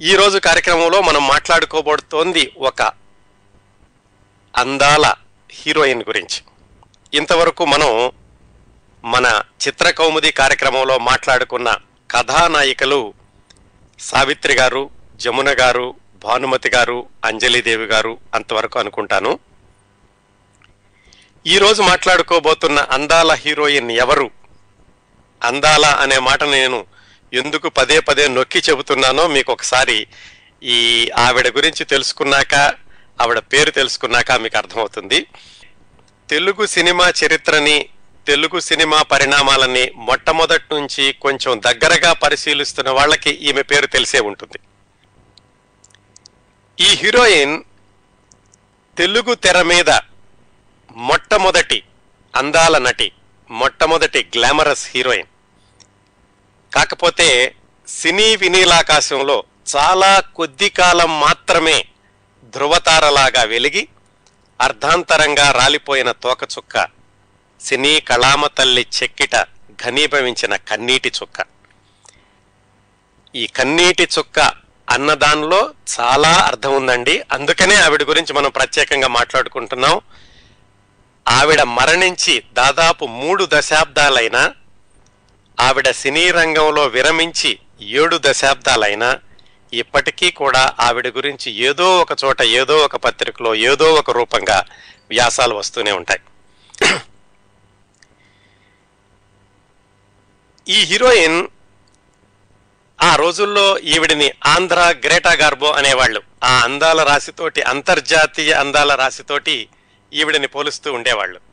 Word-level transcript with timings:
ఈ 0.00 0.14
రోజు 0.14 0.38
కార్యక్రమంలో 0.38 1.00
మనం 1.00 1.26
మాట్లాడుకోబడుతోంది 1.26 2.52
ఒక 2.58 2.82
అందాల 4.56 5.14
హీరోయిన్ 5.50 6.02
గురించి. 6.08 6.42
ఇంతవరకు 7.14 7.64
మనం 7.64 8.10
మన 9.04 9.42
చిత్రకౌముది 9.66 10.32
కార్యక్రమంలో 10.32 10.98
మాట్లాడుకున్న 10.98 11.76
కథానాయికలు 12.10 13.14
సావిత్రి 13.98 14.54
గారు 14.54 14.90
జమున 15.16 15.50
గారు 15.50 15.94
భానుమతి 16.24 16.68
గారు 16.68 17.06
అంజలిదేవి 17.24 17.84
గారు 17.84 18.18
అంతవరకు 18.34 18.78
అనుకుంటాను. 18.78 19.38
ఈరోజు 21.46 21.82
మాట్లాడుకోబోతున్న 21.82 22.78
అందాల 22.78 23.32
హీరోయిన్ 23.32 23.90
ఎవరు? 23.90 24.30
అందాల 25.42 25.86
అనే 25.86 26.18
మాట 26.18 26.42
నేను 26.44 26.97
ఎందుకు 27.32 27.68
పదే 27.68 28.00
పదే 28.00 28.28
నొక్కి 28.28 28.58
చెబుతున్నానో 28.58 29.26
మీకు 29.26 29.52
ఒకసారి 29.52 30.06
ఈ 30.62 31.10
ఆవిడ 31.16 31.48
గురించి 31.48 31.84
తెలుసుకున్నాక 31.84 32.54
ఆవిడ 33.22 33.38
పేరు 33.38 33.70
తెలుసుకున్నాక 33.70 34.32
మీకు 34.32 34.56
అర్థమవుతుంది. 34.56 35.26
తెలుగు 36.30 36.66
సినిమా 36.66 37.12
చరిత్రని 37.24 37.88
తెలుగు 38.26 38.60
సినిమా 38.60 39.02
పరిణామాలని 39.02 39.90
మొట్టమొదటి 39.96 40.74
నుంచి 40.74 41.12
కొంచెం 41.12 41.60
దగ్గరగా 41.60 42.12
పరిశీలిస్తున్న 42.12 42.90
వాళ్ళకి 42.90 43.30
ఈమె 43.30 43.62
పేరు 43.62 43.86
తెలిసే 43.86 44.20
ఉంటుంది. 44.20 44.58
ఈ 46.80 46.86
హీరోయిన్ 46.86 47.62
తెలుగు 48.98 49.34
తెర 49.34 49.62
మీద 49.62 49.90
మొట్టమొదటి 50.90 51.82
అందాల 52.36 52.78
నటి 52.78 53.12
మొట్టమొదటి 53.50 54.28
గ్లామరస్ 54.36 54.88
హీరోయిన్. 54.94 55.26
కాకపోతే 56.74 57.54
సినీ 57.88 58.36
వినీలాకాశంలో 58.36 59.44
చాలా 59.76 60.20
కొద్ది 60.20 60.68
కాలం 60.68 61.20
మాత్రమే 61.20 61.86
ధృవతారలాగా 62.44 63.42
వెలిగి 63.42 63.88
అర్ధాంతరంగా 64.60 65.50
రాలిపోయిన 65.50 66.12
తోకచుక్క 66.12 66.88
సినీ 67.60 68.00
కళామ 68.00 68.46
తల్లి 68.46 68.86
చెక్కిట 69.02 69.36
ఘనీభవించిన 69.84 70.56
కన్నీటి 70.56 71.12
చుక్క. 71.22 71.46
ఈ 73.34 73.46
కన్నీటి 73.46 74.08
చుక్క 74.18 74.52
అన్నదానిలో 74.90 75.74
చాలా 76.00 76.32
అర్థం 76.32 76.76
ఉందండి. 76.76 77.22
అందుకనే 77.32 77.74
ఆవిడ 77.74 78.02
గురించి 78.02 78.32
మనం 78.32 78.50
ప్రత్యేకంగా 78.50 79.08
మాట్లాడుకుంటున్నాం. 79.08 80.00
ఆవిడ 81.28 81.62
మరణించి 81.62 82.42
దాదాపు 82.52 83.04
మూడు 83.06 83.48
దశాబ్దాలైనా 83.52 84.54
ఆవిడ 85.60 85.90
సినీ 85.90 86.30
రంగంలో 86.30 86.86
విరమించి 86.86 87.58
ఏడు 87.80 88.20
దశాబ్దాలైనా 88.22 89.18
ఇప్పటికీ 89.72 90.30
కూడా 90.30 90.72
ఆవిడ 90.80 91.08
గురించి 91.08 91.52
ఏదో 91.52 92.00
ఒక 92.00 92.08
చోట 92.24 92.42
ఏదో 92.42 92.78
ఒక 92.78 92.96
పత్రికలో 92.96 93.54
ఏదో 93.54 93.94
ఒక 93.94 94.10
రూపంగా 94.10 94.64
వ్యాసాలు 95.10 95.54
వస్తూనే 95.54 95.92
ఉంటాయి. 95.92 96.20
ఈ 100.68 100.80
హీరోయిన్ 100.84 101.46
ఆ 103.02 103.16
రోజుల్లో 103.16 103.78
ఈవిడిని 103.78 104.32
ఆంధ్ర 104.46 104.94
గ్రేటా 105.06 105.32
గార్బో 105.32 105.70
అనేవాళ్ళు. 105.70 106.22
ఆ 106.44 106.60
అందాల 106.64 107.02
రాశితోటి 107.02 107.62
అంతర్జాతీయ 107.62 108.52
అందాల 108.52 108.94
రాశితోటి 108.94 109.68
ఈవిడిని 110.12 110.46
పోలుస్తూ 110.46 110.92
ఉండేవాళ్ళు. 110.92 111.47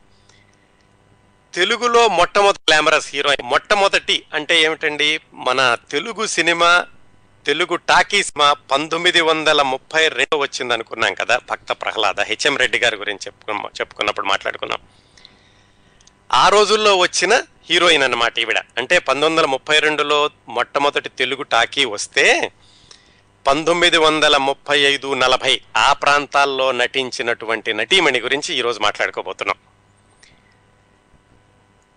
తెలుగులో 1.56 2.08
మొట్టమొదటి 2.08 2.60
గ్లామరస్ 2.68 3.10
హీరోయిన్ 3.14 3.50
మొట్టమొదటి 3.50 4.22
అంటే 4.34 4.62
ఏమిటండి? 4.62 5.20
మన 5.34 5.76
Telugu 5.90 6.26
cinema 6.26 6.86
Telugu 7.46 7.76
talkie 7.76 8.22
cinema 8.22 8.52
పంతొమ్మిది 8.52 9.20
వందల 9.20 9.62
ముప్పై 9.62 10.08
రెండు 10.08 10.36
వచ్చింది 10.36 10.74
అనుకున్నాం 10.74 11.14
కదా 11.14 11.40
భక్త 11.50 11.72
ప్రహ్లాద. 11.72 12.20
హెచ్ఎం 12.20 12.56
రెడ్డి 12.56 12.78
గారి 12.78 12.96
గురించి 12.96 13.26
చెప్పుకున్న 13.26 13.60
చెప్పుకున్నప్పుడు 13.80 14.26
మాట్లాడుకున్నాం. 14.26 14.78
ఆ 16.32 16.48
రోజుల్లో 16.48 16.96
వచ్చిన 16.96 17.42
హీరోయిన్ 17.70 18.02
అన్నమాట 18.02 18.38
ఈవిడ. 18.38 18.58
అంటే 18.58 18.98
పంతొమ్మిది 18.98 19.30
వందల 19.30 19.46
ముప్పై 19.46 19.78
రెండులో 19.78 20.30
మొట్టమొదటి 20.48 21.08
తెలుగు 21.08 21.42
టాకీ 21.42 21.84
వస్తే 21.84 22.52
పంతొమ్మిది 23.46 23.96
వందల 23.96 24.36
ముప్పై 24.36 24.80
ఐదు 24.80 25.14
నలభై 25.14 25.60
ఆ 25.76 25.92
ప్రాంతాల్లో 25.92 26.72
నటించినటువంటి 26.72 27.72
నటీమణి 27.72 28.20
గురించి 28.20 28.54
ఈరోజు 28.54 28.80
మాట్లాడుకోబోతున్నాం. 28.80 29.56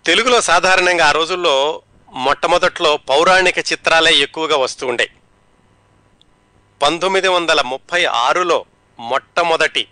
తెలుగులో 0.05 0.41
సాధారణంగా 0.41 1.05
ఆ 1.05 1.11
రోజుల్లో 1.11 1.81
మొట్టమొదట్లో 2.13 2.97
పౌరాణిక 2.97 3.57
చిత్రాలే 3.57 4.13
ఎక్కువగా 4.13 4.57
వస్తూ 4.57 4.87
ఉండే. 4.87 5.09
పంతొమ్మిది 6.81 7.27
వందల 7.27 7.61
ముప్పై 7.61 8.05
ఆరులో 8.05 8.65
మొట్టమొదటి 8.99 9.87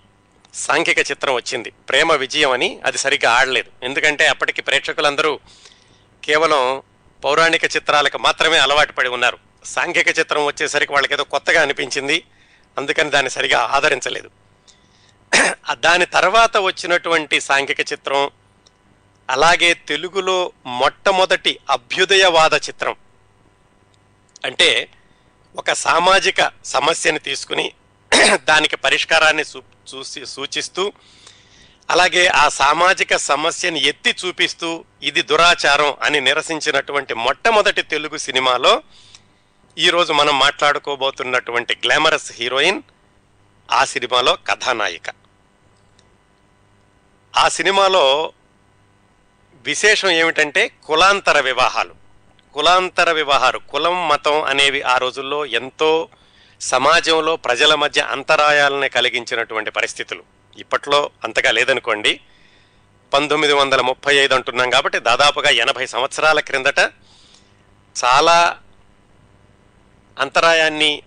సాంఘిక 0.53 0.99
చిత్రం 0.99 1.33
వచ్చింది. 1.33 1.69
ప్రేమ 1.69 2.13
విజయం 2.13 2.51
అని 2.51 2.79
అది 2.85 2.97
సరిగ్గా 2.97 3.31
ఆడలేదు. 3.31 3.85
ఎందుకంటే 3.85 4.27
అప్పటికి 4.27 4.61
ప్రేక్షకులందరూ 4.61 5.39
కేవలం 6.23 6.81
పౌరాణిక 7.23 7.63
చిత్రాలకు 7.63 8.17
మాత్రమే 8.17 8.57
అలవాటు 8.57 8.91
పడి 8.91 9.09
ఉన్నారు. 9.09 9.37
సాంఘిక 9.65 10.19
చిత్రం 10.19 10.45
వచ్చేసరికి 10.45 10.93
వాళ్ళకి 10.93 11.13
ఏదో 11.13 11.23
కొత్తగా 11.23 11.61
అనిపించింది. 11.61 12.23
అందుకని 12.77 13.09
దాన్ని 13.09 13.29
సరిగా 13.29 13.59
ఆదరించలేదు. 13.59 14.29
దాని 15.73 16.05
తర్వాత 16.05 16.57
వచ్చినటువంటి 16.57 17.41
సాంఘిక 17.41 17.79
చిత్రం 17.79 18.31
అలాగే 19.29 19.73
తెలుగులో 19.73 20.51
మొట్టమొదటి 20.65 21.59
అభ్యుదయవాద 21.69 22.53
చిత్రం. 22.53 22.95
అంటే 24.45 24.89
ఒక 25.55 25.73
సామాజిక 25.73 26.51
సమస్యని 26.65 27.19
తీసుకుని 27.19 27.73
దానికి 28.49 28.75
పరిష్కారాన్ని 28.75 29.43
చూసి 29.93 30.25
సూచిస్తూ 30.25 30.93
అలాగే 31.89 32.27
ఆ 32.27 32.49
సామాజిక 32.49 33.15
సమస్యని 33.15 33.79
ఎత్తి 33.83 34.15
చూపిస్తూ 34.25 34.85
ఇది 35.03 35.21
దురాచారం 35.21 35.95
అని 36.01 36.21
నిరసించినటువంటి 36.21 37.13
మొట్టమొదటి 37.13 37.83
తెలుగు 37.83 38.17
సినిమాలో 38.17 38.83
ఈరోజు 39.77 40.13
మనం 40.13 40.39
మాట్లాడుకోబోతున్నటువంటి 40.39 41.75
గ్లామరస్ 41.85 42.31
హీరోయిన్ 42.31 42.81
ఆ 43.71 43.85
సినిమాలో 43.85 44.37
కథానాయిక. 44.47 45.09
ఆ 47.33 47.49
సినిమాలో 47.49 48.33
విశేషం 49.67 50.09
ఏమిటంటే 50.09 50.71
కులాంతర 50.85 51.39
వివాహాలు. 51.39 51.95
కులాంతర 52.53 53.11
వివాహాలు 53.11 53.57
కులం 53.57 54.07
మతం 54.07 54.43
అనేవి 54.43 54.81
ఆ 54.81 54.97
రోజుల్లో 54.97 55.45
ఎంతో 55.45 56.09
సమాజంలో 56.61 57.35
ప్రజల 57.35 57.75
మధ్య 57.75 58.01
అంతరాయాలని 58.01 58.89
కలిగించినటువంటి 58.89 59.71
పరిస్థితులు. 59.71 60.23
ఇప్పట్లో 60.57 61.09
అంతగా 61.23 61.51
లేదనుకోండి. 61.51 62.19
పంతొమ్మిది 63.13 63.53
వందల 63.53 63.81
ముప్పై 63.81 64.15
ఐదు 64.15 64.33
అంటున్నాం 64.33 64.69
కాబట్టి 64.69 64.99
దాదాపుగా 64.99 65.49
ఎనభై 65.49 65.85
సంవత్సరాల 65.85 66.39
క్రిందట 66.39 66.79
చాలా 68.05 68.57
అంతరాయాన్ని 70.19 71.03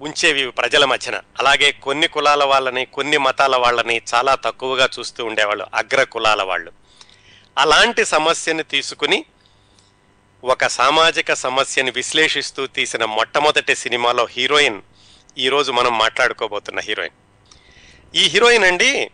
ఉంచేవి 0.00 0.50
ప్రజల 0.50 0.84
మధ్యన. 0.84 1.14
అలాగే 1.38 1.72
కొన్ని 1.72 2.08
కులాల 2.08 2.44
వాళ్ళని 2.44 2.84
కొన్ని 2.84 3.16
మతాల 3.16 3.56
వాళ్ళని 3.56 4.02
చాలా 4.14 4.34
తక్కువగా 4.34 4.88
చూస్తూ 4.98 5.24
ఉండేవాళ్ళు 5.24 5.66
అగ్ర 5.74 6.02
కులాల 6.02 6.42
వాళ్ళు. 6.42 6.85
అలాంటి 7.58 8.04
సమస్యని 8.04 8.62
తీసుకుని 8.62 9.24
ఒక 10.44 10.66
సామాజిక 10.66 11.32
సమస్యని 11.32 11.90
విశ్లేషిస్తూ 11.90 12.66
తీసిన 12.66 13.04
మొట్టమొదటి 13.04 13.76
సినిమాలో 13.76 14.26
హీరోయిన్ 14.30 14.82
ఈరోజు 15.38 15.72
మనం 15.72 15.98
మాట్లాడుకోబోతున్న 15.98 16.80
హీరోయిన్. 16.80 17.14
ఈ 18.16 18.28
హీరోయిన్ 18.28 18.64
అండి 18.64 19.10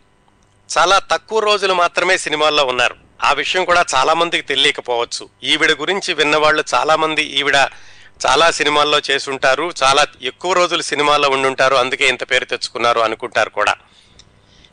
చాలా 0.78 0.98
తక్కువ 0.98 1.38
రోజులు 1.38 1.74
మాత్రమే 1.74 2.18
సినిమాల్లో 2.18 2.64
ఉన్నారు. 2.64 2.96
ఆ 3.22 3.32
విషయం 3.32 3.64
కూడా 3.64 3.84
చాలామందికి 3.94 4.42
తెలియకపోవచ్చు. 4.42 5.28
ఈవిడ 5.42 5.72
గురించి 5.72 6.14
విన్నవాళ్ళు 6.14 6.64
చాలామంది 6.74 7.22
ఈవిడ 7.22 7.56
చాలా 8.26 8.50
సినిమాల్లో 8.50 9.00
చేసుంటారు 9.10 9.72
చాలా 9.82 10.06
ఎక్కువ 10.22 10.52
రోజులు 10.52 10.82
సినిమాల్లో 10.82 11.28
ఉండుంటారు 11.28 11.74
అందుకే 11.74 12.08
ఇంత 12.08 12.30
పేరు 12.30 12.44
తెచ్చుకున్నారు 12.44 13.00
అనుకుంటారు 13.00 13.50
కూడా. 13.50 13.76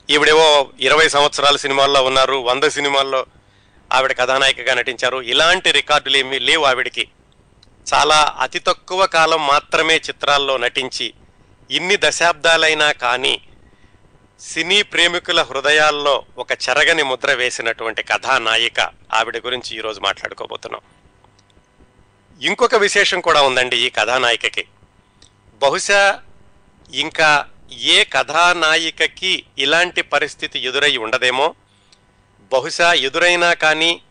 ఈవిడేవో 0.10 0.70
ఇరవై 0.80 1.10
సంవత్సరాల 1.10 1.56
సినిమాల్లో 1.56 2.04
ఉన్నారు 2.04 2.34
వంద 2.34 2.64
సినిమాల్లో 2.64 3.26
ఆవిడ 3.94 4.12
కథానాయికగా 4.12 4.74
నటించారు. 4.74 5.22
ఇలాంటి 5.22 5.72
రికార్డులు 5.72 6.18
ఏమీ 6.18 6.40
లేవు 6.40 6.66
ఆవిడికి. 6.66 7.08
చాలా 7.94 8.36
అతి 8.40 8.60
తక్కువ 8.60 9.06
కాలం 9.06 9.48
మాత్రమే 9.48 9.96
చిత్రాల్లో 9.96 10.58
నటించి 10.58 11.14
ఇన్ని 11.72 11.98
దశాబ్దాలైనా 12.00 12.92
కానీ 12.92 13.42
సినీ 14.40 14.82
ప్రేమికుల 14.82 15.42
హృదయాల్లో 15.42 16.26
ఒక 16.38 16.52
చెరగని 16.52 17.04
ముద్ర 17.04 17.34
వేసినటువంటి 17.34 18.04
కథానాయిక 18.04 18.80
ఆవిడ 19.14 19.38
గురించి 19.38 19.78
ఈరోజు 19.78 20.00
మాట్లాడుకోబోతున్నాం. 20.00 20.82
ఇంకొక 22.42 22.76
విశేషం 22.76 23.22
కూడా 23.22 23.42
ఉందండి 23.42 23.78
ఈ 23.78 23.90
కథానాయికకి. 23.90 24.66
బహుశా 25.62 26.22
ఇంకా 26.94 27.46
ఏ 27.72 28.04
కథానాయికకి 28.04 29.44
ఇలాంటి 29.58 30.02
పరిస్థితి 30.02 30.60
ఎదురై 30.60 30.98
ఉండదేమో? 30.98 31.56
బహుశా 32.52 32.94
ఎదురైనా 32.94 33.54
కానీ 33.54 34.02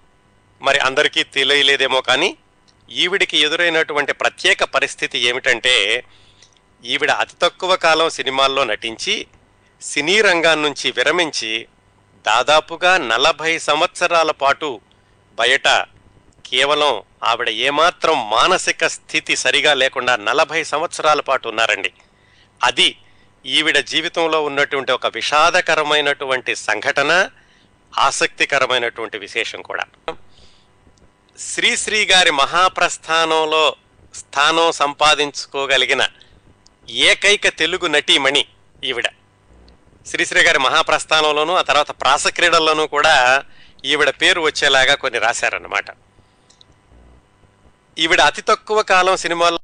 మరి 0.62 0.78
అందరికీ 0.78 1.22
తెలియలేదేమో 1.22 2.00
కానీ 2.00 2.36
ఈవిడికి 2.90 3.38
ఎదురైనటువంటి 3.38 4.12
ప్రత్యేక 4.12 4.64
పరిస్థితి 4.64 5.18
ఏమిటంటే 5.18 6.04
ఈవిడ 6.84 7.10
అతి 7.10 7.34
తక్కువ 7.42 7.76
కాలం 7.76 8.10
సినిమాల్లో 8.10 8.64
నటించి 8.64 9.26
సినీ 9.80 10.20
రంగం 10.20 10.62
నుంచి 10.62 10.90
విరమించి 10.90 11.68
దాదాపుగా 12.26 12.98
నలభై 12.98 13.58
సంవత్సరాల 13.58 14.30
పాటు 14.30 14.80
బయట 15.38 15.68
కేవలం 16.44 17.02
ఆవిడ 17.22 17.48
ఏమాత్రం 17.48 18.30
మానసిక 18.30 18.86
స్థితి 18.86 19.36
సరిగా 19.36 19.74
లేకుండా 19.74 20.16
నలభై 20.16 20.64
సంవత్సరాల 20.64 21.20
పాటు 21.20 21.48
ఉన్నారండి. 21.48 21.92
అది 22.62 22.96
ఈవిడ 23.46 23.78
జీవితంలో 23.78 24.42
ఉన్నటువంటి 24.42 24.92
ఒక 24.92 25.06
విషాదకరమైనటువంటి 25.06 26.56
సంఘటన 26.56 27.30
ఆసక్తికరమైనటువంటి 27.98 29.18
విశేషం 29.18 29.62
కూడా. 29.62 29.84
శ్రీశ్రీ 31.38 32.06
గారి 32.06 32.30
మహాప్రస్థానంలో 32.30 33.76
స్థానం 34.14 34.72
సంపాదించుకోగలిగిన 34.72 36.08
ఏకైక 36.90 37.48
తెలుగు 37.48 37.86
నటీమణి 37.86 38.44
ఈవిడ. 38.84 39.08
శ్రీశ్రీ 40.06 40.42
గారి 40.42 40.58
మహాప్రస్థానంలోనూ 40.58 41.54
ఆ 41.54 41.62
తర్వాత 41.62 41.90
ప్రాసక్రీడల్లోనూ 41.90 42.86
కూడా 42.86 43.44
ఈవిడ 43.84 44.10
పేరు 44.10 44.40
వచ్చేలాగా 44.40 44.94
కొన్ని 44.94 45.18
రాశారన్నమాట. 45.18 45.84
ఈవిడ 47.98 48.20
అతి 48.20 48.42
తక్కువ 48.42 48.82
కాలం 48.82 49.16
సినిమాల్లో 49.16 49.58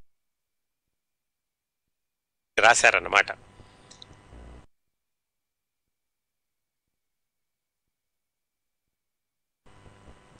రాశారన్నమాట. 2.59 3.33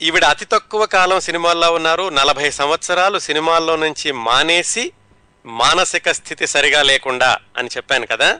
ఈవిడ 0.01 0.23
అతి 0.23 0.45
తక్కువ 0.45 0.85
కాలం 0.85 1.19
సినిమాల్లో 1.19 1.71
ఉన్నారు. 1.71 2.09
నలభై 2.09 2.51
సంవత్సరాలు 2.51 3.19
సినిమాల్లో 3.19 3.75
నుంచి 3.75 4.11
మానేసి 4.11 4.91
మానసిక 5.45 6.11
స్థితి 6.11 6.47
సరిగా 6.47 6.83
లేకుండా 6.83 7.37
అని 7.57 7.69
చెప్పాను 7.77 8.07
కదా. 8.07 8.39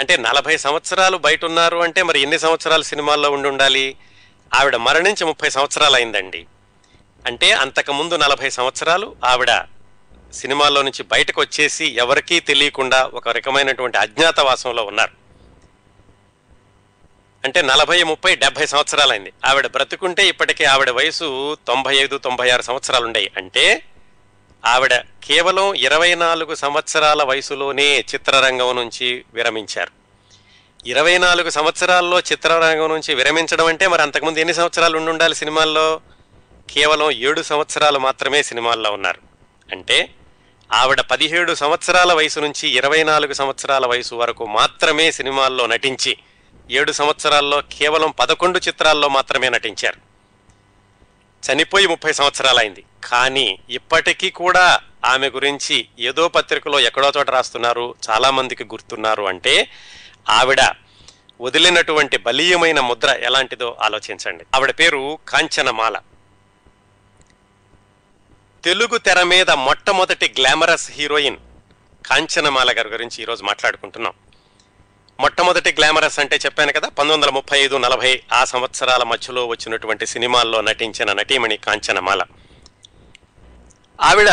అంటే 0.00 0.16
నలభై 0.16 0.56
సంవత్సరాలు 0.56 1.16
బయట 1.16 1.44
ఉన్నారు 1.44 1.78
అంటే 1.78 2.02
మరి 2.02 2.20
ఎన్ని 2.20 2.38
సంవత్సరాలు 2.38 2.82
సినిమాల్లో 2.82 3.30
ఉండి 3.30 3.48
ఉండాలి? 3.48 3.96
ఆవిడ 4.54 4.76
మరణించి 4.76 5.24
ముప్పై 5.26 5.50
సంవత్సరాలు 5.50 5.94
అయిందండి. 5.94 6.46
అంటే 7.26 7.52
అంతకుముందు 7.52 8.16
నలభై 8.16 8.50
సంవత్సరాలు 8.50 9.16
ఆవిడ 9.24 9.50
సినిమాల్లో 10.34 10.82
నుంచి 10.82 11.02
బయటకు 11.02 11.40
వచ్చేసి 11.40 11.86
ఎవరికీ 11.86 12.40
తెలియకుండా 12.40 13.10
ఒక 13.14 13.28
రకమైనటువంటి 13.28 13.98
అజ్ఞాతవాసంలో 13.98 14.84
ఉన్నారు. 14.84 15.23
అంటే 17.44 17.62
నలభై 17.62 18.02
ముప్పై 18.02 18.34
డెబ్బై 18.34 18.66
సంవత్సరాలైంది. 18.66 19.32
ఆవిడ 19.46 19.66
బ్రతుకుంటే 19.66 20.28
ఇప్పటికే 20.28 20.64
ఆవిడ 20.64 20.90
వయసు 20.90 21.56
తొంభై 21.66 21.96
ఐదు 21.96 22.18
తొంభై 22.18 22.50
ఆరు 22.50 22.62
సంవత్సరాలు 22.62 23.06
ఉండేవి 23.06 23.30
అంటే 23.36 23.82
ఆవిడ 24.66 24.94
కేవలం 24.94 25.74
ఇరవై 25.74 26.14
నాలుగు 26.14 26.54
సంవత్సరాల 26.54 27.22
వయసులోనే 27.22 28.00
చిత్రరంగం 28.00 28.76
నుంచి 28.76 29.24
విరమించారు. 29.34 29.90
ఇరవై 30.86 31.18
నాలుగు 31.18 31.50
సంవత్సరాల్లో 31.50 32.20
చిత్రరంగం 32.20 32.88
నుంచి 32.88 33.14
విరమించడం 33.14 33.66
అంటే 33.66 33.86
మరి 33.86 34.02
అంతకుముందు 34.02 34.38
ఎన్ని 34.38 34.54
సంవత్సరాలు 34.54 34.96
ఉండి 34.96 35.10
ఉండాలి 35.10 35.34
సినిమాల్లో? 35.34 36.00
కేవలం 36.70 37.10
ఏడు 37.10 37.42
సంవత్సరాలు 37.42 37.98
మాత్రమే 37.98 38.42
సినిమాల్లో 38.42 38.92
ఉన్నారు. 38.92 39.20
అంటే 39.72 40.14
ఆవిడ 40.72 41.00
పదిహేడు 41.00 41.54
సంవత్సరాల 41.54 42.12
వయసు 42.12 42.40
నుంచి 42.40 42.68
ఇరవై 42.68 43.02
నాలుగు 43.02 43.32
సంవత్సరాల 43.32 43.86
వయసు 43.86 44.14
వరకు 44.14 44.46
మాత్రమే 44.46 45.12
సినిమాల్లో 45.12 45.66
నటించి 45.66 46.16
ఏడు 46.70 46.92
సంవత్సరాల్లో 46.92 47.60
కేవలం 47.60 48.10
పదకొండు 48.10 48.58
చిత్రాల్లో 48.58 49.08
మాత్రమే 49.08 49.48
నటించారు. 49.48 50.14
చనిపోయి 51.52 51.86
ముప్పై 51.86 52.12
సంవత్సరాలైంది. 52.12 52.84
కానీ 53.04 53.58
ఇప్పటికీ 53.70 54.30
కూడా 54.30 54.80
ఆమె 55.04 55.28
గురించి 55.28 55.88
ఏదో 55.98 56.28
పత్రికలో 56.28 56.80
ఎక్కడో 56.80 57.12
చోట 57.16 57.30
రాస్తున్నారు 57.30 57.94
చాలామందికి 58.10 58.64
గుర్తున్నారు 58.64 59.22
అంటే 59.22 59.70
ఆవిడ 60.28 60.60
వదిలినటువంటి 61.40 62.16
బలీయమైన 62.16 62.80
ముద్ర 62.80 63.08
ఎలాంటిదో 63.08 63.76
ఆలోచించండి. 63.80 64.44
ఆవిడ 64.54 64.70
పేరు 64.70 65.18
కాంచనమాల. 65.28 65.98
తెలుగు 68.64 68.98
తెర 68.98 69.22
మీద 69.22 69.50
మొట్టమొదటి 69.50 70.34
గ్లామరస్ 70.38 70.90
హీరోయిన్ 70.90 71.36
కాంచనమాల 72.06 72.70
గారి 72.78 72.88
గురించి 72.88 73.22
ఈరోజు 73.22 73.42
మాట్లాడుకుంటున్నాం. 73.42 74.12
మొట్టమొదటి 75.20 75.72
గ్లామరస్ 75.72 76.18
అంటే 76.18 76.36
చెప్పాను 76.36 76.72
కదా 76.72 76.88
పంతొమ్మిది 76.88 77.16
వందల 77.16 77.30
ముప్పై 77.30 77.58
ఐదు 77.58 77.76
నలభై 77.76 78.22
ఆ 78.32 78.44
సంవత్సరాల 78.44 79.02
మధ్యలో 79.02 79.46
వచ్చినటువంటి 79.46 80.06
సినిమాల్లో 80.06 80.60
నటించిన 80.60 81.12
నటీమణి 81.12 81.56
కాంచనమాల. 81.56 82.22
ఆవిడ 84.00 84.28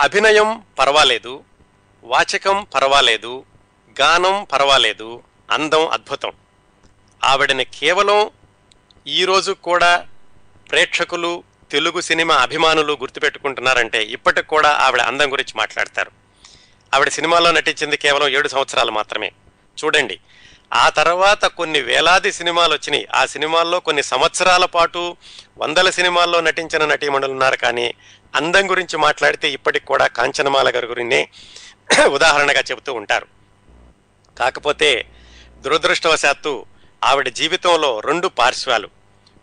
అభినయం 0.00 0.62
పర్వాలేదు 0.78 1.44
వాచకం 2.04 2.66
పర్వాలేదు 2.74 3.44
గానం 4.00 4.44
పర్వాలేదు 4.44 5.22
అందం 5.50 5.88
అద్భుతం. 5.88 6.32
ఆవిడని 7.24 7.64
కేవలం 7.64 8.30
ఈరోజు 9.06 9.52
కూడా 9.52 10.06
ప్రేక్షకులు 10.70 11.44
తెలుగు 11.70 12.00
సినిమా 12.00 12.34
అభిమానులు 12.34 12.92
గుర్తుపెట్టుకుంటున్నారంటే 12.92 14.02
ఇప్పటికి 14.04 14.46
కూడా 14.46 14.70
ఆవిడ 14.70 15.00
అందం 15.00 15.32
గురించి 15.32 15.52
మాట్లాడతారు. 15.56 16.10
ఆవిడ 16.94 17.08
సినిమాలో 17.08 17.52
నటించింది 17.52 17.96
కేవలం 17.96 18.28
ఏడు 18.28 18.48
సంవత్సరాలు 18.48 18.90
మాత్రమే. 18.90 19.32
చూడండి. 19.84 20.20
ఆ 20.74 20.88
తర్వాత 20.88 21.44
కొన్ని 21.44 21.80
వేలాది 21.80 22.32
సినిమాలు 22.32 22.72
వచ్చినాయి. 22.72 23.08
ఆ 23.14 23.26
సినిమాల్లో 23.26 23.80
కొన్ని 23.80 24.02
సంవత్సరాల 24.02 24.64
పాటు 24.64 25.16
వందల 25.58 25.90
సినిమాల్లో 25.90 26.40
నటించిన 26.40 26.84
నటీమణులు 26.84 27.32
ఉన్నారు 27.32 27.56
కానీ 27.56 27.94
అందం 28.34 28.70
గురించి 28.70 28.96
మాట్లాడితే 28.96 29.50
ఇప్పటికి 29.50 29.86
కూడా 29.86 30.06
కాంచనమాల 30.06 30.68
గారి 30.68 30.86
గురినే 30.86 31.28
ఉదాహరణగా 32.08 32.60
చెబుతూ 32.60 32.94
ఉంటారు. 32.94 33.26
కాకపోతే 34.38 35.04
దురదృష్టవశాత్తు 35.56 36.66
ఆవిడ 37.04 37.28
జీవితంలో 37.28 38.00
రెండు 38.00 38.28
పార్శ్వాలు. 38.28 38.90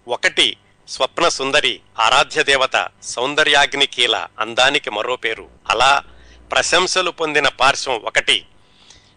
ఒకటి 0.08 0.58
స్వప్న 0.88 1.28
సుందరి 1.28 1.80
ఆరాధ్య 2.00 2.44
దేవత 2.44 2.88
సౌందర్యాగ్ని 3.04 3.86
కీల 3.86 4.28
అందానికి 4.40 4.90
మరో 4.90 5.16
పేరు. 5.16 5.48
అలా 5.70 6.04
ప్రశంసలు 6.52 7.12
పొందిన 7.12 7.48
పార్శ్వం 7.48 7.96
ఒకటి. 7.96 8.46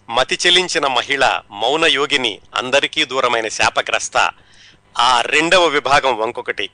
మతి 0.08 0.36
చెలించిన 0.46 0.86
మహిళ 0.86 1.24
మౌనయోగిని 1.50 2.38
అందరికీ 2.54 3.04
దూరమైన 3.04 3.48
శాపగ్రస్త. 3.48 4.16
ఆ 4.98 5.20
రెండవ 5.20 5.64
విభాగం 5.66 6.18
వంకొకటి. 6.18 6.70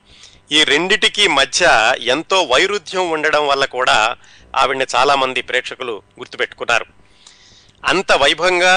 ఈ 0.53 0.65
రెండిటికి 0.65 1.29
మధ్య 1.29 1.95
ఎంతో 2.15 2.43
వైరుధ్యం 2.43 3.11
ఉండడం 3.11 3.49
వల్ల 3.49 3.65
కూడా 3.65 4.17
ఆవిడ్ని 4.57 4.87
చాలామంది 4.95 5.43
ప్రేక్షకులు 5.43 6.03
గుర్తుపెట్టుకున్నారు. 6.19 6.87
అంత 7.85 8.13
వైభవంగా 8.13 8.75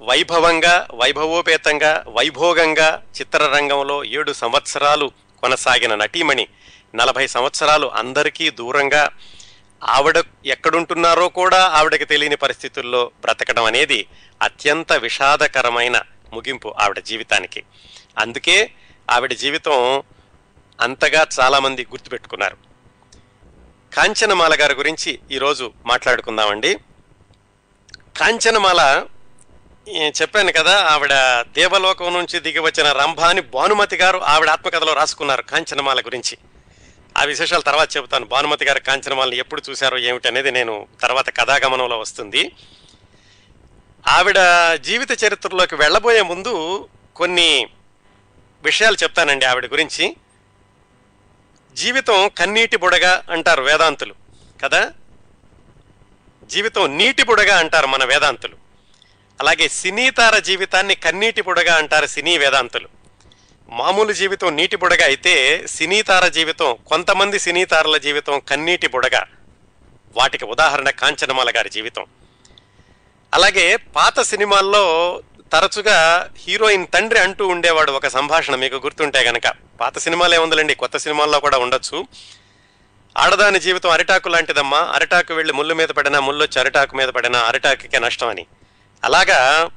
వైభవంగా 0.00 0.88
వైభవోపేతంగా 0.94 2.04
వైభోగంగా 2.06 3.02
చిత్రరంగంలో 3.20 4.04
ఏడు 4.04 4.32
సంవత్సరాలు 4.32 5.12
కొనసాగిన 5.42 5.94
నటీమణి 5.94 6.48
నలభై 6.94 7.26
సంవత్సరాలు 7.26 7.86
అందరికీ 7.86 8.50
దూరంగా 8.50 9.10
ఆవిడ 9.86 10.22
ఎక్కడుంటున్నారో 10.46 11.28
కూడా 11.28 11.66
ఆవిడకి 11.66 12.04
తెలియని 12.04 12.36
పరిస్థితుల్లో 12.36 13.10
బ్రతకడం 13.20 13.64
అనేది 13.64 14.06
అత్యంత 14.42 14.92
విషాదకరమైన 14.92 16.02
ముగింపు 16.32 16.74
ఆవిడ 16.78 16.98
జీవితానికి. 16.98 17.62
అందుకే 18.18 18.70
ఆవిడ 19.10 19.32
జీవితం 19.32 20.02
అంతగా 20.80 21.26
చాలామంది 21.40 21.82
గుర్తుపెట్టుకున్నారు. 21.84 22.56
కాంచనమాల 23.94 24.54
గారి 24.60 24.74
గురించి 24.74 25.18
ఈరోజు 25.30 25.72
మాట్లాడుకుందామండి. 25.86 26.74
కాంచనమాల 28.16 29.06
చెప్పాను 30.22 30.52
కదా 30.52 30.84
ఆవిడ 30.84 31.12
దేవలోకం 31.52 32.12
నుంచి 32.12 32.40
దిగి 32.40 32.58
వచ్చిన 32.58 32.92
రంభాని 32.92 33.40
భానుమతి 33.40 33.96
గారు 33.96 34.18
ఆవిడ 34.18 34.48
ఆత్మకథలో 34.48 34.92
రాసుకున్నారు 34.92 35.42
కాంచనమాల 35.42 36.00
గురించి. 36.00 36.38
విశేషాలు 37.24 37.62
తర్వాత 37.62 37.96
చెబుతాను. 37.96 38.26
భానుమతి 38.26 38.64
గారి 38.64 38.80
కాంచనమాలను 38.80 39.34
ఎప్పుడు 39.34 39.62
చూశారో 39.70 39.98
ఏమిటి 39.98 40.28
అనేది 40.28 40.50
నేను 40.50 40.88
తర్వాత 41.00 41.36
కథాగమనంలో 41.36 41.98
వస్తుంది. 41.98 42.52
ఆవిడ 44.08 44.36
జీవిత 44.74 45.24
చరిత్రలోకి 45.24 45.74
వెళ్ళబోయే 45.74 46.22
ముందు 46.22 46.88
కొన్ని 47.16 47.66
విషయాలు 48.62 48.96
చెప్తానండి 49.02 49.44
ఆవిడ 49.44 49.66
గురించి. 49.66 50.16
జీవితం 51.74 52.30
కన్నీటి 52.38 52.76
బుడగ 52.76 53.22
అంటారు 53.30 53.62
వేదాంతులు 53.62 54.14
కదా? 54.64 54.92
జీవితం 56.44 56.98
నీటి 56.98 57.22
బుడగ 57.22 57.52
అంటారు 57.52 57.86
మన 57.86 58.04
వేదాంతులు. 58.04 58.56
అలాగే 59.40 59.68
సినీతార 59.68 60.38
జీవితాన్ని 60.38 60.94
కన్నీటి 60.94 61.42
బుడగ 61.42 61.70
అంటారు 61.70 62.06
సినీ 62.06 62.38
వేదాంతులు. 62.38 62.93
మామూలు 63.74 64.12
జీవితం 64.12 64.56
నీటి 64.56 64.76
బుడగ 64.76 65.04
అయితే 65.04 65.66
సినీతార 65.66 66.28
జీవితం 66.28 66.76
కొంతమంది 66.86 67.38
సినీతారల 67.38 67.96
జీవితం 67.96 68.42
కన్నీటి 68.48 68.86
బుడగ. 68.86 69.18
వాటికి 70.16 70.44
ఉదాహరణ 70.44 70.90
కాంచనమాల 70.90 71.52
గారి 71.56 71.70
జీవితం. 71.70 72.06
అలాగే 73.34 73.76
పాత 73.76 74.20
సినిమాల్లో 74.20 75.22
తరచుగా 75.52 76.30
హీరోయిన్ 76.38 76.86
తండ్రి 76.94 77.20
అంటూ 77.20 77.46
ఉండేవాడు 77.46 77.92
ఒక 77.92 78.06
సంభాషణ 78.06 78.54
మీకు 78.54 78.74
గుర్తుంటే 78.74 79.18
గనక. 79.18 79.48
పాత 79.80 79.98
సినిమాలే 79.98 80.36
ఏముందండి 80.36 80.74
కొత్త 80.74 80.96
సినిమాల్లో 80.96 81.40
కూడా 81.40 81.58
ఉండొచ్చు. 81.58 82.06
ఆడదాని 83.18 83.60
జీవితం 83.60 83.90
అరిటాకు 83.90 84.28
లాంటిదమ్మా 84.28 84.78
అరిటాకు 84.78 85.34
వెళ్ళి 85.34 85.52
ముళ్ళు 85.52 85.74
మీద 85.74 85.88
పడినా 85.88 86.20
ముళ్ళొచ్చి 86.20 86.60
అరిటాకు 86.60 86.96
మీద 86.96 87.08
పడినా 87.08 87.38
అరిటాకుకే 87.38 87.98
నష్టం 87.98 88.28
అని. 88.28 88.46
అలాగా 89.04 89.70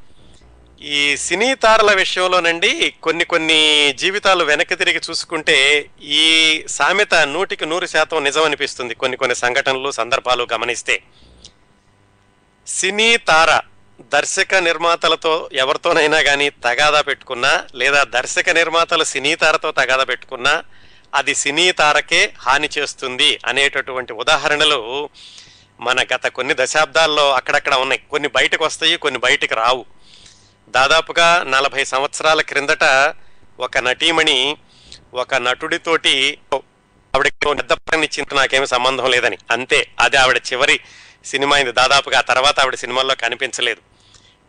ఈ 0.81 1.17
సినీ 1.17 1.55
తారల 1.55 1.93
విషయంలోనండి 1.93 2.93
కొన్ని 3.03 3.25
కొన్ని 3.25 3.93
జీవితాలు 3.97 4.43
వెనక్కి 4.43 4.75
తిరిగి 4.75 5.01
చూసుకుంటే 5.09 5.89
ఈ 6.01 6.65
సామెత 6.67 7.13
నూటికి 7.15 7.65
నూరు 7.65 7.85
శాతం 7.85 8.23
నిజం 8.23 8.43
అనిపిస్తుంది 8.43 8.95
కొన్ని 8.95 9.17
కొన్ని 9.17 9.35
సంఘటనలు 9.35 9.91
సందర్భాలు 9.91 10.47
గమనిస్తే. 10.53 11.03
సినీ 12.67 13.17
తార 13.17 13.61
దర్శక 14.01 14.55
నిర్మాతలతో 14.55 15.49
ఎవరితోనైనా 15.53 16.21
కానీ 16.21 16.49
తగాదా 16.49 17.01
పెట్టుకున్నా 17.01 17.63
లేదా 17.75 18.03
దర్శక 18.03 18.49
నిర్మాతలు 18.49 19.03
సినీ 19.03 19.35
తారతో 19.35 19.71
తగాదా 19.71 20.03
పెట్టుకున్నా 20.03 20.63
అది 21.15 21.35
సినీ 21.35 21.71
తారకే 21.71 22.33
హాని 22.39 22.69
చేస్తుంది 22.77 23.39
అనేటటువంటి 23.45 24.13
ఉదాహరణలు 24.13 25.09
మన 25.79 26.01
గత 26.01 26.27
కొన్ని 26.27 26.53
దశాబ్దాల్లో 26.57 27.33
అక్కడక్కడ 27.33 27.73
ఉన్నాయి. 27.75 28.01
కొన్ని 28.09 28.29
బయటకు 28.29 28.65
వస్తాయి 28.65 28.97
కొన్ని 28.97 29.19
బయటకు 29.19 29.55
రావు. 29.55 29.96
దాదాపుగా 30.69 31.43
నలభై 31.47 31.83
సంవత్సరాల 31.83 32.41
క్రిందట 32.41 33.13
ఒక 33.59 33.77
నటీమణి 33.77 34.57
ఒక 35.13 35.35
నటుడితోటి 35.35 36.37
ఆవిడకి 36.55 37.53
పెద్ద 37.53 37.71
ఇచ్చింది 38.03 38.35
నాకేమి 38.35 38.67
సంబంధం 38.67 39.11
లేదని. 39.11 39.37
అంతే 39.51 39.87
అది 39.99 40.17
ఆవిడ 40.17 40.41
చివరి 40.53 40.79
సినిమా 41.25 41.55
అయింది. 41.55 41.71
దాదాపుగా 41.71 42.17
ఆ 42.17 42.21
తర్వాత 42.21 42.59
ఆవిడ 42.59 42.75
సినిమాల్లో 42.75 43.15
కనిపించలేదు. 43.15 43.81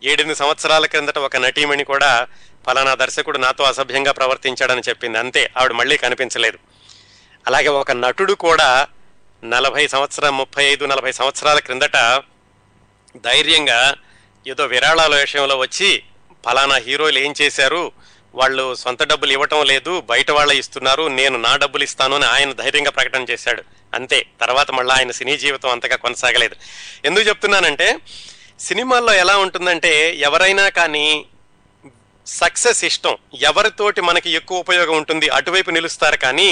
ఏడెనిమిది 0.04 0.38
సంవత్సరాల 0.38 0.86
క్రిందట 0.86 1.18
ఒక 1.18 1.36
నటీమణి 1.36 1.84
కూడా 1.84 2.26
ఫలానా 2.66 2.94
దర్శకుడు 2.94 3.38
నాతో 3.38 3.64
అసభ్యంగా 3.64 4.12
ప్రవర్తించాడని 4.12 4.82
చెప్పింది. 4.88 5.18
అంతే 5.18 5.50
ఆవిడ 5.56 5.72
మళ్ళీ 5.72 5.96
కనిపించలేదు. 5.96 6.58
అలాగే 7.46 7.68
ఒక 7.68 7.90
నటుడు 7.90 8.32
కూడా 8.32 8.86
నలభై 9.44 9.86
సంవత్సరం 9.86 10.36
ముప్పై 10.36 10.64
ఐదు 10.64 10.84
నలభై 10.84 11.12
సంవత్సరాల 11.12 11.58
క్రిందట 11.58 12.22
ధైర్యంగా 13.16 13.94
ఏదో 14.46 14.66
విరాళాల 14.66 15.16
విషయంలో 15.16 15.58
వచ్చి 15.58 16.02
ఫలానా 16.46 16.76
హీరోలు 16.86 17.18
ఏం 17.18 17.34
చేశారు? 17.40 17.82
వాళ్ళు 18.34 18.64
సొంత 18.74 19.02
డబ్బులు 19.02 19.32
ఇవ్వటం 19.32 19.64
లేదు 19.64 19.92
బయట 20.10 20.30
వాళ్ళే 20.30 20.54
ఇస్తున్నారు 20.54 21.04
నేను 21.18 21.36
నా 21.38 21.56
డబ్బులు 21.56 21.84
ఇస్తాను 21.84 22.14
అని 22.16 22.24
ఆయన 22.24 22.52
ధైర్యంగా 22.52 22.90
ప్రకటన 22.90 23.22
చేశాడు. 23.30 23.62
అంతే 23.94 24.18
తర్వాత 24.40 24.70
మళ్ళీ 24.70 24.92
ఆయన 24.94 25.10
సినీ 25.10 25.36
జీవితం 25.44 25.70
అంతగా 25.70 25.96
కొనసాగలేదు. 25.96 26.56
ఎందుకు 27.04 27.28
చెప్తున్నానంటే 27.28 27.88
సినిమాల్లో 28.58 29.14
ఎలా 29.14 29.36
ఉంటుందంటే 29.36 29.92
ఎవరైనా 30.28 30.68
కానీ 30.68 31.06
సక్సెస్ 32.26 32.84
ఇష్టం 32.84 33.16
ఎవరితోటి 33.40 34.00
మనకి 34.00 34.30
ఎక్కువ 34.30 34.58
ఉపయోగం 34.58 34.96
ఉంటుంది 34.96 35.28
అటువైపు 35.28 35.70
నిలుస్తారు 35.70 36.16
కానీ 36.16 36.48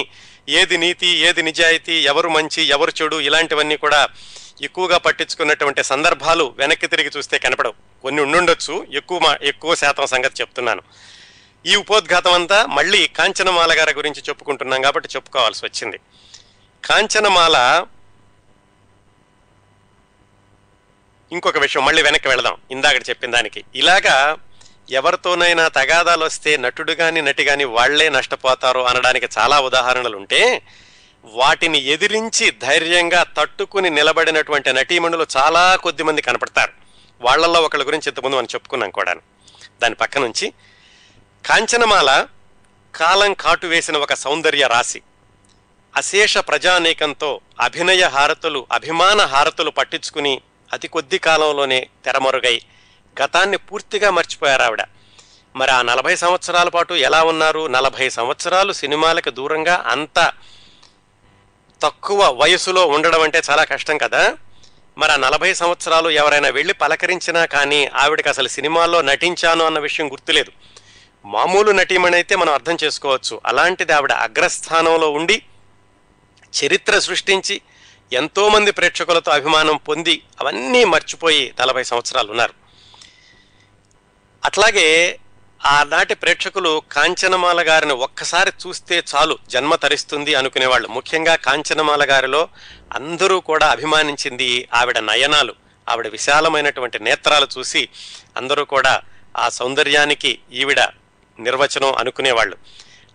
ఏది 0.49 0.77
నీతి 0.77 1.09
ఏది 1.29 1.43
నిజాయితీ 1.43 1.97
ఎవరు 2.13 2.29
మంచి 2.29 2.63
ఎవరు 2.63 2.93
చెడు 3.03 3.17
ఇలాంటివన్నీ 3.21 3.77
కూడా 3.77 4.09
ఎక్కువగా 4.63 4.99
పట్టించుకున్నటువంటి 4.99 5.83
సందర్భాలు 5.85 6.55
వెనక్కి 6.59 6.87
తిరిగి 6.87 7.11
చూస్తే 7.17 7.39
కనపడవు. 7.39 7.75
కొన్ని 8.07 8.23
ఉండుండొచ్చు. 8.23 8.87
ఎక్కువ 8.93 9.19
మా 9.19 9.39
ఎక్కువ 9.43 9.75
శాతం 9.75 10.07
సంగతి 10.07 10.41
చెప్తున్నాను. 10.41 10.83
ఈ 11.67 11.77
ఉపోద్ఘాతం 11.77 12.33
అంతా 12.33 12.67
మళ్ళీ 12.67 13.07
కాంచనమాల 13.07 13.79
గారి 13.79 13.95
గురించి 13.95 14.23
చెప్పుకుంటున్నాం 14.29 14.83
కాబట్టి 14.83 15.09
చెప్పుకోవాల్సి 15.17 15.67
వచ్చింది. 15.67 16.01
కాంచనమాల 16.85 17.87
ఇంకొక 21.33 21.59
విషయం 21.59 21.85
మళ్ళీ 21.85 22.03
వెనక్కి 22.03 22.29
వెళదాం. 22.29 22.57
ఇందాక 22.71 23.09
చెప్పిన 23.09 23.31
దానికి. 23.31 23.65
ఇలాగా 23.75 24.37
ఎవరితోనైనా 24.91 25.69
తగాదాలు 25.69 26.25
వస్తే 26.25 26.57
నటుడు 26.57 26.93
కానీ 26.93 27.21
నటి 27.21 27.45
కానీ 27.45 27.65
వాళ్ళే 27.65 28.09
నష్టపోతారు 28.09 28.81
అనడానికి 28.81 29.29
చాలా 29.39 29.61
ఉదాహరణలు 29.61 30.17
ఉంటే 30.17 30.63
వాటిని 31.25 31.79
ఎదిరించి 31.79 32.51
ధైర్యంగా 32.51 33.23
తట్టుకుని 33.23 33.91
నిలబడినటువంటి 33.91 34.73
నటీమణులు 34.73 35.27
చాలా 35.37 35.77
కొద్ది 35.77 36.03
మంది 36.03 36.23
కనపడతారు. 36.23 36.86
వాళ్ళల్లో 37.21 37.61
ఒకళ్ళ 37.61 37.87
గురించి 37.87 38.03
ఇంతకుముందు 38.07 38.37
మనం 38.37 38.47
చెప్పుకున్నాం 38.55 38.91
కూడా 38.91 39.15
దాని 39.83 39.95
పక్క 39.95 40.19
నుంచి 40.19 40.53
కాంచనమాల 41.47 42.27
కాలం 42.95 43.35
కాటు 43.35 43.67
వేసిన 43.67 43.97
ఒక 43.97 44.15
సౌందర్య 44.15 44.67
రాశి. 44.67 45.03
అశేష 45.97 46.39
ప్రజానేకంతో 46.39 47.41
అభినయ 47.61 48.03
హారతులు 48.03 48.67
అభిమాన 48.73 49.21
హారతులు 49.21 49.71
పట్టించుకుని 49.71 50.41
అతి 50.73 50.89
కొద్ది 50.89 51.19
కాలంలోనే 51.19 51.89
తెరమరుగై 52.05 52.61
గతాన్ని 53.23 53.57
పూర్తిగా 53.57 54.11
మర్చిపోయారు 54.11 54.63
ఆవిడ. 54.63 54.83
మరి 55.57 55.71
ఆ 55.71 55.83
నలభై 55.83 56.17
సంవత్సరాల 56.17 56.69
పాటు 56.69 56.95
ఎలా 56.95 57.23
ఉన్నారు? 57.23 57.67
నలభై 57.67 58.09
సంవత్సరాలు 58.11 58.73
సినిమాలకు 58.73 59.31
దూరంగా 59.31 59.85
అంత 59.87 60.33
తక్కువ 61.83 62.43
వయసులో 62.43 62.87
ఉండడం 62.87 63.21
అంటే 63.21 63.43
చాలా 63.51 63.65
కష్టం 63.65 63.99
కదా? 63.99 64.37
మరి 64.99 65.13
ఆ 65.13 65.17
నలభై 65.17 65.51
సంవత్సరాలు 65.53 66.09
ఎవరైనా 66.11 66.49
వెళ్ళి 66.49 66.75
పలకరించినా 66.83 67.45
కానీ 67.55 67.81
ఆవిడకి 68.03 68.29
అసలు 68.29 68.49
సినిమాల్లో 68.49 69.03
నటించాను 69.03 69.65
అన్న 69.65 69.79
విషయం 69.79 70.07
గుర్తులేదు. 70.13 70.53
మామూలు 71.25 71.71
నటీమణి 71.71 72.17
అయితే 72.17 72.37
మనం 72.37 72.53
అర్థం 72.53 72.77
చేసుకోవచ్చు. 72.85 73.41
అలాంటిది 73.47 73.93
ఆవిడ 73.93 74.13
అగ్రస్థానంలో 74.27 75.09
ఉండి 75.11 75.43
చరిత్ర 76.53 76.99
సృష్టించి 76.99 77.61
ఎంతోమంది 78.13 78.71
ప్రేక్షకులతో 78.73 79.31
అభిమానం 79.31 79.77
పొంది 79.89 80.23
అవన్నీ 80.41 80.85
మర్చిపోయి 80.85 81.55
నలభై 81.61 81.83
సంవత్సరాలు 81.83 82.31
ఉన్నారు. 82.31 82.55
అట్లాగే 84.45 84.89
ఆనాటి 85.67 86.15
ప్రేక్షకులు 86.15 86.83
కాంచనమాల 86.93 87.69
గారిని 87.69 87.93
ఒక్కసారి 87.93 88.53
చూస్తే 88.67 89.05
చాలు 89.15 89.39
జన్మ 89.49 89.75
తరిస్తుంది 89.75 90.35
అనుకునేవాళ్ళు. 90.35 90.89
ముఖ్యంగా 90.89 91.37
కాంచనమాల 91.37 92.05
గారిలో 92.05 92.49
అందరూ 92.95 93.41
కూడా 93.41 93.71
అభిమానించింది 93.71 94.69
ఆవిడ 94.75 94.99
నయనాలు. 94.99 95.55
ఆవిడ 95.89 96.07
విశాలమైనటువంటి 96.09 96.99
నేత్రాలు 96.99 97.49
చూసి 97.59 97.89
అందరూ 98.37 98.65
కూడా 98.65 99.03
ఆ 99.37 99.49
సౌందర్యానికి 99.49 100.39
ఈవిడ 100.53 100.81
నిర్వచనం 101.41 101.95
అనుకునేవాళ్ళు. 101.95 102.57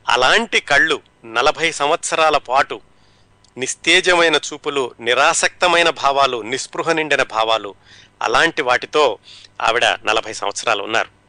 అలాంటి 0.10 0.60
కళ్ళు 0.60 1.02
నలభై 1.26 1.72
సంవత్సరాల 1.72 2.38
పాటు 2.38 2.82
నిస్తేజమైన 3.58 4.36
చూపులు 4.36 4.92
నిరాసక్తమైన 5.00 5.90
భావాలు 5.90 6.42
నిస్పృహ 6.42 6.92
నిండిన 6.92 7.24
భావాలు 7.24 7.76
అలాంటి 8.22 8.62
వాటితో 8.62 9.18
ఆవిడ 9.62 9.86
నలభై 9.86 10.34
సంవత్సరాలు 10.34 10.84
ఉన్నారు. 10.84 11.21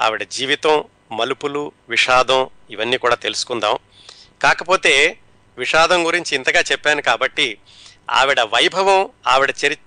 ఆవిడ 0.00 0.22
జీవితం 0.22 0.84
మలుపులు 1.12 1.72
విషాదం 1.88 2.48
ఇవన్నీ 2.70 2.96
కూడా 2.96 3.14
తెలుసుకుందాం. 3.14 3.78
కాకపోతే 4.42 5.18
విషాదం 5.58 6.06
గురించి 6.06 6.36
ఇంతగా 6.36 6.60
చెప్పాను 6.60 7.02
కాబట్టి 7.02 7.58
ఆవిడ 8.10 8.40
వైభవం 8.40 9.08
ఆవిడ 9.26 9.54
చరి 9.66 9.78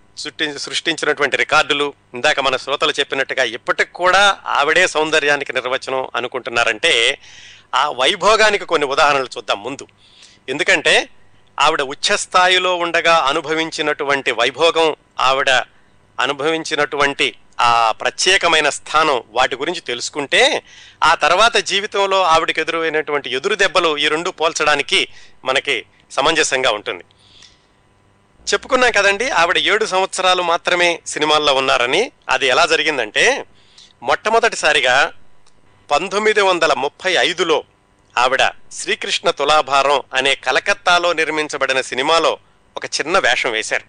సృష్టించినటువంటి 0.57 1.37
రికార్డులు 1.37 1.93
ఇందాక 2.13 2.39
మన 2.39 2.57
శ్రోతలు 2.57 2.93
చెప్పినట్టుగా 2.99 3.43
ఇప్పటికి 3.43 3.93
కూడా 3.93 4.39
ఆవిడే 4.45 4.87
సౌందర్యానికి 4.87 5.53
నిర్వచనం 5.53 6.07
అనుకుంటున్నారంటే 6.15 7.19
ఆ 7.75 7.89
వైభోగానికి 7.89 8.65
కొన్ని 8.65 8.87
ఉదాహరణలు 8.87 9.29
చూద్దాం 9.37 9.63
ముందు. 9.63 9.87
ఎందుకంటే 10.49 11.09
ఆవిడ 11.59 11.81
ఉచ్చస్థాయిలో 11.81 12.75
ఉండగా 12.75 13.15
అనుభవించినటువంటి 13.15 14.31
వైభోగం 14.31 14.95
ఆవిడ 15.19 15.49
అనుభవించినటువంటి 16.19 17.35
ఆ 17.59 17.91
ప్రత్యేకమైన 17.91 18.69
స్థానం 18.69 19.23
వాటి 19.29 19.55
గురించి 19.55 19.79
తెలుసుకుంటే 19.79 20.63
ఆ 21.03 21.15
తర్వాత 21.15 21.57
జీవితంలో 21.57 22.23
ఆవిడకి 22.23 22.61
ఎదురైనటువంటి 22.61 23.33
ఎదురు 23.33 23.55
దెబ్బలు 23.55 23.97
ఈ 23.97 24.07
రెండు 24.07 24.29
పోల్చడానికి 24.29 25.07
మనకి 25.45 25.85
సమంజసంగా 26.11 26.71
ఉంటుంది. 26.71 27.03
చెప్పుకున్నాం 28.53 28.91
కదండి 28.91 29.29
ఆవిడ 29.29 29.57
ఏడు 29.57 29.85
సంవత్సరాలు 29.85 30.41
మాత్రమే 30.43 30.99
సినిమాల్లో 31.07 31.53
ఉన్నారని. 31.53 32.11
అది 32.29 32.47
ఎలా 32.47 32.65
జరిగిందంటే 32.65 33.45
మొట్టమొదటిసారిగా 34.03 35.13
పంతొమ్మిది 35.91 36.41
వందల 36.41 36.73
ముప్పై 36.73 37.13
ఐదులో 37.13 37.63
ఆవిడ 38.17 38.51
శ్రీకృష్ణ 38.71 39.29
తులాభారం 39.29 40.01
అనే 40.13 40.35
కలకత్తాలో 40.35 41.13
నిర్మించబడిన 41.13 41.81
సినిమాలో 41.81 42.37
ఒక 42.77 42.85
చిన్న 42.85 43.19
వేషం 43.19 43.51
వేశారు. 43.51 43.83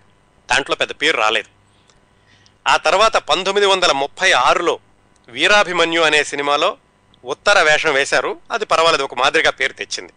దాంట్లో 0.53 0.77
పెద్ద 0.77 0.93
పేరు 1.03 1.17
రాలేదు. 1.17 1.60
ఆ 2.69 2.77
తర్వాత 2.77 3.17
పంతొమ్మిది 3.17 3.67
వందల 3.67 3.93
ముప్పై 3.93 4.33
ఆరులో 4.33 4.79
వీరాభిమన్యు 5.29 6.01
అనే 6.01 6.25
సినిమాలో 6.25 6.77
ఉత్తర 7.25 7.63
వేషం 7.63 7.95
వేశారు. 7.95 8.41
అది 8.53 8.65
పర్వాలేదు 8.65 9.03
ఒక 9.03 9.15
మాదిరిగా 9.15 9.51
పేరు 9.51 9.73
తెచ్చింది. 9.73 10.13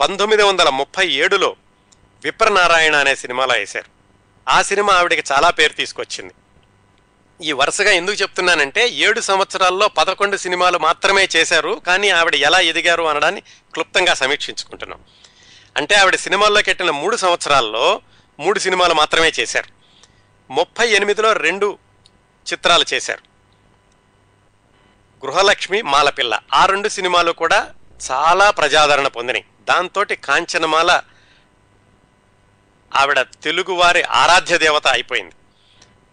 పంతొమ్మిది 0.00 0.42
వందల 0.42 0.68
ముప్పై 0.68 1.08
ఏడులో 1.08 1.56
విప్రనారాయణ 2.24 2.96
అనే 2.96 3.16
సినిమాలో 3.16 3.54
వేశారు. 3.54 3.86
ఆ 4.50 4.62
సినిమా 4.62 4.94
ఆవిడకి 4.94 5.32
చాలా 5.32 5.50
పేరు 5.50 5.72
తీసుకొచ్చింది. 5.72 6.34
ఈ 7.42 7.52
వరుసగా 7.52 7.90
ఎందుకు 7.90 8.16
చెప్తున్నానంటే 8.16 8.88
ఏడు 8.88 9.20
సంవత్సరాల్లో 9.20 9.88
పదకొండు 9.88 10.36
సినిమాలు 10.36 10.78
మాత్రమే 10.78 11.28
చేశారు 11.36 11.80
కానీ 11.86 12.10
ఆవిడ 12.10 12.34
ఎలా 12.34 12.60
ఎదిగారు 12.60 13.02
అనడాన్ని 13.02 13.40
క్లుప్తంగా 13.40 14.14
సమీక్షించుకుంటున్నాం. 14.14 15.00
అంటే 15.76 15.94
ఆవిడ 15.94 16.14
సినిమాల్లోకి 16.14 16.70
ఎట్టిన 16.70 16.90
మూడు 16.90 17.16
సంవత్సరాల్లో 17.16 18.02
మూడు 18.40 18.58
సినిమాలు 18.58 18.94
మాత్రమే 18.94 19.32
చేశారు. 19.40 19.77
ముప్పై 20.50 20.88
ఎనిమిదిలో 20.88 21.32
రెండు 21.32 21.78
చిత్రాలు 22.52 22.84
చేశారు. 22.94 23.28
గృహలక్ష్మి 25.26 25.82
మాలపిల్ల. 25.82 26.38
ఆ 26.54 26.66
రెండు 26.66 26.88
సినిమాలు 26.88 27.32
కూడా 27.32 27.74
చాలా 28.10 28.50
ప్రజాదరణ 28.50 29.08
పొందినాయి. 29.08 29.44
దాంతో 29.68 30.04
కాంచనమాల 30.24 31.00
ఆవిడ 32.94 33.20
తెలుగువారి 33.20 34.02
ఆరాధ్య 34.02 34.58
దేవత 34.58 34.86
అయిపోయింది. 34.86 35.32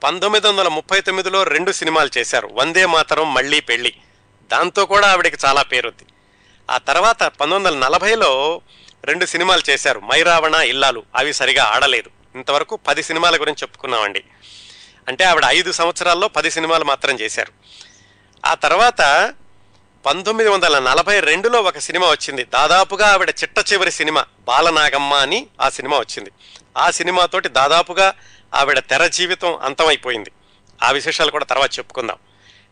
పంతొమ్మిది 0.04 0.48
వందల 0.48 0.68
ముప్పై 0.68 1.02
తొమ్మిదిలో 1.02 1.44
రెండు 1.44 1.72
సినిమాలు 1.72 2.10
చేశారు. 2.18 2.50
వందే 2.54 2.86
మాతరం 2.86 3.34
మళ్ళీ 3.34 3.60
పెళ్ళి. 3.60 3.94
దాంతో 4.52 4.86
కూడా 4.86 5.12
ఆవిడకి 5.12 5.38
చాలా 5.46 5.62
పేరుంది 5.62 6.06
ఆ 6.72 6.78
తర్వాత 6.78 7.24
పంతొమ్మిది 7.24 7.76
వందల 7.76 7.88
నలభైలో 7.88 8.62
రెండు 9.04 9.26
సినిమాలు 9.26 9.62
చేశారు. 9.70 10.00
మైరావణ 10.00 10.54
ఇల్లాలు. 10.54 11.04
అవి 11.16 11.34
సరిగా 11.34 11.64
ఆడలేదు. 11.64 12.15
ఇంతవరకు 12.36 12.76
పది 12.76 13.04
సినిమాల 13.04 13.36
గురించి 13.36 13.58
చెప్పుకున్నామండి. 13.62 14.24
అంటే 15.08 15.24
ఆవిడ 15.24 15.44
ఐదు 15.46 15.72
సంవత్సరాల్లో 15.72 16.28
పది 16.28 16.52
సినిమాలు 16.52 16.84
మాత్రం 16.84 17.20
చేశారు. 17.20 17.54
ఆ 18.46 18.54
తర్వాత 18.54 19.34
పంతొమ్మిది 20.06 20.50
వందల 20.50 20.80
నలభై 20.80 21.20
రెండులో 21.20 21.62
ఒక 21.62 21.78
సినిమా 21.78 22.10
వచ్చింది. 22.10 22.44
దాదాపుగా 22.44 23.08
ఆవిడ 23.08 23.30
చిట్ట 23.30 23.74
చివరి 23.74 23.92
సినిమా 23.92 24.26
బాలనాగమ్మ 24.48 25.14
అని 25.14 25.48
ఆ 25.62 25.70
సినిమా 25.70 26.00
వచ్చింది. 26.00 26.32
ఆ 26.78 26.92
సినిమాతోటి 26.92 27.50
దాదాపుగా 27.50 28.14
ఆవిడ 28.56 28.80
తెర 28.80 29.08
జీవితం 29.08 29.58
అంతమైపోయింది. 29.58 30.32
ఆ 30.84 30.92
విశేషాలు 30.92 31.32
కూడా 31.32 31.46
తర్వాత 31.46 31.78
చెప్పుకుందాం. 31.78 32.18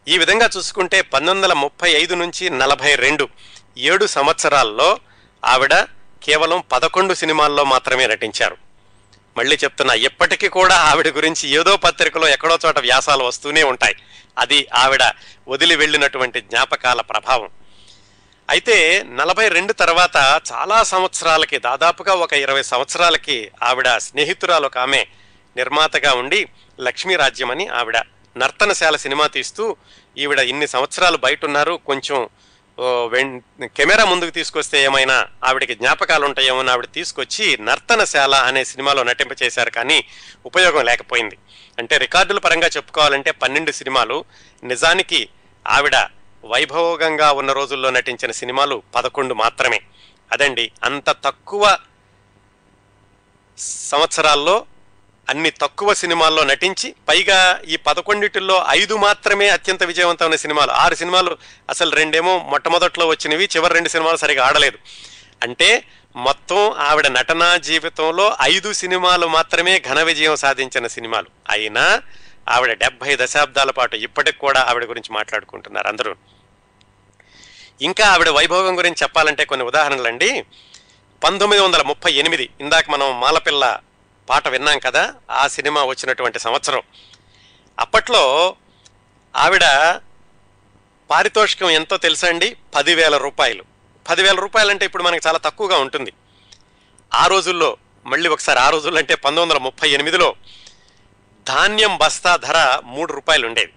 ఈ 0.07 0.17
విధంగా 0.17 0.49
చూసుకుంటే 0.57 1.01
పంతొమ్మిది 1.01 1.37
వందల 1.37 1.53
ముప్పై 1.53 1.91
ఐదు 1.91 2.15
నుంచి 2.15 2.49
నలభై 2.49 2.95
రెండు 2.95 3.29
ఏడు 3.77 4.05
సంవత్సరాల్లో 4.05 4.99
ఆవిడ 5.45 5.73
కేవలం 6.23 6.63
పదకొండు 6.71 7.13
సినిమాల్లో 7.13 7.63
మాత్రమే 7.63 8.07
నటించారు. 8.07 8.72
మళ్ళీ 9.37 9.55
చెప్తున్నా 9.63 9.93
ఎప్పటికీ 9.93 10.47
కూడా 10.47 10.75
ఆవిడ 10.75 11.07
గురించి 11.07 11.45
ఏదో 11.49 11.77
పత్రికలో 11.77 12.27
ఎక్కడో 12.27 12.57
చోట 12.65 12.79
వ్యాసాలు 12.79 13.23
వస్తూనే 13.23 13.63
ఉంటాయి. 13.63 13.95
అది 14.37 14.67
ఆవిడ 14.73 15.03
వదిలి 15.47 15.75
వెళ్ళినటువంటి 15.75 16.41
జ్ఞాపకాల 16.41 17.01
ప్రభావం. 17.01 17.49
అయితే 18.49 19.03
నలభై 19.03 19.47
రెండు 19.47 19.73
తర్వాత 19.73 20.17
చాలా 20.51 20.83
సంవత్సరాలకి 20.83 21.57
దాదాపుగా 21.57 22.13
ఒక 22.13 22.33
ఇరవై 22.33 22.63
సంవత్సరాలకి 22.63 23.37
ఆవిడ 23.61 23.89
స్నేహితురాలు 23.97 24.65
ఒక 24.65 24.77
ఆమె 24.77 25.01
నిర్మాతగా 25.57 26.11
ఉండి 26.13 26.41
లక్ష్మీ 26.79 27.15
రాజ్యం 27.15 27.51
అని 27.51 27.67
ఆవిడ 27.79 27.97
నర్తనశాల 28.37 28.95
సినిమా 28.95 29.27
తీస్తూ 29.27 29.75
ఈవిడ 30.17 30.39
ఇన్ని 30.39 30.67
సంవత్సరాలు 30.67 31.17
బయట 31.17 31.45
ఉన్నారు 31.45 31.79
కొంచెం 31.85 32.29
కెమెరా 32.79 34.05
ముందుకు 34.05 34.29
తీసుకొస్తే 34.29 34.83
ఏమైనా 34.83 35.27
ఆవిడకి 35.43 35.75
జ్ఞాపకాలు 35.75 36.25
ఉంటాయేమో 36.25 36.59
అని 36.59 36.71
ఆవిడ 36.71 36.85
తీసుకొచ్చి 36.93 37.57
నర్తనశాల 37.57 38.35
అనే 38.35 38.63
సినిమాలో 38.63 39.03
నటింపచేశారు 39.03 39.69
కానీ 39.69 40.05
ఉపయోగం 40.45 40.85
లేకపోయింది. 40.85 41.37
అంటే 41.77 41.97
రికార్డుల 41.97 42.39
పరంగా 42.39 42.67
చెప్పుకోవాలంటే 42.67 43.31
పన్నెండు 43.31 43.71
సినిమాలు. 43.71 44.25
నిజానికి 44.63 45.29
ఆవిడ 45.67 45.95
వైభోగంగా 46.45 47.31
ఉన్న 47.31 47.51
రోజుల్లో 47.51 47.89
నటించిన 47.89 48.31
సినిమాలు 48.31 48.83
పదకొండు 48.95 49.33
మాత్రమే. 49.33 49.81
అదండి 50.31 50.71
అంత 50.83 51.09
తక్కువ 51.09 51.77
సంవత్సరాల్లో 53.57 54.65
అన్ని 55.33 55.49
తక్కువ 55.49 55.93
సినిమాల్లో 55.93 56.43
నటించి 56.43 56.95
పైగా 57.09 57.61
ఈ 57.67 57.75
పదకొండిటిల్లో 57.75 58.65
ఐదు 58.69 58.97
మాత్రమే 58.97 59.49
అత్యంత 59.49 59.83
విజయవంతమైన 59.83 60.35
సినిమాలు. 60.35 60.71
ఆరు 60.71 60.95
సినిమాలు 60.95 61.37
అసలు 61.69 61.91
రెండేమో 61.91 62.39
మొట్టమొదట్లో 62.39 63.07
వచ్చినవి 63.07 63.49
చివరి 63.55 63.73
రెండు 63.73 63.89
సినిమాలు 63.89 64.17
సరిగా 64.17 64.45
ఆడలేదు. 64.45 64.77
అంటే 65.43 65.83
మొత్తం 66.15 66.71
ఆవిడ 66.71 67.07
నటనా 67.07 67.57
జీవితంలో 67.57 68.37
ఐదు 68.41 68.73
సినిమాలు 68.73 69.27
మాత్రమే 69.27 69.81
ఘన 69.89 70.03
విజయం 70.03 70.35
సాధించిన 70.35 70.87
సినిమాలు. 70.87 71.25
అయినా 71.49 72.01
ఆవిడ 72.49 72.77
డెబ్బై 72.77 73.17
దశాబ్దాల 73.21 73.71
పాటు 73.71 73.95
ఇప్పటికి 73.95 74.37
కూడా 74.37 74.61
ఆవిడ 74.69 74.85
గురించి 74.85 75.13
మాట్లాడుకుంటున్నారు 75.13 75.87
అందరూ. 75.87 76.15
ఇంకా 77.81 78.07
ఆవిడ 78.07 78.29
వైభవం 78.29 78.77
గురించి 78.77 78.95
చెప్పాలంటే 79.03 79.45
కొన్ని 79.45 79.67
ఉదాహరణలండి. 79.67 80.45
పంతొమ్మిది 81.23 81.63
వందల 81.63 81.81
ముప్పై 81.81 82.11
ఎనిమిది 82.11 82.49
ఇందాక 82.61 82.89
మనం 82.89 83.19
మాలపిల్ల 83.19 83.79
పాట 84.29 84.47
విన్నాం 84.47 84.79
కదా 84.79 85.15
ఆ 85.31 85.47
సినిమా 85.47 85.83
వచ్చినటువంటి 85.83 86.39
సంవత్సరం. 86.39 86.81
అప్పట్లో 87.79 88.55
ఆవిడ 89.35 89.61
పారితోషికం 91.09 91.69
ఎంతో 91.69 91.97
తెలుసా 91.97 92.27
అండి? 92.27 92.55
పదివేల 92.75 93.17
రూపాయలు. 93.17 93.63
పదివేల 94.09 94.39
రూపాయలు 94.39 94.69
అంటే 94.69 94.85
ఇప్పుడు 94.85 95.03
మనకి 95.03 95.27
చాలా 95.27 95.37
తక్కువగా 95.37 95.77
ఉంటుంది. 95.77 96.13
ఆ 97.13 97.27
రోజుల్లో 97.27 97.77
మళ్ళీ 98.05 98.29
ఒకసారి 98.29 98.59
ఆ 98.59 98.69
రోజుల్లో 98.69 98.99
అంటే 98.99 99.15
పంతొమ్మిది 99.15 99.45
వందల 99.45 99.57
ముప్పై 99.57 99.89
ఎనిమిదిలో 99.89 100.35
ధాన్యం 101.47 101.97
బస్తా 101.97 102.35
ధర 102.35 102.81
మూడు 102.83 103.13
రూపాయలు 103.13 103.47
ఉండేది. 103.47 103.73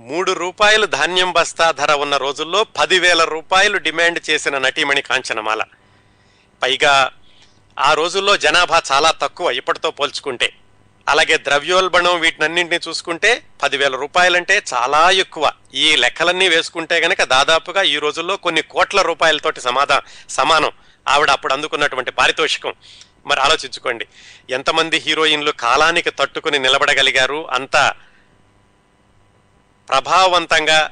మూడు 0.00 0.32
రూపాయలు 0.32 0.86
ధాన్యం 0.86 1.32
బస్తా 1.32 1.70
ధర 1.70 1.92
ఉన్న 1.92 2.16
రోజుల్లో 2.16 2.64
పదివేల 2.64 3.24
రూపాయలు 3.24 3.78
డిమాండ్ 3.78 4.30
చేసిన 4.30 4.58
నటీమణి 4.58 5.02
కాంచనమాల. 5.02 5.62
పైగా 6.62 7.10
ఆ 7.78 7.94
రోజుల్లో 7.94 8.36
జనాభా 8.36 8.82
చాలా 8.92 9.10
తక్కువ 9.10 9.50
ఇప్పటితో 9.50 9.90
పోల్చుకుంటే. 9.90 10.52
అలాగే 11.08 11.36
ద్రవ్యోల్బణం 11.36 12.20
వీటినన్నింటినీ 12.20 12.80
చూసుకుంటే 12.88 13.42
పదివేల 13.62 13.96
రూపాయలంటే 13.96 14.62
చాలా 14.74 15.10
ఎక్కువ. 15.10 15.52
ఈ 15.74 15.96
లెక్కలన్నీ 15.96 16.48
వేసుకుంటే 16.48 17.00
గనక 17.00 17.22
దాదాపుగా 17.22 17.82
ఈ 17.82 17.98
రోజుల్లో 17.98 18.36
కొన్ని 18.36 18.62
కోట్ల 18.62 19.02
రూపాయలతోటి 19.02 19.60
సమాధా 19.60 20.02
సమానం 20.28 20.70
ఆవిడ 21.08 21.30
అప్పుడు 21.30 21.52
అందుకున్నటువంటి 21.52 22.10
పారితోషికం. 22.10 22.74
మరి 23.26 23.40
ఆలోచించుకోండి. 23.40 24.06
ఎంతమంది 24.50 24.96
హీరోయిన్లు 24.96 25.50
కాలానికి 25.50 26.10
తట్టుకుని 26.10 26.58
నిలబడగలిగారు 26.58 27.50
అంత 27.50 27.94
ప్రభావవంతంగా 29.88 30.90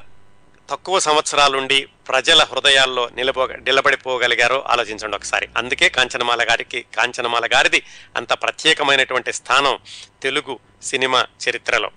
తక్కువ 0.69 0.99
సంవత్సరాలుండి 0.99 1.87
ప్రజల 2.07 2.43
హృదయాల్లో 2.43 3.09
నిలబో 3.13 3.47
నిలబడిపోగలిగారో 3.47 4.63
ఆలోచించండి 4.67 5.15
ఒకసారి. 5.15 5.49
అందుకే 5.57 5.89
కాంచనమాల 5.89 6.43
గారికి 6.43 6.85
కాంచనమాల 6.95 7.45
గారిది 7.45 7.83
అంత 8.15 8.33
ప్రత్యేకమైనటువంటి 8.33 9.33
స్థానం 9.33 9.79
తెలుగు 10.21 10.59
సినిమా 10.83 11.25
చరిత్రలో. 11.49 11.91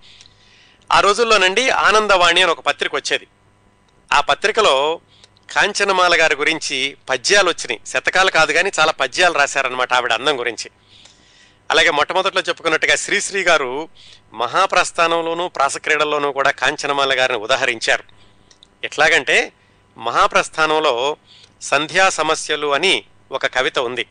ఆ 0.92 1.00
రోజుల్లోనండి 1.00 1.70
ఆనందవాణి 1.70 2.42
అని 2.42 2.50
ఒక 2.50 2.60
పత్రిక 2.60 2.94
వచ్చేది. 2.94 3.26
ఆ 4.12 4.20
పత్రికలో 4.20 5.00
కాంచనమాల 5.52 6.20
గారి 6.20 6.34
గురించి 6.34 6.96
పద్యాలు 7.08 7.48
వచ్చినాయి. 7.48 7.80
శతకాలు 7.86 8.30
కాదు 8.30 8.52
కానీ 8.52 8.70
చాలా 8.80 8.92
పద్యాలు 8.92 9.34
రాశారనమాట 9.34 9.92
ఆవిడ 9.92 10.12
అందం 10.12 10.38
గురించి. 10.38 10.70
అలాగే 11.70 11.90
మొట్టమొదట్లో 11.90 12.42
చెప్పుకున్నట్టుగా 12.42 12.96
శ్రీశ్రీ 12.96 13.42
గారు 13.42 13.88
మహాప్రస్థానంలోనూ 14.32 15.48
ప్రాసక్రీడల్లోనూ 15.48 16.32
కూడా 16.32 16.50
కాంచనమాల 16.50 17.18
గారిని 17.18 17.38
ఉదాహరించారు. 17.38 18.04
ఎట్లాగంటే 18.84 19.52
మహాప్రస్థానంలో 19.98 21.16
సంధ్యా 21.62 22.08
సమస్యలు 22.08 22.74
అని 22.74 23.04
ఒక 23.32 23.46
కవిత 23.46 23.78
ఉంది. 23.78 24.06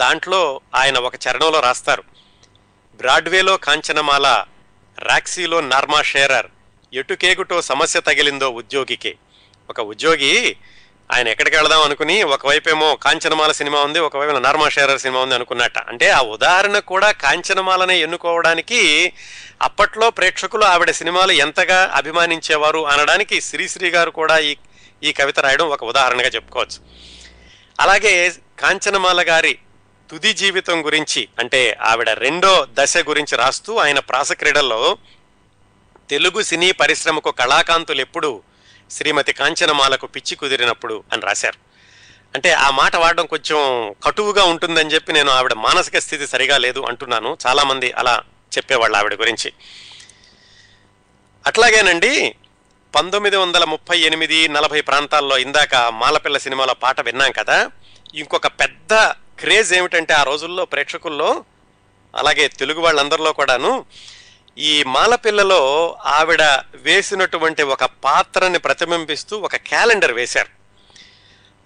దాంట్లో 0.00 0.60
ఆయన 0.74 0.98
ఒక 0.98 1.14
చరణంలో 1.14 1.60
రాస్తారు. 1.60 2.04
బ్రాడ్వేలో 2.96 3.56
కాంచనమాల 3.56 4.44
రాక్సీలో 4.98 5.60
నార్మా 5.60 6.02
షేరర్ 6.02 6.46
ఎటుకేగుటో 6.92 7.62
సమస్య 7.62 8.00
తగిలిందో 8.00 8.48
ఉద్యోగికి. 8.50 9.16
ఒక 9.70 9.80
ఉద్యోగి 9.80 10.56
ఆయన 11.12 11.28
ఎక్కడికి 11.28 11.56
వెళదాం 11.56 11.82
అనుకుని 11.82 12.22
ఒకవైపేమో 12.22 12.96
కాంచనమాల 12.96 13.52
సినిమా 13.52 13.80
ఉంది 13.80 13.98
ఒకవైపు 13.98 14.36
నార్మా 14.36 14.68
షేరర్ 14.68 15.00
సినిమా 15.00 15.20
ఉంది 15.20 15.34
అనుకున్నట్ట. 15.34 15.78
అంటే 15.78 16.10
ఆ 16.10 16.20
ఉదాహరణ 16.22 16.78
కూడా 16.78 17.10
కాంచనమాలనే 17.10 18.00
ఎన్నుకోవడానికి 18.00 19.12
అప్పట్లో 19.62 20.10
ప్రేక్షకులు 20.10 20.64
ఆవిడ 20.64 20.90
సినిమాలు 20.90 21.32
ఎంతగా 21.32 21.90
అభిమానించేవారు 21.94 22.86
అనడానికి 22.86 23.40
శ్రీశ్రీ 23.40 23.90
గారు 23.90 24.10
కూడా 24.10 24.38
ఈ 24.38 24.56
ఈ 25.04 25.12
కవిత 25.12 25.40
రాయడం 25.40 25.68
ఒక 25.68 25.84
ఉదాహరణగా 25.84 26.28
చెప్పుకోవచ్చు. 26.28 26.80
అలాగే 27.80 28.32
కాంచనమాల 28.58 29.24
గారి 29.28 29.58
తుది 30.10 30.32
జీవితం 30.32 30.86
గురించి 30.86 31.28
అంటే 31.38 31.78
ఆవిడ 31.82 32.10
రెండో 32.10 32.66
దశ 32.70 32.96
గురించి 32.96 33.36
రాస్తూ 33.36 33.76
ఆయన 33.76 33.98
ప్రాస 33.98 34.32
క్రీడల్లో 34.32 34.98
తెలుగు 36.10 36.42
సినీ 36.42 36.72
పరిశ్రమకు 36.72 37.30
కళాకాంతులు 37.30 38.00
ఎప్పుడు 38.00 38.42
శ్రీమతి 38.90 39.32
కాంచనమాలకు 39.32 40.06
పిచ్చి 40.06 40.36
కుదిరినప్పుడు 40.36 41.04
అని 41.12 41.22
రాశారు. 41.22 41.58
అంటే 42.34 42.52
ఆ 42.52 42.70
మాట 42.70 42.96
వాడడం 42.96 43.26
కొంచెం 43.26 43.94
కటువుగా 44.04 44.44
ఉంటుందని 44.44 44.90
చెప్పి 44.90 45.12
నేను 45.12 45.30
ఆవిడ 45.30 45.52
మానసిక 45.52 45.98
స్థితి 45.98 46.26
సరిగా 46.26 46.58
లేదు 46.58 46.80
అంటున్నాను. 46.80 47.36
చాలామంది 47.46 47.92
అలా 47.92 48.22
చెప్పేవాళ్ళు 48.56 48.96
ఆవిడ 48.96 49.14
గురించి. 49.14 49.52
అట్లాగేనండి 51.46 52.34
పంతొమ్మిది 52.94 53.36
వందల 53.36 53.64
ముప్పై 53.64 53.98
ఎనిమిది 53.98 54.48
నలభై 54.48 54.80
ప్రాంతాల్లో 54.80 55.38
ఇందాక 55.38 55.74
మాలపిల్ల 55.74 56.38
సినిమాలో 56.38 56.74
పాట 56.74 57.00
విన్నాం 57.00 57.32
కదా. 57.32 57.70
ఇంకొక 58.14 58.46
పెద్ద 58.46 58.94
క్రేజ్ 59.40 59.74
ఏమిటంటే 59.74 60.14
ఆ 60.14 60.22
రోజుల్లో 60.22 60.64
ప్రేక్షకుల్లో 60.64 61.44
అలాగే 62.16 62.48
తెలుగు 62.48 62.80
వాళ్ళందరిలో 62.80 63.32
కూడాను 63.32 63.86
ఈ 64.58 64.84
మాలపిల్లలో 64.84 65.98
ఆవిడ 66.04 66.42
వేసినటువంటి 66.74 67.62
ఒక 67.62 67.84
పాత్రని 67.84 68.58
ప్రతిబింబిస్తూ 68.58 69.36
ఒక 69.38 69.56
క్యాలెండర్ 69.56 70.12
వేశారు. 70.12 70.48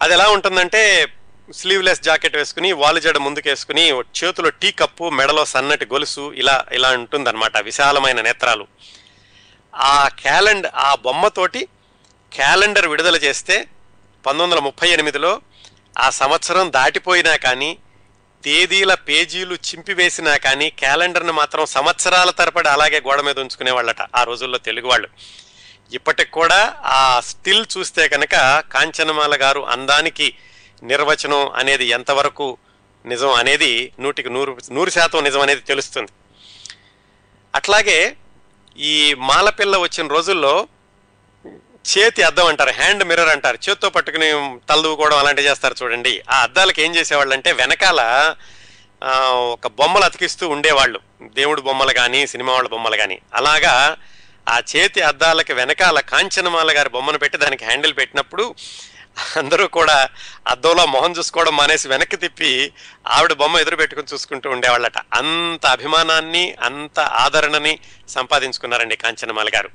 అది 0.02 0.12
ఎలా 0.12 0.28
ఉంటుందంటే 0.28 1.12
స్లీవ్లెస్ 1.52 2.00
జాకెట్ 2.00 2.36
వేసుకుని 2.36 2.72
వాలుజడ 2.72 3.18
ముందుకేసుకుని 3.18 3.90
చేతిలో 3.90 4.50
టీ 4.50 4.72
కప్పు 4.72 5.10
మెడలో 5.10 5.44
సన్నటి 5.44 5.84
గొలుసు 5.84 6.32
ఇలా 6.36 6.64
ఇలా 6.72 6.90
ఉంటుందన్నమాట 6.90 7.58
విశాలమైన 7.58 8.20
నేత్రాలు. 8.20 8.66
ఆ 9.74 10.08
క్యాలెండర్ 10.08 10.72
ఆ 10.74 10.94
బొమ్మతోటి 10.94 11.68
క్యాలెండర్ 12.32 12.88
విడుదల 12.88 13.16
చేస్తే 13.16 13.56
పంతొమ్మిది 14.24 14.42
వందల 14.42 14.58
ముప్పై 14.58 14.88
ఎనిమిదిలో 14.88 15.40
ఆ 15.98 16.10
సంవత్సరం 16.10 16.72
దాటిపోయినా 16.72 17.36
కానీ 17.36 17.78
తేదీల 18.44 18.94
పేజీలు 18.94 19.54
చింపివేసినా 19.54 20.36
కానీ 20.36 20.70
క్యాలెండర్ని 20.70 21.32
మాత్రం 21.32 21.66
సంవత్సరాల 21.66 22.30
తరపడి 22.30 22.68
అలాగే 22.68 23.00
గోడ 23.00 23.20
మీద 23.20 23.38
ఉంచుకునే 23.38 23.70
వాళ్ళట 23.70 24.02
ఆ 24.02 24.24
రోజుల్లో 24.24 24.58
తెలుగు 24.58 24.88
వాళ్ళు. 24.88 25.08
ఇప్పటికి 25.92 26.30
కూడా 26.30 26.74
ఆ 26.84 27.20
స్టిల్ 27.20 27.64
చూస్తే 27.78 28.08
కనుక 28.08 28.64
కాంచనమాల 28.72 29.34
గారు 29.36 29.60
అందానికి 29.60 30.34
నిర్వచనం 30.82 31.48
అనేది 31.48 31.84
ఎంతవరకు 31.84 32.58
నిజం 33.06 33.32
అనేది 33.32 33.92
నూటికి 34.00 34.30
నూరు 34.30 34.56
నూరు 34.72 34.90
శాతం 34.90 35.24
నిజం 35.24 35.40
అనేది 35.40 35.60
తెలుస్తుంది. 35.60 36.12
అట్లాగే 37.54 38.16
ఈ 38.78 39.14
మాలపిల్ల 39.14 39.76
వచ్చిన 39.76 40.06
రోజుల్లో 40.06 40.68
చేతి 41.96 42.22
అద్దం 42.22 42.46
అంటారు 42.46 42.70
హ్యాండ్ 42.70 43.04
మిర్రర్ 43.04 43.28
అంటారు. 43.28 43.58
చేత్తో 43.68 43.90
పట్టుకుని 43.90 44.58
తలదూకోవడం 44.70 45.18
అలాంటివి 45.18 45.48
చేస్తారు 45.48 45.74
చూడండి. 45.82 46.22
ఆ 46.30 46.42
అద్దాలకు 46.42 46.80
ఏం 46.80 46.94
చేసేవాళ్ళు 46.94 47.34
అంటే 47.34 47.52
వెనకాల 47.52 48.34
ఒక 49.52 49.66
బొమ్మలు 49.66 50.04
అతికిస్తూ 50.04 50.48
ఉండేవాళ్ళు. 50.48 51.00
దేవుడు 51.22 51.60
బొమ్మలు 51.60 51.92
కానీ 51.92 52.26
సినిమా 52.26 52.52
వాళ్ళ 52.52 52.68
బొమ్మలు 52.68 52.96
కానీ 52.96 53.18
అలాగా 53.34 53.96
ఆ 54.48 54.62
చేతి 54.76 55.00
అద్దాలకి 55.00 55.52
వెనకాల 55.52 56.00
కాంచనమాల 56.00 56.76
గారి 56.76 56.88
బొమ్మను 56.88 57.18
పెట్టి 57.18 57.38
దానికి 57.38 57.64
హ్యాండిల్ 57.64 57.96
పెట్టినప్పుడు 57.96 58.54
అందరూ 59.36 59.66
కూడా 59.66 60.08
అద్దంలో 60.48 60.86
మొహం 60.86 61.12
చూసుకోవడం 61.12 61.56
మానేసి 61.56 61.88
వెనక్కి 61.88 62.16
తిప్పి 62.16 62.72
ఆవిడ 63.06 63.32
బొమ్మ 63.32 63.58
ఎదురు 63.58 63.76
పెట్టుకుని 63.76 64.14
చూసుకుంటూ 64.14 64.50
ఉండేవాళ్ళట. 64.50 64.98
అంత 64.98 65.66
అభిమానాన్ని 65.66 66.52
అంత 66.62 67.00
ఆదరణని 67.00 67.78
సంపాదించుకున్నారండి 68.08 68.96
కాంచనమాల 68.96 69.48
గారు. 69.54 69.70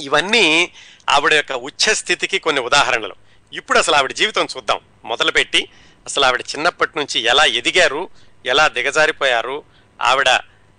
ఇవన్నీ 0.00 0.72
ఆవిడ 1.10 1.32
యొక్క 1.32 1.52
ఉచ్చ 1.52 1.94
స్థితికి 1.94 2.38
కొన్ని 2.38 2.62
ఉదాహరణలు. 2.62 3.14
ఇప్పుడు 3.52 3.78
అసలు 3.78 3.94
ఆవిడ 3.94 4.12
జీవితం 4.12 4.48
చూద్దాం. 4.56 4.80
మొదలుపెట్టి 5.04 5.68
అసలు 6.06 6.24
ఆవిడ 6.24 6.40
చిన్నప్పటి 6.40 6.98
నుంచి 6.98 7.20
ఎలా 7.20 7.44
ఎదిగారు 7.44 8.08
ఎలా 8.46 8.68
దిగజారిపోయారు 8.68 9.64
ఆవిడ 10.02 10.28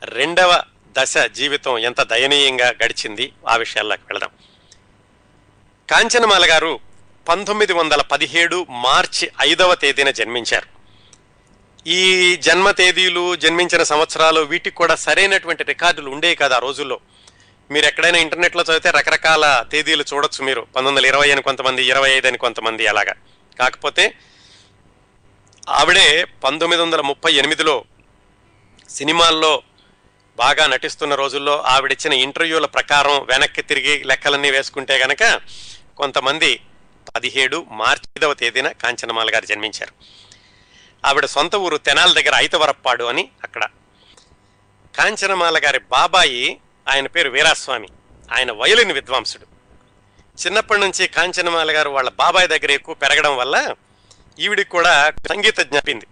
రెండవ 0.03 0.63
దశ 0.97 1.17
జీవితం 1.17 1.77
ఎంత 1.77 2.01
దయనీయంగా 2.01 2.69
గడిచింది 2.69 3.33
ఆ 3.49 3.55
విషయాల్లోకి 3.55 4.01
వెళదాం. 4.09 4.29
కాంచనమాల 5.89 6.49
గారు 6.49 6.86
పంతొమ్మిది 7.27 7.73
వందల 7.73 8.01
పదిహేడు 8.01 8.67
మార్చి 8.69 9.31
ఐదవ 9.41 9.75
తేదీన 9.75 10.09
జన్మించారు. 10.09 10.67
ఈ 11.87 12.35
జన్మ 12.35 12.71
తేదీలు 12.71 13.35
జన్మించిన 13.35 13.83
సంవత్సరాలు 13.83 14.39
వీటికి 14.39 14.75
కూడా 14.75 14.95
సరైనటువంటి 14.95 15.63
రికార్డులు 15.63 16.09
ఉండేవి 16.09 16.35
కదా 16.35 16.55
ఆ 16.55 16.59
రోజుల్లో. 16.59 16.99
మీరు 17.71 17.85
ఎక్కడైనా 17.85 18.19
ఇంటర్నెట్లో 18.19 18.63
చదివితే 18.63 18.91
రకరకాల 18.91 19.65
తేదీలు 19.71 20.05
చూడొచ్చు 20.13 20.45
మీరు. 20.45 20.61
పంతొమ్మిది 20.61 20.91
వందల 20.91 21.05
ఇరవై 21.05 21.31
అని 21.31 21.41
కొంతమంది 21.41 21.85
ఇరవై 21.85 22.09
ఐదు 22.09 22.27
అని 22.27 22.37
కొంతమంది 22.37 22.87
అలాగా. 22.87 23.15
కాకపోతే 23.59 24.13
ఆవిడే 25.69 26.23
పంతొమ్మిది 26.43 26.81
వందల 26.81 27.01
ముప్పై 27.01 27.33
ఎనిమిదిలో 27.33 27.85
సినిమాల్లో 28.89 29.61
బాగా 30.37 30.67
నటిస్తున్న 30.67 31.15
రోజుల్లో 31.15 31.61
ఆవిడిచ్చిన 31.61 32.13
ఇంటర్వ్యూల 32.13 32.65
ప్రకారం 32.65 33.25
వెనక్కి 33.31 33.61
తిరిగి 33.61 34.03
లెక్కలన్నీ 34.03 34.51
వేసుకుంటే 34.51 34.97
గనక 34.97 35.41
కొంతమంది 35.97 36.59
పదిహేడు 37.17 37.65
మార్చి 37.71 38.09
ఐదవ 38.17 38.33
తేదీన 38.33 38.67
కాంచనమాల 38.67 39.29
గారు 39.33 39.45
జన్మించారు. 39.45 39.91
ఆవిడ 41.07 41.25
సొంత 41.25 41.55
ఊరు 41.55 41.77
తెనాల 41.77 42.11
దగ్గర 42.11 42.31
ఐతవరప్పాడు 42.35 43.03
అని 43.03 43.29
అక్కడ. 43.43 43.65
కాంచనమాల 44.95 45.57
గారి 45.57 45.79
బాబాయి 45.79 46.57
ఆయన 46.89 47.07
పేరు 47.07 47.29
వీరాస్వామి. 47.29 47.87
ఆయన 48.37 48.51
వయలిన్ 48.51 48.91
విద్వాంసుడు. 48.91 49.43
చిన్నప్పటి 50.45 50.79
నుంచి 50.79 51.07
కాంచనమాల 51.07 51.71
గారు 51.71 51.89
వాళ్ళ 51.89 52.09
బాబాయ్ 52.09 52.47
దగ్గర 52.47 52.71
ఎక్కువ 52.71 52.95
పెరగడం 52.95 53.37
వల్ల 53.37 53.75
ఈవిడికి 54.39 54.69
కూడా 54.69 55.13
సంగీత 55.29 55.59
జ్ఞాపింది. 55.59 56.05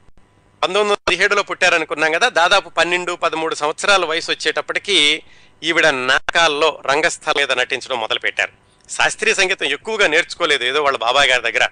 పంతొమ్మిది 0.64 0.84
వందల 0.84 0.98
పదిహేడులో 1.08 1.44
పుట్టారనుకున్నాం 1.44 2.12
కదా 2.12 2.30
దాదాపు 2.30 2.70
పన్నెండు 2.70 3.14
పదమూడు 3.14 3.56
సంవత్సరాల 3.56 4.06
వయసు 4.06 4.32
వచ్చేటప్పటికి 4.32 5.24
ఈవిడ 5.64 5.88
నాటకాల్లో 5.88 6.82
రంగస్థల 6.86 7.34
మీద 7.38 7.52
నటించడం 7.52 8.00
మొదలుపెట్టారు. 8.00 8.65
శాస్త్రీయ 8.90 9.34
సంగీతం 9.34 9.66
ఎక్కువగా 9.66 10.08
నేర్చుకోలేదు 10.08 10.64
ఏదో 10.64 10.84
వాళ్ళ 10.84 10.98
బాబాయ్ 10.98 11.30
గారి 11.30 11.42
దగ్గర. 11.42 11.68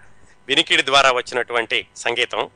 వినికిడి 0.47 0.86
ద్వారా 0.86 1.12
వచ్చినటువంటి 1.12 1.88
సంగీతం. 1.97 2.49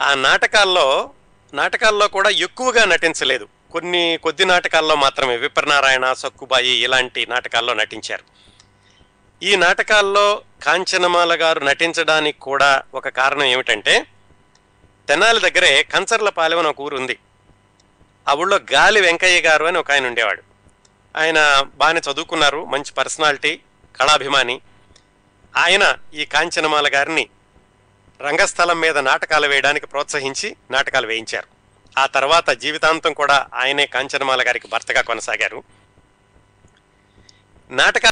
ఆ 0.00 0.14
నాటకాల్లో 0.14 1.10
నాటకాల్లో 1.54 2.08
కూడా 2.08 2.30
ఎక్కువగా 2.30 2.84
నటించలేదు. 2.84 3.48
కొన్ని 3.72 4.18
కొద్ది 4.22 4.44
నాటకాల్లో 4.44 4.94
మాత్రమే. 4.94 5.36
విప్రనారాయణ 5.36 6.12
సక్కుబాయి 6.12 6.68
ఇలాంటి 6.68 7.26
నాటకాల్లో 7.26 7.74
నటించారు. 7.74 8.24
ఈ 9.44 9.56
నాటకాల్లో 9.56 10.42
కాంచనమాల 10.62 11.42
గారు 11.42 11.60
నటించడానికి 11.60 12.38
కూడా 12.38 12.82
ఒక 12.94 13.08
కారణం 13.08 13.44
ఏమిటంటే 13.44 14.06
తెనాలి 15.08 15.50
దగ్గరే 15.50 15.82
కంచర్లపాలెం 15.82 16.58
అని 16.58 16.68
ఒక 16.68 16.80
ఊరు 16.80 16.96
ఉంది. 16.96 17.18
ఆ 18.28 18.34
ఊళ్ళో 18.34 18.60
గాలి 18.72 19.00
వెంకయ్య 19.00 19.40
గారు 19.40 19.64
అని 19.64 19.78
ఒక 19.78 19.92
ఆయన 19.92 20.06
ఉండేవాడు. 20.06 20.51
ఆయన 21.16 21.68
బాగానే 21.74 22.00
చదువుకున్నారు 22.00 22.64
మంచి 22.64 22.92
పర్సనాలిటీ 22.92 23.60
కళాభిమాని. 23.96 24.60
ఆయన 25.56 25.96
ఈ 26.14 26.24
కాంచనమాల 26.24 26.90
గారిని 26.94 27.28
రంగస్థలం 28.20 28.80
మీద 28.80 28.98
నాటకాలు 28.98 29.46
వేయడానికి 29.46 29.86
ప్రోత్సహించి 29.86 30.56
నాటకాలు 30.70 31.06
వేయించారు. 31.06 31.46
ఆ 31.98 32.06
తర్వాత 32.06 32.50
జీవితాంతం 32.50 33.12
కూడా 33.12 33.46
ఆయనే 33.54 33.86
కాంచనమాల 33.86 34.46
గారికి 34.46 34.68
భర్తగా 34.68 35.00
కొనసాగారు. 35.00 35.64
నాటక 37.70 38.02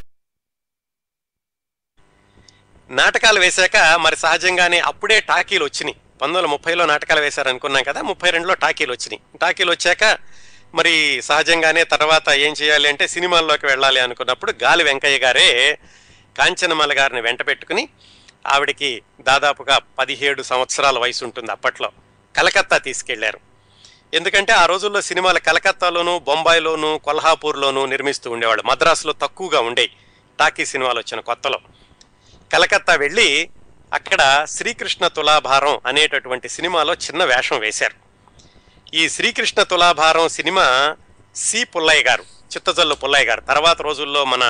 నాటకాలు 2.91 3.41
వేశాక 3.41 3.77
మరి 3.77 4.17
సహజంగానే 4.17 4.79
అప్పుడే 4.81 5.21
టాకీలు 5.21 5.65
వచ్చినాయి. 5.65 5.95
పంతొమ్మిది 5.95 6.39
వందల 6.39 6.51
ముప్పైలో 6.51 6.87
నాటకాలు 6.87 7.21
వేశారు 7.21 7.49
అనుకున్నాం 7.49 7.83
కదా 7.83 8.03
ముప్పై 8.03 8.31
రెండులో 8.31 8.55
టాకీలు 8.55 8.93
వచ్చినాయి. 8.93 9.39
టాకీలు 9.39 9.71
వచ్చాక 9.71 10.19
మరి 10.75 11.23
సహజంగానే 11.23 11.85
తర్వాత 11.85 12.29
ఏం 12.29 12.55
చేయాలి 12.63 12.89
అంటే 12.89 13.09
సినిమాల్లోకి 13.09 13.67
వెళ్ళాలి 13.67 14.01
అనుకున్నప్పుడు 14.01 14.55
గాలి 14.63 14.85
వెంకయ్య 14.85 15.19
గారే 15.19 15.79
కాంచనమాల 16.39 16.99
గారిని 16.99 17.21
వెంట 17.21 17.47
పెట్టుకుని 17.47 17.89
ఆవిడికి 18.47 19.03
దాదాపుగా 19.21 19.81
పదిహేడు 19.99 20.43
సంవత్సరాల 20.43 20.99
వయసు 20.99 21.25
ఉంటుంది 21.25 21.53
అప్పట్లో. 21.53 21.93
కలకత్తా 22.37 22.79
తీసుకెళ్ళారు. 22.79 23.41
ఎందుకంటే 24.15 24.53
ఆ 24.53 24.67
రోజుల్లో 24.67 25.01
సినిమాలు 25.01 25.39
కలకత్తాలోను 25.39 26.19
బొంబాయిలోను 26.19 27.01
కొల్హాపూర్లోను 27.05 27.85
నిర్మిస్తూ 27.85 28.31
ఉండేవాళ్ళు. 28.31 28.63
మద్రాసులో 28.63 29.13
తక్కువగా 29.13 29.61
ఉండేవి 29.61 29.91
టాకీ 30.41 30.67
సినిమాలు 30.67 30.99
వచ్చిన 30.99 31.21
కొత్తలో. 31.21 31.59
కలకత్తా 32.53 32.95
వెళ్ళి 32.95 33.51
అక్కడ 33.93 34.47
శ్రీకృష్ణ 34.49 35.07
తులాభారం 35.07 35.81
అనేటటువంటి 35.87 36.49
సినిమాలో 36.49 36.95
చిన్న 36.95 37.25
వేషం 37.25 37.59
వేశారు. 37.59 38.10
ఈ 38.95 39.09
శ్రీకృష్ణ 39.09 39.63
తులాభారం 39.63 40.29
సినిమా 40.29 40.97
సి 41.37 41.65
పుల్లయ్య 41.65 42.03
గారు 42.03 42.23
చిత్తజల్లు 42.23 42.95
పుల్లయ్య 42.95 43.25
గారు. 43.25 43.41
తర్వాత 43.41 43.83
రోజుల్లో 43.83 44.25
మన 44.25 44.45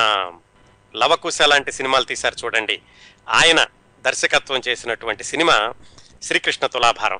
లవకుశ 0.95 1.41
లాంటి 1.41 1.71
సినిమాలు 1.71 2.03
తీశారు 2.03 2.35
చూడండి. 2.45 2.81
ఆయన 3.29 3.65
దర్శకత్వం 4.01 4.61
చేసినటువంటి 4.67 5.23
సినిమా 5.23 5.73
శ్రీకృష్ణ 6.23 6.65
తులాభారం. 6.67 7.19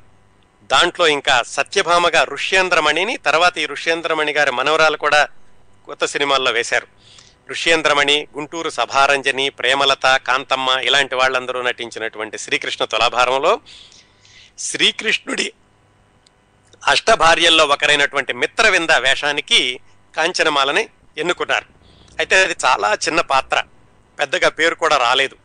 దాంట్లో 0.63 1.07
ఇంకా 1.07 1.43
సత్యభామగా 1.47 2.23
ఋష్యేంద్రమణిని 2.23 3.17
తర్వాత 3.17 3.57
ఈ 3.57 3.65
ఋష్యేంద్రమణి 3.65 4.31
గారి 4.31 4.51
మనవరాలు 4.51 4.97
కూడా 4.97 5.27
కొత్త 5.85 6.05
సినిమాల్లో 6.05 6.51
వేశారు. 6.51 6.87
ఋష్యేంద్రమణి 7.49 8.27
గుంటూరు 8.37 8.69
సభారంజని 8.69 9.49
ప్రేమలత 9.49 10.15
కాంతమ్మ 10.17 10.69
ఇలాంటి 10.69 11.15
వాళ్ళందరూ 11.15 11.61
నటించినటువంటి 11.61 12.37
శ్రీకృష్ణ 12.37 12.85
తులాభారంలో 12.85 13.59
శ్రీకృష్ణుడి 14.59 15.53
అష్టభార్యల్లో 16.87 17.65
ఒకరైనటువంటి 17.65 18.33
మిత్రవింద 18.33 18.89
వేషానికి 18.89 19.79
కాంచనమాలని 20.17 20.89
ఎన్నుకున్నారు. 21.17 21.65
అయితే 22.19 22.43
అది 22.43 22.55
చాలా 22.65 22.93
చిన్న 22.93 23.21
పాత్ర. 23.21 23.63
పెద్దగా 24.19 24.49
పేరు 24.49 24.75
కూడా 24.75 24.97
రాలేదు. 24.97 25.35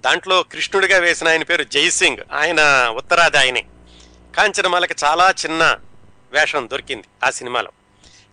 దాంట్లో 0.00 0.42
కృష్ణుడిగా 0.42 0.98
వేసిన 0.98 1.28
ఆయన 1.28 1.42
పేరు 1.42 1.62
జైసింగ్ 1.62 2.16
ఆయన 2.32 2.88
ఉత్తరాది 2.96 3.38
ఆయనే 3.38 3.64
కాంచనమాలకి 4.36 4.94
చాలా 5.04 5.34
చిన్న 5.44 5.78
వేషం 6.32 6.68
దొరికింది 6.72 7.04
ఆ 7.24 7.30
సినిమాలో. 7.30 7.72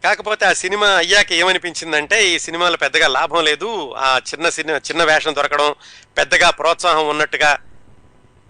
కాకపోతే 0.04 0.46
ఆ 0.46 0.54
సినిమా 0.54 0.88
అయ్యాక 0.88 1.32
ఏమనిపించిందంటే 1.32 2.28
ఈ 2.28 2.40
సినిమాలో 2.40 2.78
పెద్దగా 2.78 3.08
లాభం 3.08 3.44
లేదు. 3.44 3.94
ఆ 3.94 4.22
చిన్న 4.34 4.50
సినిమా 4.50 4.78
చిన్న 4.78 5.04
వేషం 5.04 5.36
దొరకడం 5.36 5.76
పెద్దగా 6.18 6.50
ప్రోత్సాహం 6.50 7.08
ఉన్నట్టుగా 7.08 7.58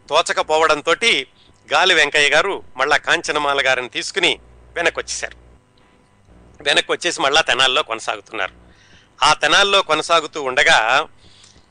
తోచకపోవడంతో 0.10 0.94
గాలి 1.72 1.94
వెంకయ్య 1.94 2.30
గారు 2.30 2.64
మళ్ళా 2.78 2.98
కాంచనమాల 2.98 3.60
గారిని 3.66 3.90
తీసుకుని 3.90 4.40
వెనక్కి 4.76 5.00
వచ్చేశారు 5.00 5.38
వెనక్కి 6.64 6.92
వచ్చేసి 6.92 7.22
మళ్ళా 7.22 7.42
తెనాల్లో 7.42 7.84
కొనసాగుతున్నారు. 7.84 8.54
ఆ 9.24 9.34
తెనాల్లో 9.34 9.82
కొనసాగుతూ 9.82 10.44
ఉండగా 10.44 11.08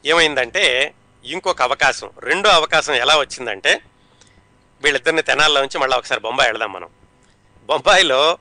ఏమైందంటే 0.06 0.94
ఇంకొక 1.24 1.62
అవకాశం 1.62 2.10
రెండో 2.18 2.48
అవకాశం 2.48 2.94
ఎలా 2.94 3.16
వచ్చిందంటే 3.18 3.80
వీళ్ళిద్దరిని 4.82 5.22
తెనాల్లో 5.22 5.60
నుంచి 5.60 5.78
మళ్ళీ 5.78 5.96
ఒకసారి 5.96 6.20
బొంబాయి 6.20 6.50
వెళదాం 6.50 6.72
మనం. 6.72 6.88
బొంబాయిలో 7.66 8.38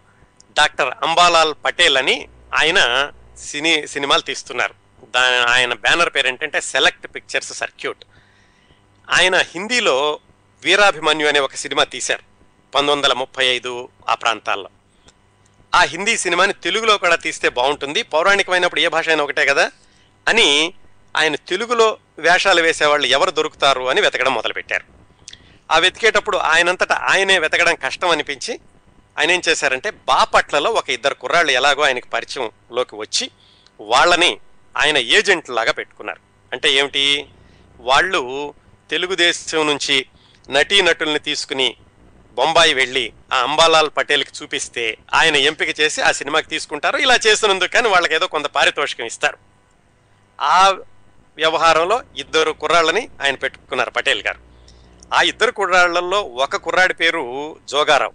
డాక్టర్ 0.57 0.93
అంబాలాల్ 1.03 1.53
పటేల్ 1.65 1.97
అని 1.97 2.27
ఆయన 2.53 3.11
సినీ 3.37 3.87
సినిమాలు 3.87 4.21
తీస్తున్నారు. 4.21 4.73
దా 5.05 5.45
ఆయన 5.45 5.73
బ్యానర్ 5.73 6.13
పేరు 6.15 6.27
ఏంటంటే 6.27 6.61
సెలెక్ట్ 6.61 7.07
పిక్చర్స్ 7.15 7.53
సర్క్యూట్. 7.53 8.03
ఆయన 9.09 9.35
హిందీలో 9.35 10.19
వీరాభిమన్యు 10.63 11.27
అనే 11.27 11.39
ఒక 11.39 11.55
సినిమా 11.55 11.83
తీశారు 11.83 12.21
పంతొమ్మిది 12.75 12.95
వందల 12.95 13.13
ముప్పై 13.13 13.45
ఐదు 13.45 13.89
ఆ 14.09 14.15
ప్రాంతాల్లో. 14.15 14.69
ఆ 15.75 15.81
హిందీ 15.81 16.17
సినిమాని 16.17 16.53
తెలుగులో 16.53 16.97
కూడా 16.97 17.15
తీస్తే 17.15 17.49
బాగుంటుంది 17.49 18.03
పౌరాణికమైనప్పుడు 18.03 18.79
ఏ 18.79 18.87
భాష 18.87 19.09
అయినా 19.09 19.23
ఒకటే 19.23 19.45
కదా 19.45 19.71
అని 20.27 20.73
ఆయన 21.17 21.35
తెలుగులో 21.35 21.97
వేషాలు 22.19 22.61
వేసేవాళ్ళు 22.61 23.07
ఎవరు 23.07 23.31
దొరుకుతారు 23.31 23.89
అని 23.89 24.01
వెతకడం 24.01 24.33
మొదలుపెట్టారు. 24.33 24.85
ఆ 25.71 25.77
వెతికేటప్పుడు 25.77 26.37
ఆయనంతటా 26.37 26.95
ఆయనే 26.95 27.39
వెతకడం 27.39 27.75
కష్టం 27.75 28.09
అనిపించి 28.09 28.59
ఆయన 29.19 29.31
ఏం 29.31 29.41
చేశారంటే 29.49 29.89
బాపట్లలో 29.89 30.71
ఒక 30.71 30.89
ఇద్దరు 30.89 31.13
కుర్రాళ్ళు 31.13 31.51
ఎలాగో 31.51 31.83
ఆయనకు 31.83 32.07
పరిచయంలోకి 32.07 32.95
వచ్చి 32.95 33.31
వాళ్ళని 33.81 34.37
ఆయన 34.77 34.97
ఏజెంట్లాగా 34.97 35.71
పెట్టుకున్నారు. 35.71 36.19
అంటే 36.51 36.71
ఏమిటి? 36.71 37.25
వాళ్ళు 37.79 38.53
తెలుగుదేశం 38.89 39.67
నుంచి 39.67 40.05
నటీనటుల్ని 40.49 41.19
తీసుకుని 41.19 41.75
బొంబాయి 42.33 42.73
వెళ్ళి 42.73 43.13
ఆ 43.33 43.37
అంబాలాల్ 43.37 43.89
పటేల్కి 43.97 44.31
చూపిస్తే 44.43 44.97
ఆయన 45.13 45.35
ఎంపిక 45.35 45.79
చేసి 45.79 46.01
ఆ 46.01 46.11
సినిమాకి 46.11 46.47
తీసుకుంటారు. 46.47 46.97
ఇలా 46.97 47.19
చేసినందుకు 47.27 47.71
కానీ 47.71 47.89
వాళ్ళకి 47.89 48.15
ఏదో 48.15 48.27
కొంత 48.27 48.45
పారితోషికం 48.45 49.05
ఇస్తారు. 49.05 49.37
ఆ 50.41 50.69
వ్యవహారంలో 51.37 52.01
ఇద్దరు 52.17 52.51
కుర్రాళ్ళని 52.51 53.09
ఆయన 53.21 53.35
పెట్టుకున్నారు 53.35 53.89
పటేల్ 53.89 54.21
గారు. 54.21 54.39
ఆ 55.13 55.21
ఇద్దరు 55.21 55.51
కుర్రాళ్ళలో 55.51 56.21
ఒక 56.21 56.55
కుర్రాడి 56.55 56.93
పేరు 56.93 57.57
జోగారావు. 57.69 58.13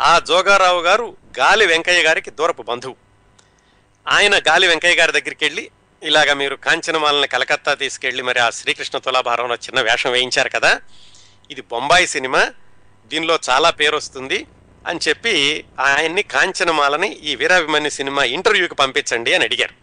ఆ 0.00 0.18
జోగారావు 0.18 0.80
గారు 0.80 1.16
గాలి 1.38 1.66
వెంకయ్య 1.66 2.02
గారికి 2.02 2.30
దూరపు 2.30 2.62
బంధువు. 2.62 2.96
ఆయన 4.08 4.38
గాలి 4.38 4.66
వెంకయ్య 4.66 4.94
గారి 4.94 5.12
దగ్గరికి 5.12 5.44
వెళ్ళి 5.44 5.70
ఇలాగ 6.02 6.32
మీరు 6.32 6.54
కాంచనమాలని 6.54 7.28
కలకత్తా 7.28 7.74
తీసుకెళ్ళి 7.74 8.22
మరి 8.22 8.40
ఆ 8.40 8.50
శ్రీకృష్ణ 8.50 8.98
తులాభారంలో 8.98 9.54
చిన్న 9.54 9.80
వేషం 9.80 10.12
వేయించారు 10.12 10.48
కదా 10.48 10.80
ఇది 11.52 11.62
బొంబాయి 11.72 12.06
సినిమా 12.14 12.42
దీనిలో 13.10 13.36
చాలా 13.48 13.68
పేరు 13.80 13.96
వస్తుంది 14.00 14.38
అని 14.90 15.00
చెప్పి 15.06 15.34
ఆయన్ని 15.86 16.22
కాంచనమాలని 16.34 17.08
ఈ 17.28 17.32
వీరాభిమన్యు 17.40 17.92
సినిమా 17.98 18.22
ఇంటర్వ్యూకి 18.36 18.76
పంపించండి 18.82 19.32
అని 19.36 19.44
అడిగారు. 19.48 19.74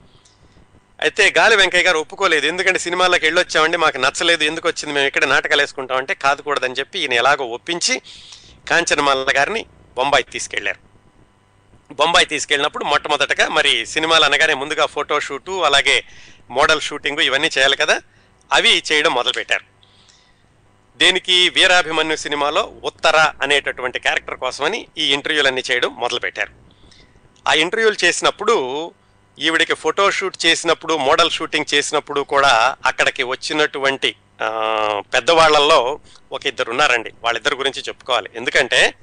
అయితే 1.05 1.23
గాలి 1.37 1.55
వెంకయ్య 1.59 1.85
గారు 1.87 1.97
ఒప్పుకోలేదు 2.03 2.45
ఎందుకంటే 2.51 2.79
సినిమాలకు 2.85 3.23
వెళ్ళొచ్చామండి 3.27 3.77
మాకు 3.83 3.97
నచ్చలేదు 4.05 4.43
ఎందుకు 4.49 4.67
వచ్చింది 4.69 4.93
మేము 4.95 5.07
ఇక్కడ 5.09 5.25
నాటకాలు 5.33 5.61
వేసుకుంటామంటే 5.63 6.13
కాదుకూడదని 6.23 6.77
చెప్పి 6.79 6.97
ఈయన 7.03 7.13
ఎలాగో 7.21 7.45
ఒప్పించి 7.57 7.95
కాంచనమాల 8.71 9.31
గారిని 9.39 9.61
బొంబాయి 9.97 10.25
తీసుకెళ్ళారు. 10.35 10.81
బొంబాయి 11.99 12.27
తీసుకెళ్ళినప్పుడు 12.33 12.85
మొట్టమొదటగా 12.93 13.45
మరి 13.57 13.73
సినిమాలు 13.93 14.25
అనగానే 14.29 14.55
ముందుగా 14.61 14.85
ఫోటో 14.95 15.17
షూటు 15.27 15.53
అలాగే 15.67 15.97
మోడల్ 16.57 16.85
షూటింగ్ 16.87 17.21
ఇవన్నీ 17.29 17.49
చేయాలి 17.57 17.77
కదా 17.83 17.95
అవి 18.51 18.71
చేయడం 18.89 19.13
మొదలుపెట్టారు. 19.19 19.65
దేనికి 20.97 21.49
వీరాభిమన్యు 21.49 22.15
సినిమాలో 22.15 22.73
ఉత్తర 22.83 23.17
అనేటటువంటి 23.41 23.99
క్యారెక్టర్ 23.99 24.39
కోసమని 24.39 24.87
ఈ 24.97 25.05
ఇంటర్వ్యూలన్నీ 25.13 25.63
చేయడం 25.71 25.95
మొదలుపెట్టారు. 25.97 26.53
ఆ 27.47 27.53
ఇంటర్వ్యూలు 27.53 28.05
చేసినప్పుడు 28.05 28.55
ఈవిడికి 29.39 29.73
ఫోటో 29.73 30.11
షూట్ 30.11 30.45
చేసినప్పుడు 30.45 30.93
మోడల్ 30.97 31.31
షూటింగ్ 31.31 31.73
చేసినప్పుడు 31.73 32.21
కూడా 32.21 32.75
అక్కడికి 32.85 33.23
వచ్చినటువంటి 33.23 34.15
పెద్దవాళ్ళలో 35.13 35.99
ఒక 36.31 36.47
ఇద్దరు 36.47 36.69
ఉన్నారండి. 36.71 37.11
వాళ్ళిద్దరు 37.23 37.55
గురించి 37.55 37.81
చెప్పుకోవాలి. 37.81 38.29
ఎందుకంటే 38.35 38.93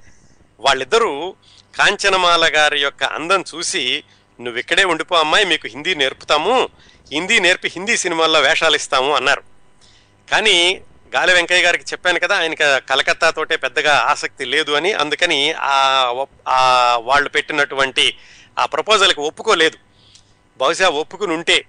వాళ్ళిద్దరూ 0.60 1.36
కాంచనమాల 1.76 2.50
గారి 2.56 2.80
యొక్క 2.80 3.04
అందం 3.04 3.44
చూసి 3.54 4.04
నువ్వు 4.40 4.58
ఇక్కడే 4.58 4.84
ఉండిపో 4.84 5.14
అమ్మాయి 5.16 5.44
మీకు 5.44 5.68
హిందీ 5.68 5.94
నేర్పుతాము 5.94 6.68
హిందీ 7.12 7.38
నేర్పి 7.38 7.68
హిందీ 7.68 7.96
సినిమాల్లో 7.96 8.40
వేషాలు 8.40 8.76
ఇస్తాము 8.76 9.14
అన్నారు. 9.14 9.42
కానీ 10.30 10.82
గాలి 11.14 11.32
వెంకయ్య 11.34 11.62
గారికి 11.62 11.84
చెప్పాను 11.92 12.20
కదా 12.20 12.36
ఆయనకి 12.36 12.64
కలకత్తా 12.80 13.30
తోటే 13.30 13.56
పెద్దగా 13.56 13.94
ఆసక్తి 13.96 14.44
లేదు 14.44 14.72
అని 14.72 14.92
అందుకని 14.92 15.52
ఆ 15.52 16.96
వాళ్ళు 17.02 17.28
పెట్టినటువంటి 17.28 18.16
ఆ 18.58 18.66
ప్రపోజల్కి 18.66 19.20
ఒప్పుకోలేదు. 19.20 19.78
బహుశా 20.60 20.88
ఒప్పుకుని 20.88 21.32
ఉంటే 21.34 21.64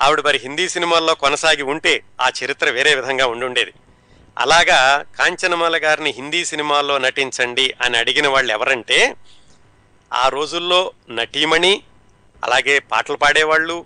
ఆవిడ 0.00 0.20
మరి 0.20 0.38
హిందీ 0.38 0.68
సినిమాల్లో 0.68 1.14
కొనసాగి 1.14 1.62
ఉంటే 1.62 2.02
ఆ 2.20 2.30
చరిత్ర 2.38 2.70
వేరే 2.70 2.94
విధంగా 2.94 3.26
ఉండుండేది. 3.26 3.72
అలాగా 4.38 5.04
కాంచనమాల 5.18 5.76
గారిని 5.76 6.10
హిందీ 6.10 6.44
సినిమాల్లో 6.44 6.98
నటించండి 6.98 7.74
అని 7.82 7.96
అడిగిన 7.98 8.28
వాళ్ళు 8.28 8.52
ఎవరంటే 8.52 9.16
ఆ 10.12 10.28
రోజుల్లో 10.28 10.92
నటీమణి 11.10 11.82
అలాగే 12.44 12.78
పాటలు 12.78 13.16
పాడేవాళ్ళు 13.16 13.76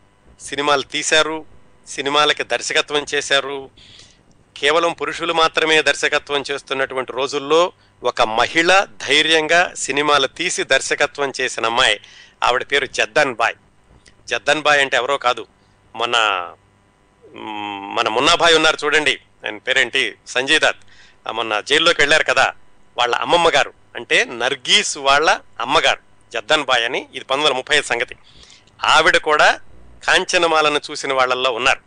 సినిమాలు 0.41 0.83
తీశారు 0.83 1.45
సినిమాలకి 1.89 2.45
దర్శకత్వం 2.45 3.07
చేశారు 3.15 3.71
కేవలం 4.57 4.93
పురుషులు 4.93 5.33
మాత్రమే 5.33 5.83
దర్శకత్వం 5.83 6.45
చేస్తున్నటువంటి 6.51 7.13
రోజుల్లో 7.13 7.73
ఒక 8.05 8.23
మహిళ 8.23 8.87
ధైర్యంగా 9.07 9.73
సినిమాలు 9.77 10.27
తీసి 10.27 10.63
దర్శకత్వం 10.63 11.33
చేసిన 11.41 11.67
అమ్మాయి. 11.67 12.01
ఆవిడ 12.45 12.63
పేరు 12.63 12.87
జద్దన్ 12.87 13.35
బాయ్. 13.35 13.55
జద్దన్ 14.29 14.63
బాయ్ 14.63 14.81
అంటే 14.81 14.97
ఎవరో 14.97 15.19
కాదు. 15.19 15.47
మన 15.97 16.13
మన 17.95 18.09
మున్నాభాయ్ 18.09 18.55
ఉన్నారు 18.55 18.77
చూడండి. 18.85 19.21
ఆయన 19.45 19.59
పేరేంటి? 19.59 20.15
సంజయ్ 20.27 20.61
దత్ 20.61 20.77
మొన్న 21.31 21.61
జైల్లోకి 21.61 22.01
వెళ్ళారు 22.01 22.25
కదా 22.25 22.55
వాళ్ళ 22.99 23.15
అమ్మమ్మ 23.15 23.49
గారు. 23.49 23.73
అంటే 23.97 24.25
నర్గీస్ 24.25 24.99
వాళ్ళ 24.99 25.41
అమ్మగారు 25.61 25.99
జద్దన్ 26.33 26.65
బాయ్ 26.65 26.85
అని. 26.85 26.99
ఇది 26.99 27.25
పంతొమ్మిది 27.25 27.49
వందల 27.49 27.57
ముప్పై 27.57 27.77
ఐదు 27.77 27.85
సంగతి. 27.85 28.17
ఆవిడ 28.85 29.17
కూడా 29.17 29.61
కాంచనమాలను 30.07 30.81
చూసిన 30.91 31.13
వాళ్ళల్లో 31.13 31.51
ఉన్నారు. 31.51 31.81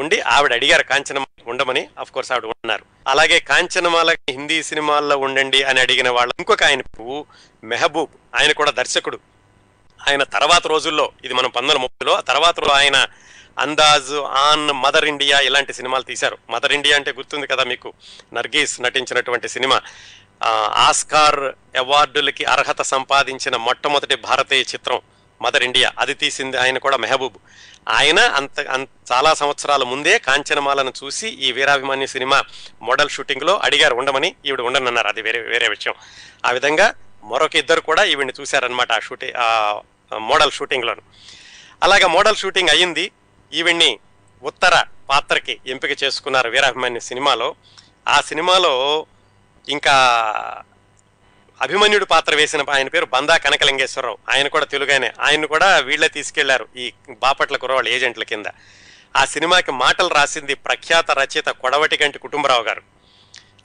ఉండి 0.00 0.20
ఆవిడ 0.20 0.52
అడిగారు 0.52 0.82
కాంచనమాల 0.82 1.33
ఉండమని 1.46 1.88
అఫ్ 1.98 2.12
కోర్స్ 2.12 2.32
ఆవిడ 2.32 2.44
ఉన్నారు. 2.44 2.84
అలాగే 3.08 3.40
కాంచనమాల 3.40 4.10
హిందీ 4.10 4.62
సినిమాల్లో 4.62 5.16
ఉండండి 5.16 5.62
అని 5.62 5.80
అడిగిన 5.80 6.08
వాళ్ళు 6.08 6.34
ఇంకొక 6.38 6.64
ఆయన 6.64 6.82
మెహబూబ్. 7.64 8.40
ఆయన 8.40 8.52
కూడా 8.52 8.70
దర్శకుడు. 8.70 9.18
ఆయన 10.08 10.22
తర్వాత 10.22 10.66
రోజుల్లో 10.66 11.12
ఇది 11.24 11.34
మనం 11.34 11.48
పంతొమ్మిది 11.48 11.80
ముప్పైలో 11.80 12.16
ఆ 12.16 12.20
తర్వాత 12.20 12.64
ఆయన 12.64 13.06
అందాజ్ 13.58 14.12
ఆన్ 14.12 14.72
మదర్ 14.72 15.04
ఇండియా 15.04 15.40
ఇలాంటి 15.40 15.72
సినిమాలు 15.72 16.02
తీశారు. 16.02 16.38
మదర్ 16.50 16.72
ఇండియా 16.72 16.96
అంటే 16.96 17.12
గుర్తుంది 17.12 17.46
కదా 17.46 17.64
మీకు? 17.64 17.92
నర్గీస్ 18.34 18.80
నటించినటువంటి 18.80 19.48
సినిమా. 19.48 19.80
ఆస్కార్ 20.72 21.40
అవార్డులకి 21.76 22.44
అర్హత 22.44 22.82
సంపాదించిన 22.82 23.56
మొట్టమొదటి 23.56 24.16
భారతీయ 24.16 24.60
చిత్రం 24.60 25.00
మదర్ 25.42 25.62
ఇండియా. 25.62 25.92
అది 25.98 26.14
తీసింది 26.14 26.56
ఆయన 26.56 26.78
కూడా 26.78 26.96
మెహబూబ్. 26.96 27.36
ఆయన 27.88 28.18
అంత 28.18 28.60
అంత 28.60 28.88
చాలా 29.12 29.34
సంవత్సరాల 29.34 29.82
ముందే 29.82 30.18
కాంచనమాలను 30.18 30.92
చూసి 31.04 31.28
ఈ 31.28 31.52
వీరాభిమాన్య 31.52 32.06
సినిమా 32.06 32.42
మోడల్ 32.82 33.10
షూటింగ్లో 33.10 33.56
అడిగారు 33.56 33.94
ఉండమని. 33.94 34.34
ఈవిడ 34.46 34.60
ఉండనన్నారు. 34.60 35.08
అది 35.08 35.22
వేరే 35.22 35.40
వేరే 35.40 35.68
విషయం. 35.68 35.94
ఆ 36.46 36.50
విధంగా 36.50 36.94
మరొక 37.24 37.56
ఇద్దరు 37.56 37.80
కూడా 37.80 38.04
ఈవిడిని 38.04 38.32
చూశారనమాట 38.40 38.92
ఆ 38.92 38.98
షూటింగ్ 38.98 39.32
ఆ 39.36 39.80
మోడల్ 40.16 40.52
షూటింగ్లోను. 40.52 41.02
అలాగా 41.82 42.06
మోడల్ 42.06 42.36
షూటింగ్ 42.36 42.68
అయ్యింది. 42.68 43.10
ఈవిడ్ని 43.52 43.98
ఉత్తర 44.42 44.84
పాత్రకి 45.10 45.60
ఎంపిక 45.66 46.02
చేసుకున్నారు 46.04 46.50
వీరాభిమాన్య 46.50 47.00
సినిమాలో. 47.00 47.54
ఆ 48.08 48.20
సినిమాలో 48.20 49.06
ఇంకా 49.68 49.94
అభిమన్యుడు 51.62 52.04
పాత్ర 52.04 52.34
వేసిన 52.34 52.64
ఆయన 52.70 52.88
పేరు 52.88 53.04
బందా 53.04 53.36
కనకలింగేశ్వరరావు. 53.36 54.18
ఆయన 54.30 54.48
కూడా 54.48 54.64
తెలుగానే 54.64 55.12
ఆయన 55.20 55.44
కూడా 55.44 55.78
వీళ్ళే 55.78 56.08
తీసుకెళ్ళారు 56.08 56.68
ఈ 56.76 56.92
బాపట్ల 57.10 57.56
కురవాళ్ళ 57.56 57.88
ఏజెంట్ల 57.88 58.22
కింద. 58.22 58.46
ఆ 59.16 59.24
సినిమాకి 59.24 59.72
మాటలు 59.72 60.08
రాసింది 60.08 60.54
ప్రఖ్యాత 60.54 61.10
రచయిత 61.10 61.46
కొడవటి 61.46 61.98
గంటి 62.02 62.18
కుటుంబరావు 62.18 62.62
గారు. 62.62 62.82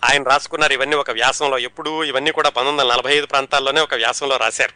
ఆయన 0.03 0.23
రాసుకున్నారు 0.23 0.73
ఇవన్నీ 0.73 0.95
ఒక 0.95 1.11
వ్యాసంలో. 1.11 1.57
ఎప్పుడు 1.57 2.03
ఇవన్నీ 2.03 2.31
కూడా 2.31 2.49
పంతొమ్మిది 2.49 2.81
వందల 2.81 2.95
నలభై 2.95 3.15
ఐదు 3.15 3.25
ప్రాంతాల్లోనే 3.25 3.81
ఒక 3.81 3.93
వ్యాసంలో 3.93 4.37
రాశారు. 4.37 4.73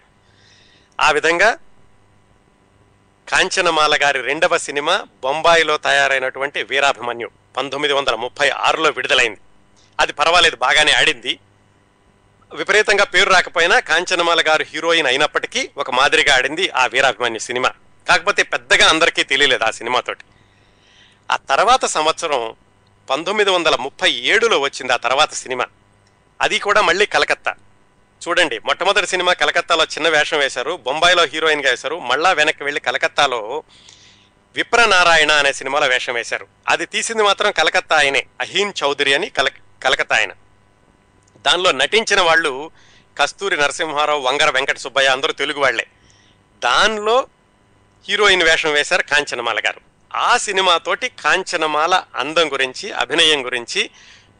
ఆ 1.01 1.11
విధంగా 1.11 1.57
కాంచనమాల 3.29 3.99
గారి 4.03 4.21
రెండవ 4.21 4.57
సినిమా 4.57 5.07
బొంబాయిలో 5.23 5.77
తయారైనటువంటి 5.77 6.63
వీరాభిమన్యు 6.63 7.29
పంతొమ్మిది 7.57 7.93
వందల 7.93 8.15
ముప్పై 8.15 8.49
ఆరులో 8.49 8.89
విడుదలైంది. 8.89 9.39
అది 9.99 10.13
పర్వాలేదు 10.13 10.55
బాగానే 10.55 10.91
ఆడింది. 10.91 11.39
విపరీతంగా 12.53 13.03
పేరు 13.03 13.29
రాకపోయినా 13.29 13.79
కాంచనమాల 13.79 14.43
గారు 14.47 14.63
హీరోయిన్ 14.63 15.07
అయినప్పటికీ 15.07 15.69
ఒక 15.77 15.91
మాదిరిగా 15.91 16.35
ఆడింది 16.35 16.69
ఆ 16.69 16.85
వీరాభిమాన్య 16.85 17.39
సినిమా. 17.39 17.71
కాకపోతే 18.09 18.43
పెద్దగా 18.43 18.89
అందరికీ 18.89 19.23
తెలియలేదు 19.23 19.63
ఆ 19.63 19.71
సినిమాతోటి 19.71 20.23
ఆ 21.31 21.35
తర్వాత 21.35 21.85
సంవత్సరం 21.85 22.55
పంతొమ్మిది 23.09 23.49
వందల 23.49 23.75
ముప్పై 23.75 24.11
ఏడులో 24.11 24.59
వచ్చింది 24.59 24.93
ఆ 24.93 24.97
తర్వాత 24.97 25.33
సినిమా. 25.33 25.65
అది 26.41 26.59
కూడా 26.59 26.81
మళ్ళీ 26.81 27.05
కలకత్తా. 27.05 27.55
చూడండి 28.27 28.59
మొట్టమొదటి 28.59 29.07
సినిమా 29.07 29.33
కలకత్తాలో 29.33 29.83
చిన్న 29.83 30.09
వేషం 30.09 30.39
వేశారు 30.39 30.79
బొంబాయిలో 30.83 31.23
హీరోయిన్గా 31.23 31.69
వేశారు 31.69 31.99
మళ్ళా 31.99 32.31
వెనక్కి 32.31 32.63
వెళ్ళి 32.63 32.81
కలకత్తాలో 32.81 33.63
విప్రనారాయణ 34.55 35.31
అనే 35.31 35.53
సినిమాలో 35.53 35.87
వేషం 35.87 36.13
వేశారు. 36.13 36.47
అది 36.67 36.85
తీసింది 36.85 37.23
మాత్రం 37.23 37.51
కలకత్తా 37.51 37.97
ఆయనే 37.97 38.25
అహీన్ 38.41 38.73
చౌదరి 38.83 39.13
అని 39.13 39.29
కల 39.29 39.49
కలకత్తా 39.83 40.15
ఆయన. 40.15 40.31
దానిలో 41.45 41.71
నటించిన 41.71 42.21
వాళ్ళు 42.21 42.71
కస్తూరి 43.17 43.57
నరసింహారావు 43.57 44.21
వంగర 44.21 44.49
వెంకట 44.49 44.77
సుబ్బయ్య 44.77 45.09
అందరూ 45.09 45.33
తెలుగు 45.33 45.59
వాళ్ళే 45.59 45.87
దానిలో 46.63 47.27
హీరోయిన్ 48.09 48.43
వేషం 48.43 48.71
వేశారు 48.71 49.01
కాంచనమాల 49.01 49.59
గారు. 49.59 49.81
ఆ 50.15 50.37
సినిమాతోటి 50.37 51.09
కాంచనమాల 51.09 52.03
అందం 52.15 52.53
గురించి 52.53 52.91
అభినయం 52.91 53.45
గురించి 53.45 53.89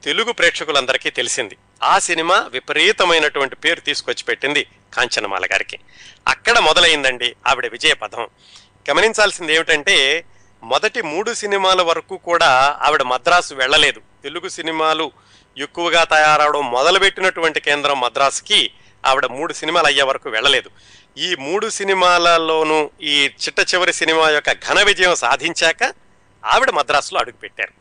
తెలుగు 0.03 0.31
ప్రేక్షకులందరికీ 0.31 1.09
తెలిసింది. 1.09 1.57
ఆ 1.83 1.99
సినిమా 1.99 2.45
విపరీతమైనటువంటి 2.49 3.55
పేరు 3.55 3.79
తీసుకొచ్చి 3.79 4.23
పెట్టింది 4.23 4.67
కాంచనమాల 4.93 5.45
గారికి. 5.45 5.79
అక్కడ 6.27 6.59
మొదలైందండి 6.59 7.35
ఆవిడ 7.47 7.65
విజయ 7.65 7.93
పదం 7.93 8.27
గమనించాల్సింది 8.89 9.55
ఏమిటంటే 9.55 10.25
మొదటి 10.63 11.01
మూడు 11.01 11.33
సినిమాల 11.33 11.81
వరకు 11.81 12.17
కూడా 12.17 12.79
ఆవిడ 12.81 13.01
మద్రాసు 13.01 13.53
వెళ్ళలేదు. 13.53 14.01
తెలుగు 14.23 14.49
సినిమాలు 14.49 15.11
ఎక్కువగా 15.57 16.03
తయారవడం 16.03 16.71
మొదలుపెట్టినటువంటి 16.71 17.59
కేంద్రం 17.59 17.99
మద్రాసుకి 17.99 18.71
ఆవిడ 19.05 19.25
మూడు 19.25 19.53
సినిమాలు 19.53 19.87
అయ్యే 19.87 20.03
వరకు 20.03 20.29
వెళ్ళలేదు. 20.29 20.69
ఈ 21.17 21.35
మూడు 21.35 21.69
సినిమాలలోనూ 21.69 22.91
ఈ 23.01 23.23
చిట్ట 23.27 23.73
చివరి 23.73 23.93
సినిమా 23.93 24.29
యొక్క 24.29 24.51
ఘన 24.51 24.81
విజయం 24.83 25.15
సాధించాక 25.15 25.93
ఆవిడ 26.45 26.69
మద్రాసులో 26.69 27.19
అడుగుపెట్టారు 27.19 27.73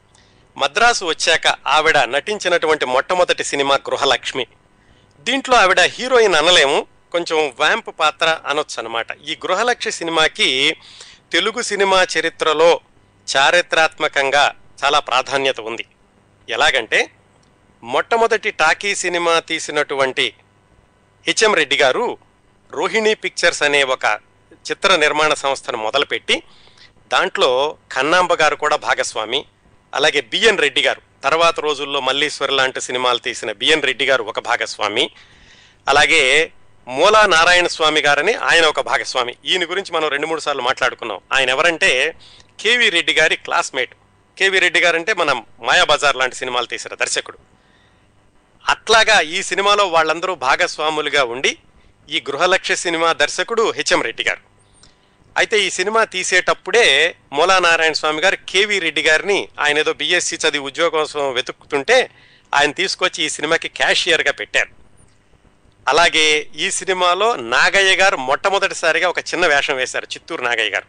మద్రాసు 0.56 1.04
వచ్చాక 1.04 1.46
ఆవిడ 1.66 1.98
నటించినటువంటి 1.98 2.85
మొట్టమొదటి 2.85 3.44
సినిమా 3.44 3.74
గృహలక్ష్మి. 3.74 4.46
దీంట్లో 5.20 5.56
ఆవిడ 5.56 5.80
హీరోయిన్ 5.80 6.35
అనలేము 6.35 6.87
కొంచెం 7.12 7.54
వ్యాంప్ 7.58 8.00
పాత్ర 8.00 8.40
అనొచ్చు 8.46 8.78
అనమాట 8.78 9.06
ఈ 9.28 9.37
గృహలక్ష్మి 9.46 9.92
సినిమాకి 9.92 10.76
తెలుగు 11.32 11.62
సినిమా 11.62 12.06
చరిత్రలో 12.18 12.80
చారిత్రాత్మకంగా 13.37 14.54
చాలా 14.85 14.98
ప్రాధాన్యత 14.98 15.61
ఉంది. 15.61 15.85
ఎలాగంటే 16.48 17.11
మొట్టమొదటి 17.83 18.51
టాకీ 18.51 18.95
సినిమా 18.95 19.40
తీసినటువంటి 19.40 20.35
H M 21.27 21.55
Reddy 21.55 21.77
garu 21.77 22.18
Rohini 22.73 23.14
pictures 23.14 23.62
అనే 23.62 23.83
ఒక 23.83 24.18
చిత్ర 24.55 24.97
నిర్మాణ 24.97 25.35
సంస్థను 25.35 25.79
మొదలుపెట్టి 25.79 26.42
దాంట్లో 27.12 27.77
కన్నాంబ 27.92 28.33
గారు 28.35 28.57
కూడా 28.57 28.77
భాగస్వామి 28.77 29.45
అలాగే 29.95 30.21
బిఎన్ 30.21 30.59
రెడ్డి 30.59 30.83
గారు. 30.83 31.01
తర్వాత 31.25 31.61
రోజుల్లో 31.61 32.01
మల్లీశ్వర్ 32.01 32.53
లాంటి 32.53 32.81
సినిమాలు 32.81 33.18
తీసిన 33.18 33.53
బిఎన్ 33.53 33.83
రెడ్డి 33.83 34.07
గారు 34.07 34.23
ఒక 34.23 34.40
భాగస్వామి 34.40 35.11
అలాగే 35.88 36.53
మూలా 36.88 37.27
నారాయణ 37.27 37.66
స్వామి 37.66 38.01
గారని 38.01 38.35
ఆయన 38.35 38.64
ఒక 38.64 38.81
భాగస్వామి. 38.81 39.37
ఈయన 39.45 39.64
గురించి 39.64 39.92
మనం 39.92 40.09
రెండు 40.09 40.27
మూడు 40.27 40.40
సార్లు 40.40 40.62
మాట్లాడుకున్నాం. 40.62 41.21
ఆయన 41.33 41.51
ఎవరంటే 41.51 42.14
కేవీ 42.61 42.90
రెడ్డి 42.90 43.12
గారి 43.12 43.37
క్లాస్మేట్. 43.37 43.95
కేవీ 44.38 44.59
రెడ్డి 44.59 44.81
గారంటే 44.81 45.14
మనం 45.14 45.45
మాయాబజార్ 45.61 46.16
లాంటి 46.16 46.37
సినిమాలు 46.37 46.66
తీసిన 46.66 46.95
దర్శకుడు. 46.95 47.51
అట్లాగా 48.68 49.20
ఈ 49.20 49.42
సినిమాలో 49.42 49.87
వాళ్ళందరూ 49.87 50.35
భాగస్వాములుగా 50.35 51.25
ఉండి 51.25 51.59
ఈ 52.11 52.22
గృహలక్ష్య 52.31 52.77
సినిమా 52.77 53.12
దర్శకుడు 53.12 53.70
హెచ్ఎం 53.70 54.03
రెడ్డి 54.03 54.25
గారు. 54.25 54.40
అయితే 55.37 55.61
ఈ 55.61 55.70
సినిమా 55.70 56.05
తీసేటప్పుడే 56.05 57.16
మూలా 57.33 57.59
నారాయణ 57.59 57.92
స్వామి 57.92 58.20
గారు 58.20 58.37
కేవీ 58.48 58.79
రెడ్డి 58.79 59.03
గారిని 59.03 59.48
ఆయన 59.59 59.79
ఏదో 59.79 59.92
బీఎస్సీ 59.92 60.37
చదివి 60.37 60.64
ఉద్యోగం 60.64 60.90
కోసం 60.90 61.33
వెతుకుతుంటే 61.33 62.11
ఆయన 62.55 62.70
తీసుకొచ్చి 62.70 63.25
ఈ 63.25 63.29
సినిమాకి 63.29 63.68
క్యాషియర్గా 63.68 64.33
పెట్టారు. 64.33 64.70
అలాగే 65.88 66.46
ఈ 66.57 66.70
సినిమాలో 66.70 67.37
నాగయ్య 67.37 67.96
గారు 67.96 68.16
మొట్టమొదటిసారిగా 68.16 69.09
ఒక 69.09 69.18
చిన్న 69.18 69.46
వేషం 69.46 69.77
వేశారు 69.77 70.05
చిత్తూరు 70.05 70.42
నాగయ్య 70.42 70.70
గారు. 70.70 70.87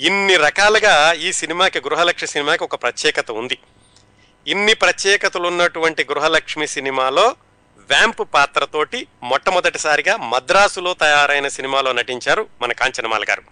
ఇన్ని 0.00 0.36
రకాలుగా 0.36 1.12
ఈ 1.12 1.32
సినిమాకి 1.32 1.80
గృహలక్ష్య 1.80 2.26
సినిమాకి 2.26 2.64
ఒక 2.64 2.82
ప్రత్యేకత 2.82 3.30
ఉంది. 3.30 3.58
ఇన్ని 4.50 4.74
ప్రత్యేకతలు 4.74 5.46
ఉన్నటువంటి 5.46 6.04
గృహలక్ష్మి 6.04 6.66
సినిమాలో 6.66 7.36
వ్యాంప్ 7.78 8.20
పాత్రతోటి 8.34 9.06
మొట్టమొదటిసారిగా 9.22 10.16
మద్రాసులో 10.16 10.94
తయారైన 10.94 11.48
సినిమాలో 11.48 11.92
నటించారు 11.92 12.46
మన 12.62 12.72
కాంచనమాల 12.72 13.24
గారు. 13.30 13.42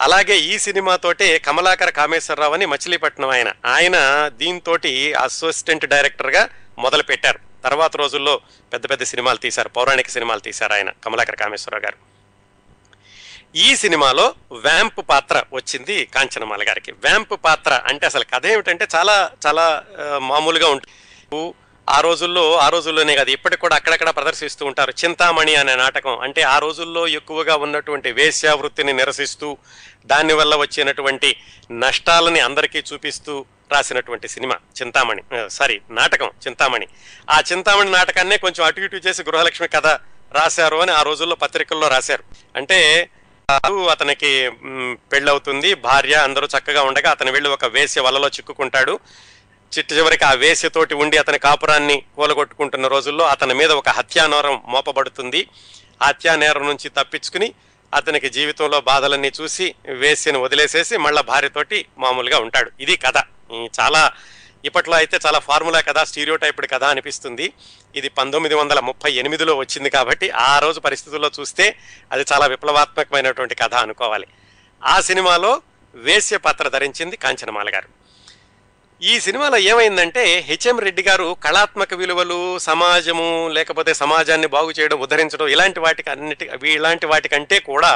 అలాగే 0.00 0.38
ఈ 0.38 0.58
సినిమాతోటే 0.58 1.38
కమలాకర 1.38 1.90
కామేశ్వరరావు 1.90 2.54
అని 2.54 2.66
మచిలీపట్నం 2.66 3.28
ఆయన. 3.28 3.52
ఆయన 3.66 4.28
దీంతో 4.36 4.78
అసిస్టెంట్ 5.22 5.86
డైరెక్టర్గా 5.86 6.48
మొదలుపెట్టారు. 6.78 7.38
తర్వాత 7.64 7.96
రోజుల్లో 7.96 8.40
పెద్ద 8.72 8.90
పెద్ద 8.90 9.02
సినిమాలు 9.02 9.38
తీశారు. 9.38 9.68
పౌరాణిక 9.68 10.08
సినిమాలు 10.08 10.40
తీశారు 10.40 10.72
ఆయన 10.72 10.90
కమలాకర 10.90 11.34
కామేశ్వరరావు 11.34 11.84
గారు. 11.84 12.09
ఈ 13.56 13.76
సినిమాలో 13.76 14.34
వ్యాంప్ 14.52 15.00
పాత్ర 15.08 15.42
వచ్చింది 15.52 16.04
కాంచనమాల 16.04 16.62
గారికి. 16.68 16.92
వ్యాంప్ 16.92 17.30
పాత్ర 17.44 17.82
అంటే 17.86 18.06
అసలు 18.06 18.24
కథ 18.34 18.46
ఏమిటంటే 18.46 18.86
చాలా 18.94 19.30
చాలా 19.46 19.82
మామూలుగా 20.18 20.68
ఉంటుంది. 20.68 21.54
ఆ 21.90 22.00
రోజుల్లో 22.00 22.58
ఆ 22.58 22.68
రోజుల్లోనే 22.68 23.16
కాదు 23.16 23.30
ఇప్పటికి 23.30 23.60
కూడా 23.60 23.76
అక్కడక్కడ 23.76 24.10
ప్రదర్శిస్తూ 24.10 24.66
ఉంటారు. 24.66 24.92
చింతామణి 25.04 25.54
అనే 25.54 25.76
నాటకం 25.76 26.18
అంటే 26.18 26.42
ఆ 26.42 26.58
రోజుల్లో 26.58 27.08
ఎక్కువగా 27.08 27.56
ఉన్నటువంటి 27.56 28.12
వేశ్యావృత్తిని 28.12 28.92
నిరసిస్తూ 28.92 29.56
దానివల్ల 30.06 30.56
వచ్చినటువంటి 30.56 31.36
నష్టాలని 31.72 32.40
అందరికీ 32.40 32.82
చూపిస్తూ 32.92 33.44
రాసినటువంటి 33.72 34.28
సినిమా 34.28 34.56
చింతామణి 34.82 35.22
సారీ 35.48 35.80
నాటకం 35.90 36.30
చింతామణి. 36.46 36.86
ఆ 37.30 37.42
చింతామణి 37.52 37.90
నాటకాన్నే 37.90 38.36
కొంచెం 38.36 38.66
అటు 38.66 38.80
ఇటు 38.80 38.96
చేసి 38.96 39.22
గృహలక్ష్మి 39.22 39.68
కథ 39.68 39.86
రాశారు 40.32 40.76
అని 40.76 40.92
ఆ 40.92 41.02
రోజుల్లో 41.02 41.36
పత్రికల్లో 41.36 41.88
రాశారు. 41.88 42.24
అంటే 42.56 43.10
అతనికి 43.90 44.50
పెళ్ళవుతుంది. 45.12 45.74
భార్య 45.74 46.14
అందరూ 46.14 46.46
చక్కగా 46.46 46.82
ఉండగా 46.82 47.10
అతను 47.10 47.32
వెళ్ళి 47.32 47.50
ఒక 47.50 47.64
వేశ్య 47.64 48.00
వలలో 48.00 48.28
చిక్కుకుంటాడు. 48.28 48.98
చిట్ట 49.78 49.92
చివరికి 49.92 50.24
ఆ 50.24 50.32
వేశ్యతోటి 50.32 50.94
ఉండి 50.94 51.16
అతని 51.18 51.38
కాపురాన్ని 51.38 52.02
కూలగొట్టుకుంటున్న 52.16 52.86
రోజుల్లో 52.86 53.26
అతని 53.26 53.54
మీద 53.54 53.70
ఒక 53.70 53.88
హత్యానేరం 53.88 54.62
మోపబడుతుంది. 54.66 55.48
హత్యానేరం 56.02 56.66
నుంచి 56.66 56.88
తప్పించుకుని 56.88 57.54
అతనికి 57.94 58.28
జీవితంలో 58.28 58.80
బాధలన్నీ 58.80 59.32
చూసి 59.40 59.74
వేశ్యను 59.88 60.40
వదిలేసేసి 60.40 60.96
మళ్ళా 60.96 61.22
భార్యతోటి 61.22 61.86
మామూలుగా 61.98 62.38
ఉంటాడు. 62.38 62.70
ఇది 62.80 62.96
కథ. 62.96 63.16
చాలా 63.80 64.12
ఇప్పట్లో 64.64 64.96
అయితే 64.96 65.18
చాలా 65.26 65.38
ఫార్ములా 65.38 65.80
కథ 65.80 65.98
స్టీరియో 65.98 66.36
టైప్డ్ 66.36 66.66
కథ 66.72 66.84
అనిపిస్తుంది. 66.84 67.52
ఇది 67.96 68.08
పంతొమ్మిది 68.08 68.54
వందల 68.54 68.80
ముప్పై 68.80 69.12
ఎనిమిదిలో 69.12 69.54
వచ్చింది 69.56 69.90
కాబట్టి 69.90 70.30
ఆ 70.30 70.58
రోజు 70.58 70.80
పరిస్థితుల్లో 70.80 71.30
చూస్తే 71.40 71.76
అది 72.12 72.24
చాలా 72.32 72.46
విప్లవాత్మకమైనటువంటి 72.46 73.54
కథ 73.54 73.74
అనుకోవాలి. 73.74 74.26
ఆ 74.82 75.00
సినిమాలో 75.00 75.62
వేశ్య 75.94 76.36
పాత్ర 76.36 76.68
ధరించింది 76.68 77.16
కాంచనమాల 77.16 77.68
గారు. 77.68 77.88
ఈ 79.02 79.20
సినిమాలో 79.20 79.58
ఏమైందంటే 79.70 80.22
హెచ్ఎం 80.40 80.78
రెడ్డి 80.78 81.02
గారు 81.02 81.36
కళాత్మక 81.44 81.94
విలువలు 81.94 82.58
సమాజము 82.58 83.48
లేకపోతే 83.48 83.94
సమాజాన్ని 83.94 84.46
బాగు 84.46 84.70
చేయడం 84.78 84.98
ఉద్ధరించడం 85.00 85.48
ఇలాంటి 85.48 85.80
వాటికి 85.80 86.10
అన్నిటి 86.10 86.50
ఇలాంటి 86.72 87.06
వాటికంటే 87.06 87.58
కూడా 87.60 87.92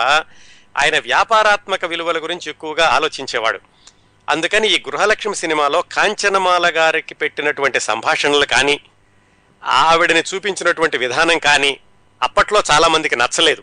ఆయన 0.79 0.99
వ్యాపారాత్మక 0.99 1.85
విలువల 1.85 2.19
గురించి 2.19 2.51
ఎక్కువగా 2.51 2.87
ఆలోచించేవాడు. 2.87 3.61
అందుకని 4.29 4.69
ఈ 4.69 4.83
గృహలక్ష్మి 4.89 5.35
సినిమాలో 5.35 5.83
కాంచనమాల 5.83 6.73
గారికి 6.77 7.15
పెట్టినటువంటి 7.15 7.81
సంభాషణలు 7.81 8.47
కానీ 8.47 8.81
ఆవిడని 9.65 10.23
చూపించినటువంటి 10.35 10.99
విధానం 10.99 11.39
కానీ 11.39 11.81
అప్పట్లో 12.23 12.63
చాలామందికి 12.71 13.17
నచ్చలేదు. 13.17 13.63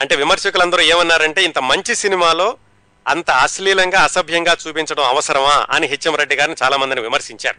అంటే 0.00 0.16
విమర్శకులందరూ 0.16 0.80
ఏమన్నారంటే 0.80 1.44
ఇంత 1.44 1.58
మంచి 1.58 1.94
సినిమాలో 1.94 2.56
అంత 3.06 3.30
అశ్లీలంగా 3.30 4.00
అసభ్యంగా 4.00 4.56
చూపించడం 4.68 5.04
అవసరమా? 5.04 5.66
అని 5.70 5.86
హెచ్ఎం 5.86 6.14
రెడ్డి 6.14 6.34
గారిని 6.34 6.56
చాలామందిని 6.62 7.00
విమర్శించారు. 7.00 7.56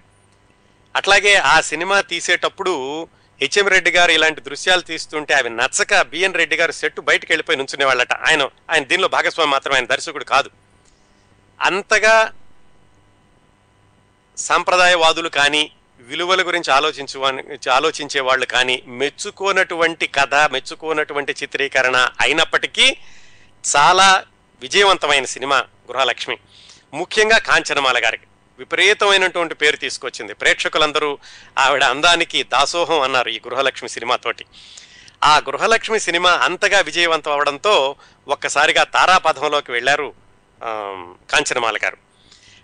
అట్లాగే 0.96 1.36
ఆ 1.36 1.62
సినిమా 1.62 2.02
తీసేటప్పుడు 2.02 3.08
హెచ్ఎం 3.42 3.68
రెడ్డి 3.68 3.92
గారు 3.92 4.12
ఇలాంటి 4.12 4.42
దృశ్యాలు 4.42 4.82
తీస్తుంటే 4.82 5.34
అవి 5.34 5.50
నచ్చక 5.50 6.02
బిఎన్ 6.02 6.34
రెడ్డి 6.34 6.56
గారు 6.56 6.72
సెట్ 6.72 7.00
బయటకు 7.00 7.28
వెళ్ళిపోయి 7.30 7.58
నుంచునే 7.58 7.86
వాళ్ళట 7.86 8.14
ఆయన 8.14 8.42
ఆయన 8.44 8.84
దీనిలో 8.84 9.08
భాగస్వామి 9.08 9.52
మాత్రం 9.52 9.74
ఆయన 9.74 9.86
దర్శకుడు 9.86 10.24
కాదు. 10.24 10.50
అంతగా 11.62 12.34
సాంప్రదాయవాదులు 14.38 15.30
కానీ 15.30 15.72
విలువల 16.00 16.48
గురించి 16.48 16.74
ఆలోచించు 16.74 17.22
ఆలోచించే 17.72 18.20
వాళ్ళు 18.22 18.46
కానీ 18.46 18.84
మెచ్చుకోనటువంటి 18.88 20.08
కథ 20.08 20.36
మెచ్చుకోనటువంటి 20.36 21.36
చిత్రీకరణ 21.44 22.10
అయినప్పటికీ 22.22 22.98
చాలా 23.78 24.24
విజయవంతమైన 24.62 25.26
సినిమా 25.26 25.64
గృహలక్ష్మి. 25.92 26.38
ముఖ్యంగా 26.94 27.38
కాంచనమాల 27.38 28.06
గారికి. 28.06 28.24
విపరీతమైనటువంటి 28.60 29.56
పేరు 29.56 29.76
తీసుకొచ్చింది. 29.76 30.34
ప్రేక్షకులందరూ 30.34 31.18
ఆవిడ 31.58 31.84
అందానికి 31.84 32.44
దాసోహం 32.44 33.02
అన్నారు 33.02 33.30
ఈ 33.30 33.42
గృహలక్ష్మి 33.48 33.90
సినిమాతోటి 33.90 34.46
ఆ 35.24 35.38
గృహలక్ష్మి 35.38 36.00
సినిమా 36.00 36.32
అంతగా 36.32 36.80
విజయవంతం 36.80 37.32
అవడంతో 37.32 37.96
ఒక్కసారిగా 38.28 38.84
తారాపథంలోకి 38.84 39.72
వెళ్ళారు 39.72 40.25
కాంచనమాల 41.32 41.78
గారు. 41.84 41.98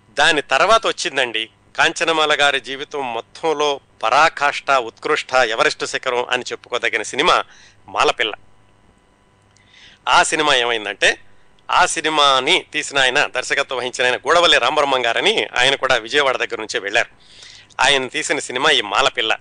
దాని 0.09 0.41
తర్వాత 0.41 0.87
వచ్చిందండి 0.87 1.49
కాంచనమాల 1.77 2.37
గారి 2.41 2.61
జీవితం 2.61 3.13
మొత్తంలో 3.13 3.79
పరాకాష్ట 4.03 4.71
ఉత్కృష్ట 4.71 5.33
ఎవరెస్ట్ 5.33 5.85
శిఖరం 5.85 6.25
అని 6.29 6.43
చెప్పుకోదగిన 6.51 7.01
సినిమా 7.01 7.43
మాలపిల్ల. 7.87 8.33
ఆ 10.09 10.23
సినిమా 10.23 10.55
ఏమైందంటే 10.55 11.17
ఆ 11.71 11.85
సినిమాని 11.85 12.65
తీసిన 12.73 12.99
ఆయన 12.99 13.25
దర్శకత్వం 13.25 13.77
వహించిన 13.77 14.05
ఆయన 14.05 14.15
గూడవల్లి 14.15 14.57
రామబ్రహ్మం 14.57 15.05
గారని 15.05 15.47
ఆయన 15.57 15.75
కూడా 15.75 15.95
విజయవాడ 15.95 16.37
దగ్గర 16.37 16.59
నుంచే 16.59 16.79
వెళ్ళారు. 16.79 17.09
ఆయన 17.81 18.07
తీసిన 18.07 18.39
సినిమా 18.39 18.69
ఈ 18.69 18.81
మాలపిల్ల. 18.81 19.37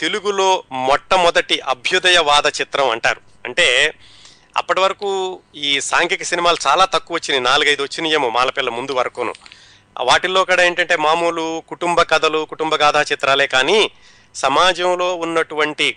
తెలుగులో 0.00 0.64
మొట్టమొదటి 0.72 1.60
అభ్యుదయవాద 1.60 2.46
చిత్రం 2.46 2.90
అంటారు. 2.90 3.20
అంటే 3.44 3.94
అప్పటి 4.58 4.80
వరకు 4.80 5.40
ఈ 5.56 5.80
సాంఘిక 5.80 6.22
సినిమాలు 6.22 6.56
చాలా 6.66 6.84
తక్కువ 6.84 7.14
వచ్చినాయి. 7.14 7.44
నాలుగైదు 7.44 7.82
వచ్చినాయేమో 7.82 8.30
మాలపిల్ల 8.30 8.70
ముందు 8.70 8.92
వరకును. 8.92 9.34
వాటిల్లో 10.00 10.44
కూడా 10.44 10.64
ఏంటంటే 10.64 10.96
మామూలు 10.96 11.62
కుటుంబ 11.68 12.02
కథలు 12.02 12.46
కుటుంబ 12.50 12.74
గాథా 12.74 13.02
చిత్రాలే 13.02 13.46
కానీ 13.46 13.90
సమాజంలో 14.34 15.14
ఉన్నటువంటి 15.14 15.96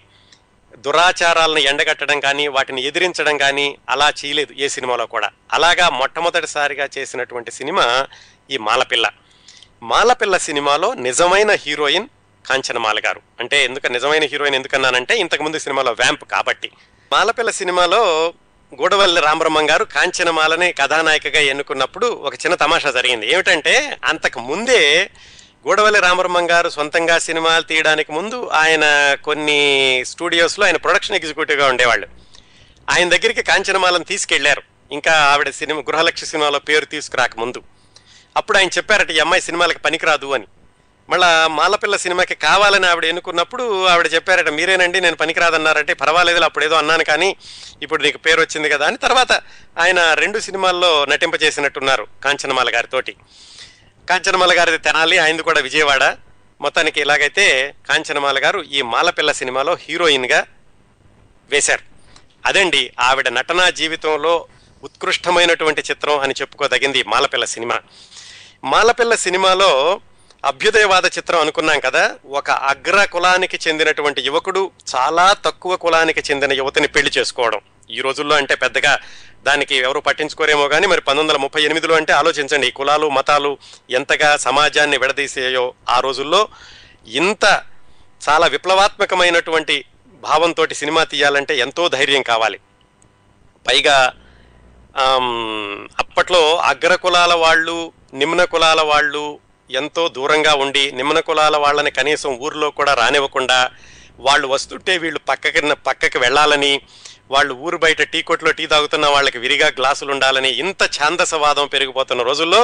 దురాచారాలను 0.77 1.59
ఎండగట్టడం 1.59 2.19
కానీ 2.19 2.47
వాటిని 2.47 2.83
ఎదిరించడం 2.83 3.37
కానీ 3.37 3.77
అలా 3.89 4.13
చేయలేదు 4.25 4.53
ఏ 4.53 4.67
సినిమాలో 4.67 5.05
కూడా. 5.05 5.29
అలాగా 5.53 5.89
మొట్టమొదటిసారిగా 5.89 6.89
చేసినటువంటి 6.97 7.51
సినిమా 7.51 8.07
ఈ 8.51 8.57
మాలపిల్ల. 8.57 9.09
మాలపిల్ల 9.83 10.37
సినిమాలో 10.37 10.93
నిజమైన 10.93 11.51
హీరోయిన్ 11.51 12.07
కాంచనమాల 12.49 12.99
గారు. 13.05 13.21
అంటే 13.39 13.65
ఎందుకు 13.65 13.87
నిజమైన 13.87 14.23
హీరోయిన్ 14.23 14.55
ఎందుకన్నానంటే 14.55 15.17
ఇంతకుముందు 15.17 15.59
సినిమాలో 15.59 15.91
వ్యాంప్ 15.91 16.23
కాబట్టి. 16.23 16.71
మాలపిల్ల 17.11 17.51
సినిమాలో 17.51 18.33
గూడవల్లి 18.79 19.21
రామబ్రహ్మం 19.21 19.69
గారు 19.69 19.83
కాంచనమాలని 19.83 20.73
కథానాయికగా 20.73 21.39
ఎన్నుకున్నప్పుడు 21.39 22.05
ఒక 22.07 22.33
చిన్న 22.33 22.55
తమాషా 22.55 22.91
జరిగింది. 22.91 23.33
ఏమిటంటే 23.33 23.97
అంతకు 24.03 24.39
ముందే 24.39 25.09
గూడవల్లి 25.67 25.99
రామబ్రహ్మం 25.99 26.51
గారు 26.51 26.69
సొంతంగా 26.69 27.19
సినిమాలు 27.19 27.63
తీయడానికి 27.63 28.11
ముందు 28.11 28.47
ఆయన 28.47 29.15
కొన్ని 29.23 30.03
స్టూడియోస్లో 30.05 30.65
ఆయన 30.65 30.77
ప్రొడక్షన్ 30.77 31.15
ఎగ్జిక్యూటివ్గా 31.15 31.67
ఉండేవాళ్ళు. 31.67 32.07
ఆయన 32.89 33.09
దగ్గరికి 33.09 33.43
కాంచనమాలను 33.43 34.03
తీసుకెళ్ళారు. 34.03 34.61
ఇంకా 34.91 35.11
ఆవిడ 35.11 35.49
సినిమా 35.49 35.79
గృహలక్ష్మి 35.79 36.29
సినిమాలో 36.29 36.59
పేరు 36.59 36.85
తీసుకురాక 36.85 37.31
ముందు 37.37 37.61
అప్పుడు 38.37 38.57
ఆయన 38.57 38.67
చెప్పారట 38.67 39.11
ఈ 39.11 39.19
అమ్మాయి 39.19 39.41
సినిమాలకు 39.41 39.79
పనికిరాదు 39.79 40.31
అని. 40.31 40.45
మళ్ళా 41.11 41.47
మాలపిల్ల 41.47 41.95
సినిమాకి 41.95 42.35
కావాలని 42.35 42.87
ఆవిడ 42.87 43.05
ఎన్నుకున్నప్పుడు 43.05 43.85
ఆవిడ 43.87 44.13
చెప్పారట 44.13 44.49
మీరేనండి 44.49 45.01
నేను 45.01 45.15
పనికిరాదన్నారంటే 45.15 45.93
పర్వాలేదు 45.93 46.39
అప్పుడు 46.39 46.65
ఏదో 46.65 46.75
అన్నాను 46.75 47.03
కానీ 47.03 47.35
ఇప్పుడు 47.81 48.03
నీకు 48.03 48.17
పేరు 48.17 48.41
వచ్చింది 48.41 48.69
కదా 48.69 48.87
అని 48.87 48.97
తర్వాత 48.97 49.31
ఆయన 49.79 50.13
రెండు 50.13 50.39
సినిమాల్లో 50.39 51.05
నటింపజేసినట్టున్నారు 51.05 52.07
కాంచనమాల 52.23 52.75
గారితోటి 52.75 53.15
కాంచనమాల 54.09 54.59
గారిది 54.59 54.77
తెనాలి 54.77 55.17
ఆయనది 55.17 55.43
కూడా 55.43 55.61
విజయవాడ. 55.61 56.17
మొత్తానికి 56.61 57.01
ఇలాగైతే 57.01 57.75
కాంచనమాల 57.89 58.43
గారు 58.43 58.63
ఈ 58.63 58.81
మాలపిల్ల 58.81 59.31
సినిమాలో 59.31 59.77
హీరోయిన్గా 59.81 60.45
వేశారు. 61.49 61.81
అదండి 62.45 62.93
ఆవిడ 62.99 63.29
నటనా 63.29 63.69
జీవితంలో 63.69 64.45
ఉత్కృష్టమైనటువంటి 64.83 65.81
చిత్రం 65.81 66.19
అని 66.19 66.33
చెప్పుకోదగింది 66.41 67.03
మాలపిల్ల 67.03 67.45
సినిమా. 67.45 67.81
మాలపిల్ల 68.63 69.15
సినిమాలో 69.15 70.01
అభ్యుదయవాద 70.49 71.05
చిత్రం 71.15 71.39
అనుకున్నాం 71.43 71.79
కదా 71.85 72.03
ఒక 72.39 72.51
అగ్ర 72.69 72.99
కులానికి 73.13 73.57
చెందినటువంటి 73.65 74.21
యువకుడు 74.27 74.61
చాలా 74.93 75.25
తక్కువ 75.45 75.73
కులానికి 75.83 76.21
చెందిన 76.29 76.53
యువతిని 76.59 76.87
పెళ్ళి 76.95 77.11
చేసుకోవడం. 77.17 77.59
ఈ 77.95 77.99
రోజుల్లో 78.05 78.35
అంటే 78.41 78.55
పెద్దగా 78.55 78.93
దానికి 79.47 79.75
ఎవరు 79.87 79.99
పట్టించుకోరేమో 80.07 80.65
కానీ 80.73 80.85
మరి 80.91 81.01
పంతొమ్మిది 81.01 81.23
వందల 81.23 81.41
ముప్పై 81.43 81.61
ఎనిమిదిలో 81.67 81.93
అంటే 81.95 82.13
ఆలోచించండి 82.13 82.67
ఈ 82.67 82.73
కులాలు 82.79 83.07
మతాలు 83.17 83.51
ఎంతగా 83.99 84.29
సమాజాన్ని 84.45 84.97
విడదీసేయో 85.03 85.65
ఆ 85.89 85.99
రోజుల్లో 85.99 86.41
ఇంత 87.21 87.45
చాలా 88.29 88.47
విప్లవాత్మకమైనటువంటి 88.47 89.77
భావంతో 90.23 90.65
సినిమా 90.81 91.03
తీయాలంటే 91.03 91.53
ఎంతో 91.57 91.85
ధైర్యం 91.97 92.23
కావాలి. 92.31 92.59
పైగా 93.65 93.97
అప్పట్లో 96.03 96.43
అగ్ర 96.71 96.95
కులాల 96.95 97.33
వాళ్ళు 97.45 97.77
నిమ్న 98.13 98.43
కులాల 98.53 98.81
వాళ్ళు 98.91 99.25
ఎంతో 99.79 100.03
దూరంగా 100.07 100.53
ఉండి 100.53 100.83
నిమ్మన 100.91 101.19
కులాల 101.19 101.57
వాళ్ళని 101.57 101.91
కనీసం 101.91 102.31
ఊర్లో 102.45 102.69
కూడా 102.71 102.93
రానివ్వకుండా 102.93 103.59
వాళ్ళు 104.19 104.47
వస్తుంటే 104.47 104.97
వీళ్ళు 104.97 105.19
పక్కకి 105.29 105.61
పక్కకి 105.85 106.17
వెళ్ళాలని 106.17 106.73
వాళ్ళు 107.31 107.53
ఊరు 107.65 107.77
బయట 107.77 108.01
టీ 108.01 108.21
కొట్లో 108.21 108.51
టీ 108.51 108.67
తాగుతున్న 108.67 109.05
వాళ్ళకి 109.07 109.37
విరిగా 109.37 109.67
గ్లాసులు 109.77 110.11
ఉండాలని 110.11 110.49
ఇంత 110.63 110.83
ఛాందసవాదం 110.97 111.67
పెరిగిపోతున్న 111.67 112.21
రోజుల్లో 112.23 112.59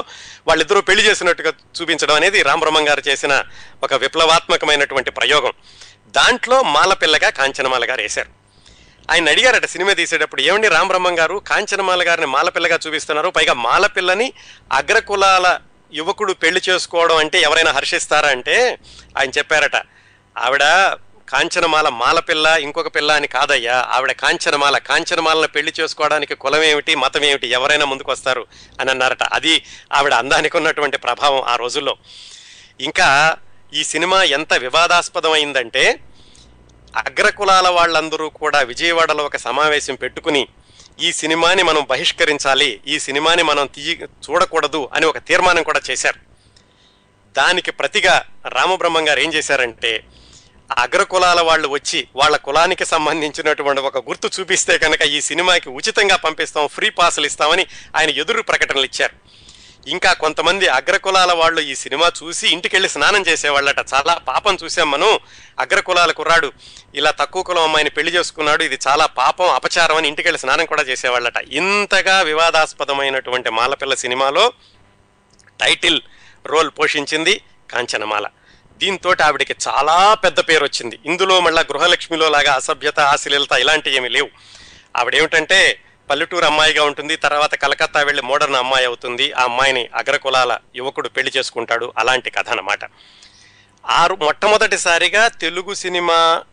వాళ్ళిద్దరూ 0.48 0.82
పెళ్ళి 0.82 1.04
చేసినట్టుగా 1.08 1.52
చూపించడం 1.78 2.16
అనేది 2.16 2.42
రామబ్రహ్మం 2.42 2.88
గారు 2.88 3.04
చేసిన 3.10 3.34
ఒక 3.84 3.94
విప్లవాత్మకమైనటువంటి 3.94 5.12
ప్రయోగం. 5.12 5.54
దాంట్లో 6.08 6.58
మాలపిల్లగా 6.76 7.30
కాంచనమాల 7.30 7.86
గారు 7.90 8.02
వేశారు. 8.02 8.32
ఆయన 9.12 9.30
అడిగారట 9.30 9.66
సినిమా 9.66 9.94
తీసేటప్పుడు 9.94 10.42
ఏమండి 10.42 10.68
రామబ్రహ్మం 10.68 11.20
గారు 11.20 11.36
కాంచనమాల 11.52 12.02
గారిని 12.08 12.28
మాలపిల్లగా 12.28 12.80
చూపిస్తున్నారు 12.88 13.30
పైగా 13.30 13.54
మాలపిల్లని 13.68 14.34
అగ్రకులాల 14.72 15.48
యువకుడు 15.94 16.34
పెళ్ళి 16.34 16.62
చేసుకోవడం 16.70 17.18
అంటే 17.18 17.42
ఎవరైనా 17.42 17.72
హర్షిస్తారా 17.72 18.30
అంటే 18.30 18.78
ఆయన 19.18 19.30
చెప్పారట 19.30 19.76
ఆవిడ 20.38 20.64
కాంచనమాల 21.30 21.90
మాలపిల్ల 21.90 22.48
ఇంకొక 22.48 22.96
పిల్ల 22.96 23.12
అని 23.12 23.28
కాదయ్యా. 23.28 23.88
ఆవిడ 23.90 24.12
కాంచనమాల 24.12 24.78
కాంచనమాలను 24.78 25.48
పెళ్ళి 25.48 25.74
చేసుకోవడానికి 25.80 26.36
కులం 26.36 26.64
ఏమిటి 26.64 26.96
మతం 26.96 27.24
ఏమిటి 27.24 27.48
ఎవరైనా 27.48 27.86
ముందుకు 27.86 28.12
వస్తారు 28.12 28.48
అని 28.80 28.92
అన్నారట. 28.92 29.24
అది 29.24 29.64
ఆవిడ 29.94 30.14
అందానికి 30.14 30.58
ఉన్నటువంటి 30.58 30.98
ప్రభావం 30.98 31.42
ఆ 31.42 31.56
రోజుల్లో. 31.56 31.98
ఇంకా 32.80 33.38
ఈ 33.74 33.84
సినిమా 33.84 34.24
ఎంత 34.24 34.54
వివాదాస్పదమైందంటే 34.54 36.00
అగ్రకులాల 36.98 37.68
వాళ్ళందరూ 37.68 38.30
కూడా 38.30 38.60
విజయవాడలో 38.60 39.26
ఒక 39.26 39.38
సమావేశం 39.38 39.96
పెట్టుకుని 39.96 40.48
ఈ 41.00 41.12
సినిమాని 41.12 41.64
మనం 41.64 41.86
బహిష్కరించాలి 41.90 42.82
ఈ 42.88 43.00
సినిమాని 43.00 43.44
మనం 43.44 43.66
తీయ 43.76 43.96
చూడకూడదు 44.26 44.90
అని 44.94 45.06
ఒక 45.06 45.18
తీర్మానం 45.18 45.64
కూడా 45.64 45.82
చేశారు. 45.90 46.20
దానికి 47.38 47.72
ప్రతిగా 47.72 48.26
రామబ్రహ్మం 48.46 49.08
గారు 49.10 49.20
ఏం 49.20 49.34
చేశారంటే 49.34 50.04
అగ్రకులాల 50.78 51.42
వాళ్ళు 51.42 51.68
వచ్చి 51.68 52.08
వాళ్ళ 52.16 52.38
కులానికి 52.38 52.86
సంబంధించినటువంటి 52.86 53.82
ఒక 53.82 53.98
గుర్తు 54.10 54.32
చూపిస్తే 54.40 54.78
కనుక 54.78 55.02
ఈ 55.02 55.22
సినిమాకి 55.22 55.70
ఉచితంగా 55.70 56.16
పంపిస్తాం 56.16 56.68
ఫ్రీ 56.68 56.90
పాసులు 56.90 57.26
ఇస్తామని 57.26 57.66
ఆయన 57.98 58.10
ఎదురు 58.10 58.42
ప్రకటనలు 58.42 58.86
ఇచ్చారు. 58.86 59.16
ఇంకా 59.88 60.14
కొంతమంది 60.14 60.68
అగ్రకులాల 60.68 61.34
వాళ్ళు 61.34 61.62
ఈ 61.62 61.76
సినిమా 61.76 62.12
చూసి 62.24 62.48
ఇంటికెళ్ళి 62.48 62.90
స్నానం 62.90 63.22
చేసేవాళ్ళట. 63.22 63.94
చాలా 63.94 64.14
పాపం 64.14 64.58
చూసాం 64.64 64.92
మనం. 64.92 65.20
అగ్రకులాల 65.60 66.12
కుర్రాడు 66.12 66.52
ఇలా 66.96 67.12
తక్కువ 67.12 67.44
కులం 67.44 67.64
అమ్మాయిని 67.64 67.90
పెళ్ళి 67.90 68.14
చేసుకున్నాడు 68.14 68.64
ఇది 68.64 68.80
చాలా 68.88 69.06
పాపం 69.06 69.50
అపచారం 69.50 69.96
అని 69.96 70.08
ఇంటికెళ్ళి 70.08 70.40
స్నానం 70.40 70.66
కూడా 70.66 70.82
చేసేవాళ్ళట. 70.82 71.38
ఇంతగా 71.38 72.22
వివాదాస్పదమైనటువంటి 72.22 73.50
మాలపిల్ల 73.50 73.94
సినిమాలో 73.94 74.54
టైటిల్ 75.62 76.02
రోల్ 76.46 76.72
పోషించింది 76.80 77.42
కాంచనమాల. 77.72 78.28
దీంతో 78.78 79.16
ఆవిడకి 79.24 79.56
చాలా 79.68 80.14
పెద్ద 80.14 80.40
పేరు 80.40 80.64
వచ్చింది. 80.64 81.00
ఇందులో 81.06 81.40
మళ్ళా 81.40 81.62
గృహలక్ష్మిలో 81.62 82.30
లాగా 82.30 82.54
అసభ్యత 82.54 83.00
ఆశలీలత 83.00 83.52
ఇలాంటివి 83.52 83.96
ఏమీ 83.96 84.10
లేవు. 84.10 84.30
ఆవిడేమిటంటే 84.98 85.80
పల్లెటూరు 86.10 86.46
అమ్మాయిగా 86.46 86.84
ఉంటుంది. 86.84 87.16
తర్వాత 87.16 87.56
కలకత్తా 87.56 88.02
వెళ్ళి 88.02 88.24
మోడర్న్ 88.24 88.56
అమ్మాయి 88.56 88.86
అవుతుంది. 88.86 89.32
ఆ 89.32 89.44
అమ్మాయిని 89.44 89.90
అగ్రకులాల 89.96 90.58
యువకుడు 90.76 91.10
పెళ్ళి 91.10 91.32
చేసుకుంటాడు. 91.38 91.94
అలాంటి 91.98 92.30
కథ 92.30 92.50
అన్నమాట. 92.50 92.80
ఆరు 93.88 94.16
మొట్టమొదటిసారిగా 94.16 95.28
తెలుగు 95.28 95.74
సినిమా 95.74 96.44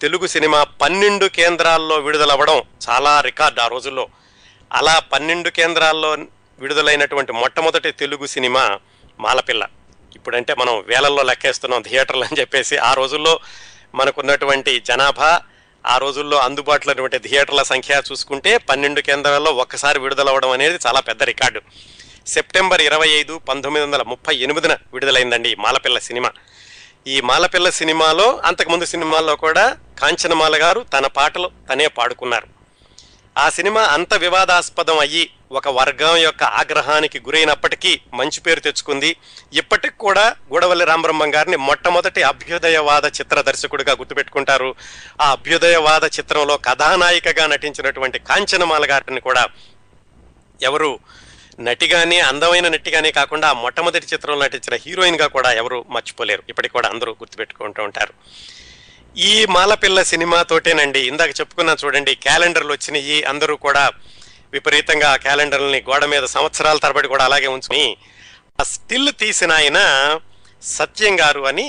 తెలుగు 0.00 0.26
సినిమా 0.26 0.64
పన్నెండు 0.64 1.26
కేంద్రాల్లో 1.26 1.98
విడుదలవ్వడం 1.98 2.62
చాలా 2.90 3.20
రికార్డ్ 3.20 3.60
ఆ 3.60 3.66
రోజుల్లో. 3.66 4.08
అలా 4.72 4.98
పన్నెండు 4.98 5.48
కేంద్రాల్లో 5.48 6.16
విడుదలైనటువంటి 6.58 7.32
మొట్టమొదటి 7.32 7.92
తెలుగు 7.92 8.26
సినిమా 8.26 8.78
మాలపిల్ల. 9.20 9.66
ఇప్పుడంటే 10.16 10.54
మనం 10.54 10.84
వేలల్లో 10.86 11.22
లెక్కేస్తున్నాం 11.22 11.82
థియేటర్లు 11.82 12.24
అని 12.24 12.40
చెప్పేసి 12.40 12.76
ఆ 12.76 12.94
రోజుల్లో 12.94 13.40
మనకున్నటువంటి 13.94 14.80
జనాభా 14.80 15.42
ఆ 15.86 15.98
రోజుల్లో 15.98 16.36
అందుబాటులో 16.38 16.90
ఉన్నటువంటి 16.90 17.28
థియేటర్ల 17.28 17.62
సంఖ్య 17.62 18.02
చూసుకుంటే 18.12 18.58
పన్నెండు 18.58 19.00
కేంద్రాల్లో 19.00 19.50
ఒక్కసారి 19.50 19.98
విడుదలవ్వడం 19.98 20.50
అనేది 20.50 20.78
చాలా 20.86 21.00
పెద్ద 21.00 21.22
రికార్డు. 21.22 21.60
సెప్టెంబర్ 22.26 22.80
ఇరవై 22.80 23.08
ఐదు 23.08 23.38
పంతొమ్మిది 23.38 23.86
వందల 23.86 24.02
ముప్పై 24.02 24.36
ఎనిమిదిన 24.36 24.76
విడుదలైందండి 24.92 25.50
ఈ 25.50 25.54
మాలపిల్ల 25.58 25.98
సినిమా. 25.98 26.30
ఈ 27.06 27.20
మాలపిల్ల 27.20 27.70
సినిమాలో 27.70 28.40
అంతకుముందు 28.44 28.84
సినిమాల్లో 28.84 29.36
కూడా 29.36 29.76
కాంచనమాల 29.98 30.62
గారు 30.62 30.80
తన 30.80 31.06
పాటలు 31.06 31.50
తనే 31.70 31.86
పాడుకున్నారు. 31.86 32.46
ఆ 33.38 33.48
సినిమా 33.48 33.82
అంత 33.82 34.14
వివాదాస్పదం 34.14 34.98
అయ్యి 34.98 35.30
ఒక 35.58 35.68
వర్గం 35.68 36.16
యొక్క 36.16 36.42
ఆగ్రహానికి 36.42 37.20
గురైనప్పటికీ 37.20 38.00
మంచి 38.14 38.40
పేరు 38.40 38.60
తెచ్చుకుంది. 38.60 39.16
ఇప్పటికి 39.52 39.96
కూడా 39.98 40.24
గూడవల్లి 40.52 40.84
రామబ్రహ్మం 40.84 41.34
గారిని 41.34 41.56
మొట్టమొదటి 41.56 42.22
అభ్యుదయవాద 42.22 43.06
చిత్ర 43.06 43.40
దర్శకుడిగా 43.40 43.92
గుర్తుపెట్టుకుంటారు. 43.92 44.74
ఆ 45.20 45.30
అభ్యుదయవాద 45.30 46.04
చిత్రంలో 46.18 46.56
కథానాయికగా 46.56 47.46
నటించినటువంటి 47.46 48.18
కాంచనమాల 48.18 48.84
గారిని 48.90 49.20
కూడా 49.20 49.48
ఎవరు 50.62 50.98
నటిగానే 51.60 52.18
అందమైన 52.20 52.68
నటిగానే 52.68 53.12
కాకుండా 53.12 53.52
మొట్టమొదటి 53.52 54.06
చిత్రంలో 54.06 54.44
నటించిన 54.44 54.78
హీరోయిన్గా 54.86 55.26
కూడా 55.26 55.52
ఎవరు 55.52 55.84
మర్చిపోలేరు. 55.90 56.42
ఇప్పటికి 56.48 56.72
కూడా 56.72 56.88
అందరూ 56.88 57.12
గుర్తుపెట్టుకుంటూ 57.12 57.82
ఉంటారు. 57.84 58.14
ఈ 59.16 59.46
మాలపిల్ల 59.46 60.02
సినిమాతోటేనండి 60.02 61.00
ఇందాక 61.00 61.40
చెప్పుకున్నా 61.40 61.76
చూడండి 61.84 62.14
క్యాలెండర్లు 62.14 62.72
వచ్చినాయి. 62.72 63.22
అందరూ 63.22 63.56
కూడా 63.56 63.84
విపరీతంగా 64.52 65.08
ఆ 65.14 65.16
క్యాలెండర్లని 65.16 65.80
గోడ 65.88 66.04
మీద 66.04 66.24
సంవత్సరాల 66.36 66.78
తరబడి 66.78 67.08
కూడా 67.08 67.24
అలాగే 67.24 67.46
ఉంచుకుని 67.46 67.84
ఆ 68.60 68.64
స్టిల్ 68.72 69.12
తీసిన 69.18 69.52
ఆయన 69.52 69.78
సత్యం 70.62 71.14
గారు 71.20 71.42
అని 71.46 71.66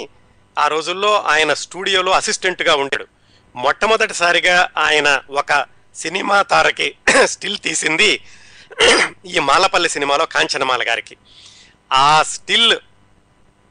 ఆ 0.57 0.65
రోజుల్లో 0.67 1.11
ఆయన 1.33 1.51
స్టూడియోలో 1.53 2.11
అసిస్టెంట్గా 2.11 2.73
ఉండాడు. 2.75 3.05
మొట్టమొదటిసారిగా 3.55 4.55
ఆయన 4.77 5.09
ఒక 5.31 5.51
సినిమా 5.95 6.37
తారకి 6.51 6.87
స్టిల్ 7.33 7.57
తీసింది 7.57 8.11
ఈ 9.25 9.39
మాలపల్లి 9.49 9.89
సినిమాలో 9.89 10.25
కాంచనమాల 10.25 10.83
గారికి. 10.87 11.15
ఆ 11.91 12.23
స్టిల్ 12.33 12.73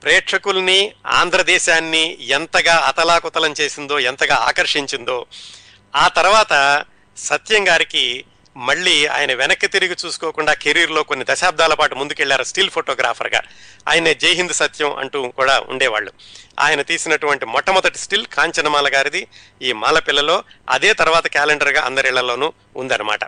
ప్రేక్షకుల్ని 0.03 0.81
ఆంధ్రదేశాన్ని 1.21 2.05
ఎంతగా 2.29 2.75
అతలాకుతలం 2.91 3.55
చేసిందో 3.61 3.97
ఎంతగా 4.11 4.37
ఆకర్షించిందో 4.49 5.19
ఆ 5.95 6.07
తర్వాత 6.09 6.55
సత్యం 7.17 7.63
గారికి 7.69 8.05
మళ్ళీ 8.57 9.07
ఆయన 9.07 9.35
వెనక్కి 9.35 9.67
తిరిగి 9.67 9.97
చూసుకోకుండా 10.07 10.53
కెరీర్లో 10.53 11.03
కొన్ని 11.03 11.27
దశాబ్దాల 11.29 11.75
పాటు 11.75 11.95
ముందుకెళ్ళారు 11.95 12.43
స్టిల్ 12.43 12.71
ఫోటోగ్రాఫర్గా. 12.71 13.43
ఆయన 13.89 14.13
జై 14.13 14.33
హింద్ 14.33 14.53
సత్యం 14.53 14.97
అంటూ 14.97 15.29
కూడా 15.29 15.63
ఉండేవాళ్ళు. 15.69 16.13
ఆయన 16.61 16.83
తీసినటువంటి 16.83 17.47
మొట్టమొదటి 17.47 17.99
స్టిల్ 17.99 18.27
కాంచనమాల 18.27 18.91
గారిది 18.95 19.27
ఈ 19.63 19.73
మాలపిల్లలో 19.73 20.45
అదే 20.71 20.93
తర్వాత 20.93 21.27
క్యాలెండర్గా 21.27 21.83
అందరిళ్ళలోనూ 21.83 22.53
ఉందన్నమాట. 22.77 23.21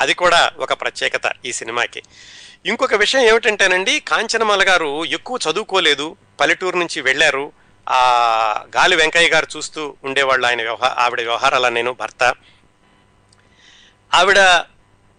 అది 0.00 0.14
కూడా 0.14 0.50
ఒక 0.58 0.72
ప్రత్యేకత 0.72 1.32
ఈ 1.44 1.52
సినిమాకి. 1.52 2.02
ఇంకొక 2.66 2.94
విషయం 2.94 3.20
ఏమిటంటేనండి 3.20 4.00
కాంచనమాల 4.00 4.68
గారు 4.68 5.04
ఎక్కువ 5.04 5.38
చదువుకోలేదు 5.50 6.16
పల్లెటూరు 6.40 6.76
నుంచి 6.76 7.00
వెళ్ళారు. 7.00 7.52
ఆ 7.88 8.00
గాలి 8.76 8.96
వెంకయ్య 8.96 9.28
గారు 9.28 9.46
చూస్తూ 9.56 9.96
ఉండేవాళ్ళు 10.04 10.46
ఆయన 10.46 10.62
వ్యవహార 10.62 10.94
ఆవిడ 10.98 11.20
వ్యవహారాల 11.20 11.68
నేను 11.68 11.92
భర్త. 11.92 12.34
ఆవిడ 14.14 14.62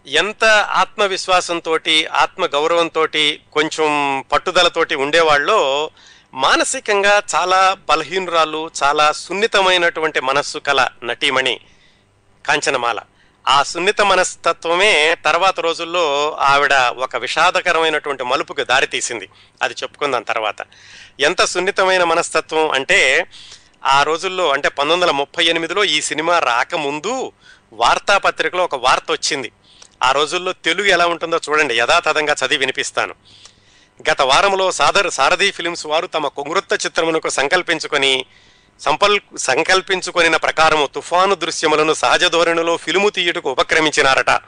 ఎంత 0.07 0.45
ఆత్మవిశ్వాసంతో 0.69 1.79
ఆత్మ 2.13 2.45
గౌరవంతో 2.45 3.07
కొంచెం 3.53 4.21
పట్టుదలతోటి 4.31 4.95
ఉండేవాళ్ళో 4.95 5.91
మానసికంగా 6.33 7.21
చాలా 7.35 7.77
బలహీనురాలు 7.89 8.71
చాలా 8.83 9.11
సున్నితమైనటువంటి 9.11 10.19
మనస్సు 10.19 10.57
కల 10.57 10.87
నటీమణి 11.03 11.59
కాంచనమాల. 12.47 12.99
ఆ 13.47 13.63
సున్నిత 13.63 14.01
మనస్తత్వమే 14.01 15.15
తర్వాత 15.25 15.59
రోజుల్లో 15.59 16.31
ఆవిడ 16.31 16.73
ఒక 16.73 17.15
విషాదకరమైనటువంటి 17.15 18.23
మలుపుకు 18.23 18.63
దారితీసింది. 18.63 19.29
అది 19.61 19.73
చెప్పుకుందాం 19.83 20.21
తర్వాత. 20.21 20.55
ఎంత 21.19 21.45
సున్నితమైన 21.45 22.03
మనస్తత్వం 22.03 22.69
అంటే 22.69 23.27
ఆ 23.85 24.03
రోజుల్లో 24.03 24.49
అంటే 24.49 24.69
పంతొమ్మిది 24.69 25.01
వందల 25.01 25.11
ముప్పై 25.11 25.45
ఎనిమిదిలో 25.45 25.83
ఈ 25.83 26.01
సినిమా 26.01 26.39
రాకముందు 26.39 27.31
వార్తాపత్రికలో 27.71 28.63
ఒక 28.63 28.75
వార్త 28.75 29.11
వచ్చింది. 29.11 29.51
ఆ 30.03 30.11
రోజుల్లో 30.11 30.51
తెలుగు 30.53 30.87
ఎలా 30.87 31.05
ఉంటుందో 31.05 31.39
చూడండి 31.49 31.77
యథాతథంగా 31.77 32.33
చదివి 32.33 32.57
వినిపిస్తాను. 32.57 33.15
గత 34.09 34.21
వారంలో 34.21 34.71
సాదర్ 34.71 35.09
సారథి 35.09 35.51
ఫిలిమ్స్ 35.51 35.85
వారు 35.85 36.07
తమ 36.07 36.27
కొంగృత్త 36.27 36.73
చిత్రమునకు 36.85 37.29
సంకల్పించుకొని 37.29 38.25
సంపల్ 38.79 39.19
సంకల్పించుకొనిన 39.37 40.35
ప్రకారము 40.35 40.85
తుఫాను 40.85 41.35
దృశ్యములను 41.35 41.93
సహజ 41.93 42.23
ధోరణిలో 42.25 42.77
ఫిలుము 42.77 43.09
తీయుటకు 43.09 43.51
ఉపక్రమించినారట. 43.51 44.39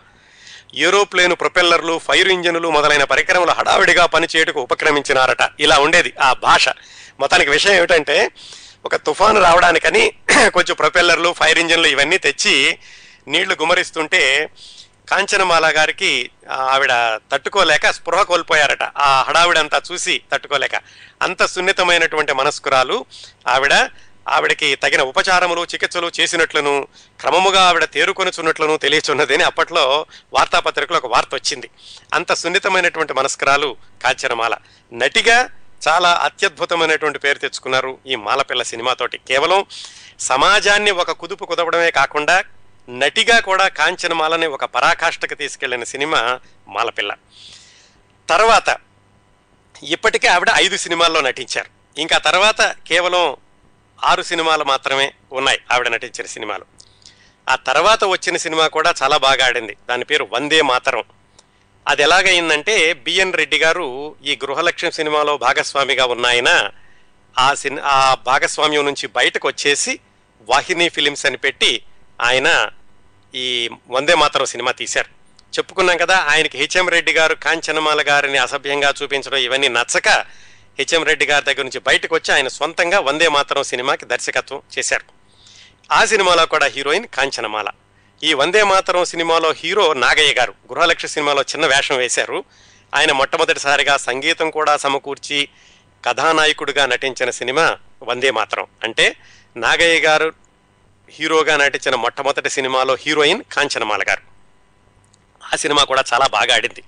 ఏరోప్లేను 0.75 1.35
ప్రొపెల్లర్లు 1.35 1.97
ఫైర్ 1.97 2.27
ఇంజనులు 2.27 2.71
మొదలైన 2.71 3.03
పరికరములు 3.03 3.51
హడావిడిగా 3.51 4.05
పనిచేయుటకు 4.05 4.61
ఉపక్రమించినారట. 4.61 5.49
ఇలా 5.59 5.77
ఉండేది 5.77 6.13
ఆ 6.21 6.33
భాష. 6.33 6.69
మొత్తానికి 7.19 7.49
విషయం 7.49 7.73
ఏమిటంటే 7.73 8.31
ఒక 8.85 8.95
తుఫాను 8.95 9.41
రావడానికని 9.41 10.13
కొంచెం 10.53 10.75
ప్రొపెల్లర్లు 10.75 11.33
ఫైర్ 11.33 11.59
ఇంజన్లు 11.59 11.87
ఇవన్నీ 11.87 12.17
తెచ్చి 12.17 12.79
నీళ్ళు 13.27 13.57
గుమరిస్తుంటే 13.61 14.49
కాంచనమాల 15.09 15.73
గారికి 15.77 16.29
ఆవిడ 16.51 16.91
తట్టుకోలేక 17.31 17.89
స్పృహ 17.89 18.21
కోల్పోయారట. 18.21 18.83
ఆ 18.83 19.25
హడావిడంతా 19.27 19.81
చూసి 19.91 20.21
తట్టుకోలేక. 20.33 20.75
అంత 21.21 21.45
సున్నితమైనటువంటి 21.45 22.33
మనస్కురాలు 22.33 23.05
ఆవిడ 23.47 23.73
ఆవిడకి 24.29 24.75
తగిన 24.75 25.01
ఉపచారములు 25.01 25.63
చికిత్సలు 25.63 26.11
చేసినట్లును 26.19 26.87
క్రమముగా 27.19 27.61
ఆవిడ 27.61 27.83
తేరుకొనుచున్నట్లును 27.83 28.77
తెలియచున్నదని 28.77 29.43
అప్పట్లో 29.43 30.05
వార్తాపత్రికలో 30.33 30.97
ఒక 30.97 31.05
వార్త 31.05 31.29
వచ్చింది. 31.33 31.69
అంత 32.13 32.33
సున్నితమైనటువంటి 32.33 33.13
మనస్కురాలు 33.13 33.77
కాంచనమాల. 34.03 34.55
నటిగా 34.93 35.49
చాలా 35.87 36.21
అత్యద్భుతమైనటువంటి 36.23 37.19
పేరు 37.19 37.37
తెచ్చుకున్నారు 37.37 37.97
ఈ 38.07 38.15
మాలపిల్ల 38.15 38.63
సినిమాతోటి. 38.63 39.17
కేవలం 39.17 39.65
సమాజాన్ని 40.19 40.91
ఒక 40.91 41.11
కుదుపు 41.11 41.45
కుదవడమే 41.45 41.91
కాకుండా 41.91 42.43
నటిగా 42.91 43.39
కూడా 43.39 43.67
కాంచనమాలని 43.67 44.47
ఒక 44.47 44.65
పరాకాష్ఠకు 44.65 45.35
తీసుకెళ్ళిన 45.35 45.83
సినిమా 45.83 46.39
మాలపిల్ల. 46.67 47.15
తర్వాత 48.29 48.77
ఇప్పటికే 49.83 50.27
ఆవిడ 50.27 50.47
ఐదు 50.53 50.77
సినిమాల్లో 50.77 51.21
నటించారు. 51.21 51.99
ఇంకా 51.99 52.17
తర్వాత 52.17 52.61
కేవలం 52.61 53.35
ఆరు 54.03 54.21
సినిమాలు 54.21 54.63
మాత్రమే 54.63 55.13
ఉన్నాయి 55.31 55.59
ఆవిడ 55.71 55.87
నటించిన 55.87 56.25
సినిమాలు. 56.25 56.65
ఆ 57.49 57.55
తర్వాత 57.55 58.03
వచ్చిన 58.03 58.37
సినిమా 58.37 58.67
కూడా 58.67 58.93
చాలా 59.03 59.17
బాగా 59.17 59.45
ఆడింది. 59.45 59.77
దాని 59.89 60.05
పేరు 60.05 60.27
వందే 60.31 60.61
మాతరం. 60.61 61.03
అది 61.87 62.01
ఎలాగైందంటే 62.01 62.93
బిఎన్ 62.93 63.33
రెడ్డి 63.33 63.57
గారు 63.57 64.15
ఈ 64.25 64.39
గృహలక్ష్యం 64.45 64.91
సినిమాలో 64.91 65.37
భాగస్వామిగా 65.37 66.05
ఉన్నాయన 66.05 66.69
ఆ 67.39 67.53
సిన్ 67.53 67.79
ఆ 67.79 68.17
భాగస్వామ్యం 68.25 68.85
నుంచి 68.85 69.07
బయటకు 69.07 69.47
వచ్చేసి 69.47 69.99
వాహిని 70.41 70.89
ఫిలిమ్స్ 70.89 71.25
అని 71.25 71.37
పెట్టి 71.37 71.83
ఆయన 72.21 72.69
ఈ 73.35 73.69
వందే 73.89 74.15
మాతరం 74.15 74.45
సినిమా 74.45 74.71
తీశారు. 74.71 75.09
చెప్పుకున్నాం 75.57 75.97
కదా 75.97 76.15
ఆయనకి 76.15 76.57
హెచ్ఎం 76.57 76.89
రెడ్డి 76.89 77.13
గారు 77.13 77.35
కాంచనమాల 77.35 78.01
గారిని 78.07 78.37
అసభ్యంగా 78.37 78.93
చూపించడం 79.03 79.37
ఇవన్నీ 79.37 79.67
నచ్చక 79.67 80.09
హెచ్ఎం 80.79 81.03
రెడ్డి 81.03 81.25
గారి 81.25 81.45
దగ్గర 81.45 81.61
నుంచి 81.61 81.79
బయటకు 81.79 82.15
వచ్చి 82.15 82.33
ఆయన 82.33 82.47
సొంతంగా 82.47 82.99
వందే 82.99 83.27
మాతరం 83.27 83.63
సినిమాకి 83.63 84.05
దర్శకత్వం 84.05 84.61
చేశారు. 84.77 85.05
ఆ 85.91 86.05
సినిమాలో 86.05 86.45
కూడా 86.45 86.65
హీరోయిన్ 86.65 87.07
కాంచనమాల 87.07 87.67
ఈ 88.23 88.33
వందే 88.33 88.63
మాతరం 88.63 89.05
సినిమాలో 89.05 89.51
హీరో 89.51 89.93
నాగయ్య 89.93 90.33
గారు 90.33 90.53
గృహలక్ష్య 90.73 91.07
సినిమాలో 91.07 91.41
చిన్న 91.41 91.65
వేషం 91.65 91.97
వేశారు. 91.97 92.43
ఆయన 92.95 93.11
మొట్టమొదటిసారిగా 93.11 93.97
సంగీతం 93.97 94.49
కూడా 94.49 94.77
సమకూర్చి 94.77 95.47
కథానాయకుడిగా 96.05 96.85
నటించిన 96.85 97.29
సినిమా 97.29 97.77
వందే 98.03 98.31
మాతరం. 98.31 98.67
అంటే 98.83 99.15
నాగయ్య 99.57 99.99
గారు 99.99 100.33
హీరోగా 101.13 101.57
నటించిన 101.57 101.95
మొట్టమొదటి 101.95 102.49
సినిమాలో 102.49 102.95
హీరోయిన్ 102.95 103.43
కాంచనమాల 103.51 104.01
గారు. 104.09 104.21
ఆ 105.53 105.55
సినిమా 105.55 105.83
కూడా 105.83 106.03
చాలా 106.13 106.27
బాగా 106.27 106.55
ఆడింది. 106.55 106.83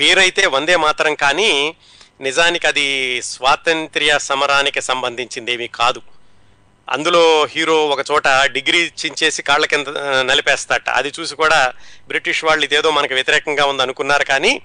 పేరైతే 0.00 0.46
వందే 0.46 0.76
మాత్రం 0.76 1.14
కానీ 1.14 1.76
నిజానికి 2.20 2.66
అది 2.66 2.86
స్వాతంత్ర్య 3.22 4.18
సమరానికి 4.18 4.80
సంబంధించిందేమీ 4.80 5.66
కాదు. 5.66 6.02
అందులో 6.88 7.44
హీరో 7.44 7.86
ఒక 7.86 8.04
చోట 8.10 8.28
డిగ్రీ 8.28 8.78
చించేసి 8.78 9.42
కాళ్ళ 9.42 9.66
కింద 9.66 9.86
నలిపేస్తాట. 10.20 10.88
అది 10.88 11.12
చూసి 11.20 11.34
కూడా 11.34 11.72
బ్రిటిష్ 12.08 12.44
వాళ్ళు 12.44 12.64
ఇదేదో 12.64 12.90
మనకు 12.90 13.14
వ్యతిరేకంగా 13.14 13.64
ఉంది 13.64 13.82
అనుకున్నారు 13.82 14.24
కానీ 14.24 14.62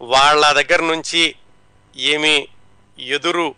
వాళ్ళ 0.00 0.52
దగ్గర 0.52 0.80
నుంచి 0.82 1.34
ఏమీ 1.96 2.48
ఎదురు 2.98 3.54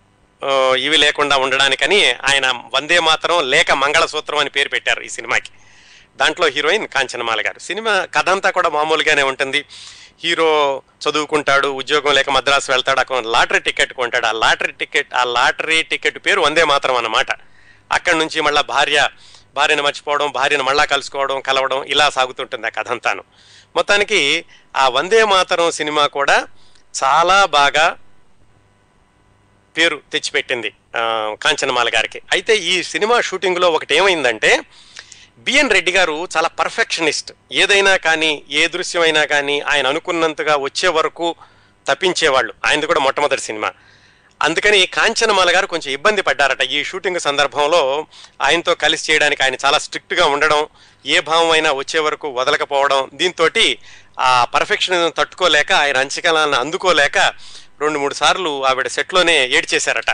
ఇవి 0.78 0.97
లేకుండా 0.97 1.36
ఉండడానికని 1.36 2.12
ఆయన 2.12 2.62
వందే 2.74 2.99
మాత్రం 2.99 3.51
లేక 3.51 3.72
మంగళసూత్రం 3.72 4.39
అని 4.39 4.51
పేరు 4.51 4.68
పెట్టారు 4.68 5.03
ఈ 5.03 5.09
సినిమాకి. 5.09 5.51
దాంట్లో 6.16 6.47
హీరోయిన్ 6.47 6.89
కాంచనమాల 6.89 7.41
గారు. 7.41 7.59
సినిమా 7.59 8.09
కథ 8.14 8.28
అంతా 8.28 8.51
కూడా 8.51 8.68
మామూలుగానే 8.68 9.22
ఉంటుంది. 9.22 9.64
హీరో 10.24 10.82
చదువుకుంటాడు 11.03 11.68
ఉద్యోగం 11.68 12.14
లేక 12.14 12.30
మద్రాసు 12.30 12.70
వెళ్తాడు 12.70 13.01
అక్కడ 13.01 13.16
లాటరీ 13.16 13.59
టికెట్ 13.59 13.93
కొంటాడు. 13.93 14.26
ఆ 14.26 14.32
లాటరీ 14.32 14.72
టికెట్ 14.72 15.14
ఆ 15.14 15.24
లాటరీ 15.24 15.82
టికెట్ 15.82 16.26
పేరు 16.26 16.41
వందే 16.41 16.64
మాత్రం 16.64 16.97
అన్నమాట. 16.97 17.30
అక్కడి 17.93 18.18
నుంచి 18.18 18.41
మళ్ళీ 18.41 18.62
భార్య 18.62 19.09
భార్యను 19.55 19.82
మర్చిపోవడం 19.82 20.30
భార్యను 20.30 20.64
మళ్ళా 20.64 20.84
కలుసుకోవడం 20.84 21.41
కలవడం 21.41 21.84
ఇలా 21.84 22.11
సాగుతుంటుంది 22.11 22.66
ఆ 22.66 22.70
కథ 22.70 22.89
అంతాను 22.89 23.24
మొత్తానికి 23.76 24.45
ఆ 24.76 24.89
వందే 24.89 25.24
మాతరం 25.24 25.70
సినిమా 25.70 26.07
కూడా 26.07 26.47
చాలా 27.05 27.45
బాగా 27.45 27.97
పేరు 29.77 29.97
తెచ్చిపెట్టింది 30.12 30.71
కాంచనమాల 31.43 31.89
గారికి. 31.89 32.21
అయితే 32.33 32.57
ఈ 32.57 32.83
సినిమా 32.83 33.21
షూటింగ్లో 33.21 33.71
ఒకటి 33.71 33.97
ఏమైందంటే 33.97 34.61
బిఎన్ 35.39 35.71
రెడ్డి 35.71 35.93
గారు 35.93 36.29
చాలా 36.37 36.49
పర్ఫెక్షనిస్ట్. 36.49 37.33
ఏదైనా 37.53 37.97
కానీ 37.97 38.43
ఏ 38.51 38.66
దృశ్యమైనా 38.66 39.25
కానీ 39.25 39.61
ఆయన 39.61 39.87
అనుకున్నంతగా 39.87 40.57
వచ్చే 40.57 40.89
వరకు 40.89 41.35
తప్పించేవాళ్ళు. 41.87 42.55
ఆయనది 42.66 42.87
కూడా 42.87 43.01
మొట్టమొదటి 43.01 43.41
సినిమా. 43.41 43.71
అందుకని 44.43 44.87
కాంచనమాల 44.87 45.51
గారు 45.57 45.66
కొంచెం 45.66 45.93
ఇబ్బంది 45.93 46.23
పడ్డారట. 46.23 46.62
ఈ 46.62 46.85
షూటింగ్ 46.85 47.21
సందర్భంలో 47.21 48.07
ఆయనతో 48.43 48.75
కలిసి 48.75 49.12
చేయడానికి 49.12 49.43
ఆయన 49.43 49.57
చాలా 49.64 49.79
స్ట్రిక్ట్గా 49.79 50.27
ఉండడం 50.27 50.66
ఏ 51.07 51.21
భావం 51.21 51.51
అయినా 51.51 51.73
వచ్చే 51.73 52.01
వరకు 52.01 52.29
వదలకపోవడం 52.29 53.11
దీంతో 53.14 53.49
ఆ 54.21 54.45
పర్ఫెక్షన్ 54.45 55.12
తట్టుకోలేక 55.19 55.73
ఆయన 55.73 55.97
అంచకాలను 55.97 56.57
అందుకోలేక 56.59 57.19
రెండు 57.81 57.99
మూడు 57.99 58.14
సార్లు 58.14 58.66
ఆవిడ 58.66 58.87
సెట్లోనే 58.87 59.47
ఏడ్చేశారట. 59.47 60.11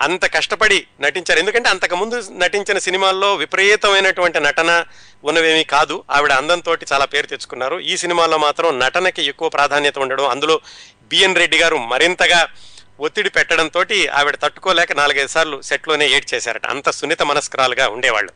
అంత 0.00 0.34
కష్టపడి 0.34 0.86
నటించారు. 1.00 1.38
ఎందుకంటే 1.38 1.68
అంతకుముందు 1.68 2.24
నటించిన 2.38 2.78
సినిమాల్లో 2.78 3.34
విపరీతమైనటువంటి 3.34 4.40
నటన 4.40 4.84
ఉన్నవేమీ 5.24 5.64
కాదు. 5.64 6.04
ఆవిడ 6.10 6.32
అందంతో 6.32 6.76
చాలా 6.92 7.04
పేరు 7.04 7.26
తెచ్చుకున్నారు. 7.26 7.80
ఈ 7.80 7.96
సినిమాలో 7.96 8.38
మాత్రం 8.38 8.78
నటనకి 8.78 9.22
ఎక్కువ 9.22 9.48
ప్రాధాన్యత 9.48 9.98
ఉండడం 9.98 10.28
అందులో 10.28 10.60
బిఎన్ 11.02 11.36
రెడ్డి 11.36 11.58
గారు 11.58 11.76
మరింతగా 11.76 12.48
ఒత్తిడి 13.00 13.30
పెట్టడంతో 13.30 13.84
ఆవిడ 14.12 14.34
తట్టుకోలేక 14.34 14.92
నాలుగైదు 14.92 15.28
సార్లు 15.28 15.60
సెట్లోనే 15.60 16.08
ఏడ్చేశారట. 16.08 16.66
అంత 16.66 16.90
సున్నిత 16.90 17.22
మనస్కరాలుగా 17.22 17.88
ఉండేవాళ్ళు. 17.88 18.32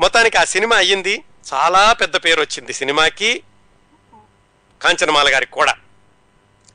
మొత్తానికి 0.00 0.36
ఆ 0.36 0.44
సినిమా 0.44 0.76
అయ్యింది. 0.76 1.22
చాలా 1.54 1.92
పెద్ద 1.92 2.16
పేరు 2.16 2.40
వచ్చింది 2.40 2.72
సినిమాకి. 2.72 3.42
కాంచనమాల 4.82 5.34
గారికి 5.34 5.52
కూడా. 5.52 5.74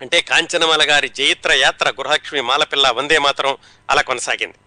అంటే 0.01 0.17
కాంచనమాల 0.29 0.83
గారి 0.89 1.09
జయిత్ర 1.19 1.51
యాత్ర 1.65 1.87
గృహలక్ష్మి 1.99 2.41
మాలపిల్ల 2.49 2.87
వందే 2.97 3.17
మాత్రం 3.27 3.51
అలా 3.89 4.01
కొనసాగింది. 4.09 4.57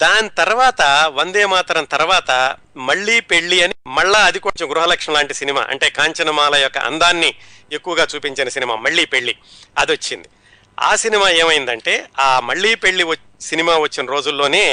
దాని 0.00 0.28
తర్వాత 0.40 0.82
వందే 1.18 1.44
మాతరం 1.52 1.84
తర్వాత 1.94 2.30
మళ్ళీ 2.88 3.16
పెళ్ళి 3.30 3.58
అని 3.64 3.74
మళ్ళా 3.98 4.20
అది 4.28 4.38
కొంచెం 4.46 4.66
గృహలక్ష్మి 4.72 5.14
లాంటి 5.16 5.34
సినిమా 5.40 5.62
అంటే 5.72 5.88
కాంచనమాల 5.98 6.54
యొక్క 6.64 6.78
అందాన్ని 6.90 7.30
ఎక్కువగా 7.76 8.04
చూపించిన 8.12 8.48
సినిమా 8.56 8.76
మళ్ళీ 8.86 9.04
పెళ్ళి 9.14 9.34
అది 9.82 9.92
వచ్చింది 9.96 10.28
ఆ 10.78 10.90
సినిమా 11.04 11.26
ఏమైందంటే 11.42 11.94
ఆ 12.26 12.28
మళ్ళీ 12.50 12.72
పెళ్ళి 12.84 13.04
సినిమా 13.50 13.74
వచ్చిన 13.84 14.04
రోజుల్లోనే 14.14 14.64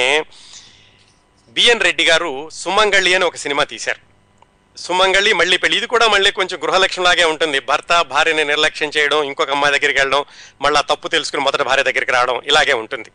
బిఎన్ 1.55 1.85
రెడ్డి 1.87 2.03
గారు 2.09 2.31
సుమంగళి 2.61 3.11
అని 3.17 3.25
ఒక 3.29 3.37
సినిమా 3.45 3.63
తీశారు. 3.73 4.01
సుమంగళి 4.83 5.31
మళ్ళీ 5.39 5.57
పెళ్ళి 5.63 5.75
ఇది 5.79 5.87
కూడా 5.93 6.05
మళ్ళీ 6.13 6.29
కొంచెం 6.39 6.57
గృహలక్ష్మిలాగే 6.63 7.25
ఉంటుంది. 7.31 7.57
భర్త 7.69 7.91
భార్యని 8.11 8.43
నిర్లక్ష్యం 8.51 8.89
చేయడం 8.95 9.19
ఇంకొక 9.29 9.51
అమ్మాయి 9.55 9.73
దగ్గరికి 9.75 9.99
వెళ్ళడం 10.01 10.23
మళ్ళీ 10.65 10.81
తప్పు 10.91 11.07
తెలుసుకుని 11.15 11.43
మొదటి 11.47 11.63
భార్య 11.69 11.85
దగ్గరికి 11.89 12.13
రావడం 12.17 12.37
ఇలాగే 12.51 12.75
ఉంటుంది. 12.83 13.09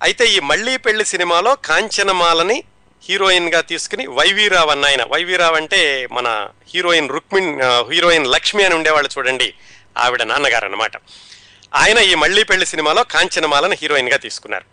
అయితే 0.00 0.24
ఈ 0.34 0.38
మళ్ళీ 0.50 0.74
పెళ్ళి 0.86 1.04
సినిమాలో 1.14 1.52
కాంచనమాలని 1.70 2.58
హీరోయిన్గా 3.02 3.60
తీసుకుని 3.70 4.04
వైవీరావు 4.18 4.70
అన్న 4.74 4.84
ఆయన. 4.90 5.02
వైవీరావు 5.12 5.56
అంటే 5.60 5.80
మన 6.16 6.28
హీరోయిన్ 6.72 7.08
రుక్మిణ్ 7.16 7.52
హీరోయిన్ 7.90 8.26
లక్ష్మి 8.34 8.62
అని 8.66 8.74
ఉండేవాళ్ళు 8.78 9.10
చూడండి 9.14 9.48
ఆవిడ 10.04 10.22
నాన్నగారు 10.32 10.66
అన్నమాట 10.68 10.96
ఆయన 11.80 11.98
ఈ 12.10 12.14
మళ్ళీ 12.22 12.42
పెళ్ళి 12.50 12.66
సినిమాలో 12.72 13.02
కాంచనమాలను 13.14 13.76
హీరోయిన్గా 13.82 14.18
తీసుకున్నారు 14.24 14.66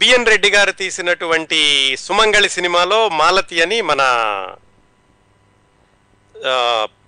బిఎన్ 0.00 0.28
రెడ్డి 0.32 0.50
గారు 0.56 0.72
తీసినటువంటి 0.82 1.58
సుమంగళి 2.04 2.48
సినిమాలో 2.56 3.00
మాలతి 3.20 3.56
అని 3.64 3.78
మన 3.90 4.02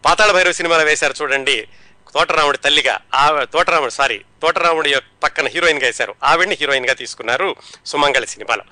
పాతాళ 0.04 0.32
భైరవ 0.32 0.52
సినిమాలో 0.52 0.84
వేశారు 0.84 1.14
చూడండి 1.22 1.68
తోటరాముడి 2.14 2.58
తల్లిగా. 2.58 3.00
ఆ 3.14 3.44
తోటరాముడు 3.44 3.90
సారీ 3.90 4.18
తోటరాముడి 4.42 4.90
యొక్క 4.90 5.06
పక్కన 5.22 5.46
హీరోయిన్గా 5.46 5.86
వేశారు. 5.86 6.14
ఆవిడ్ని 6.24 6.56
హీరోయిన్గా 6.60 6.94
తీసుకున్నారు 6.94 7.56
సుమంగళ 7.86 8.24
సినిమాలో. 8.24 8.64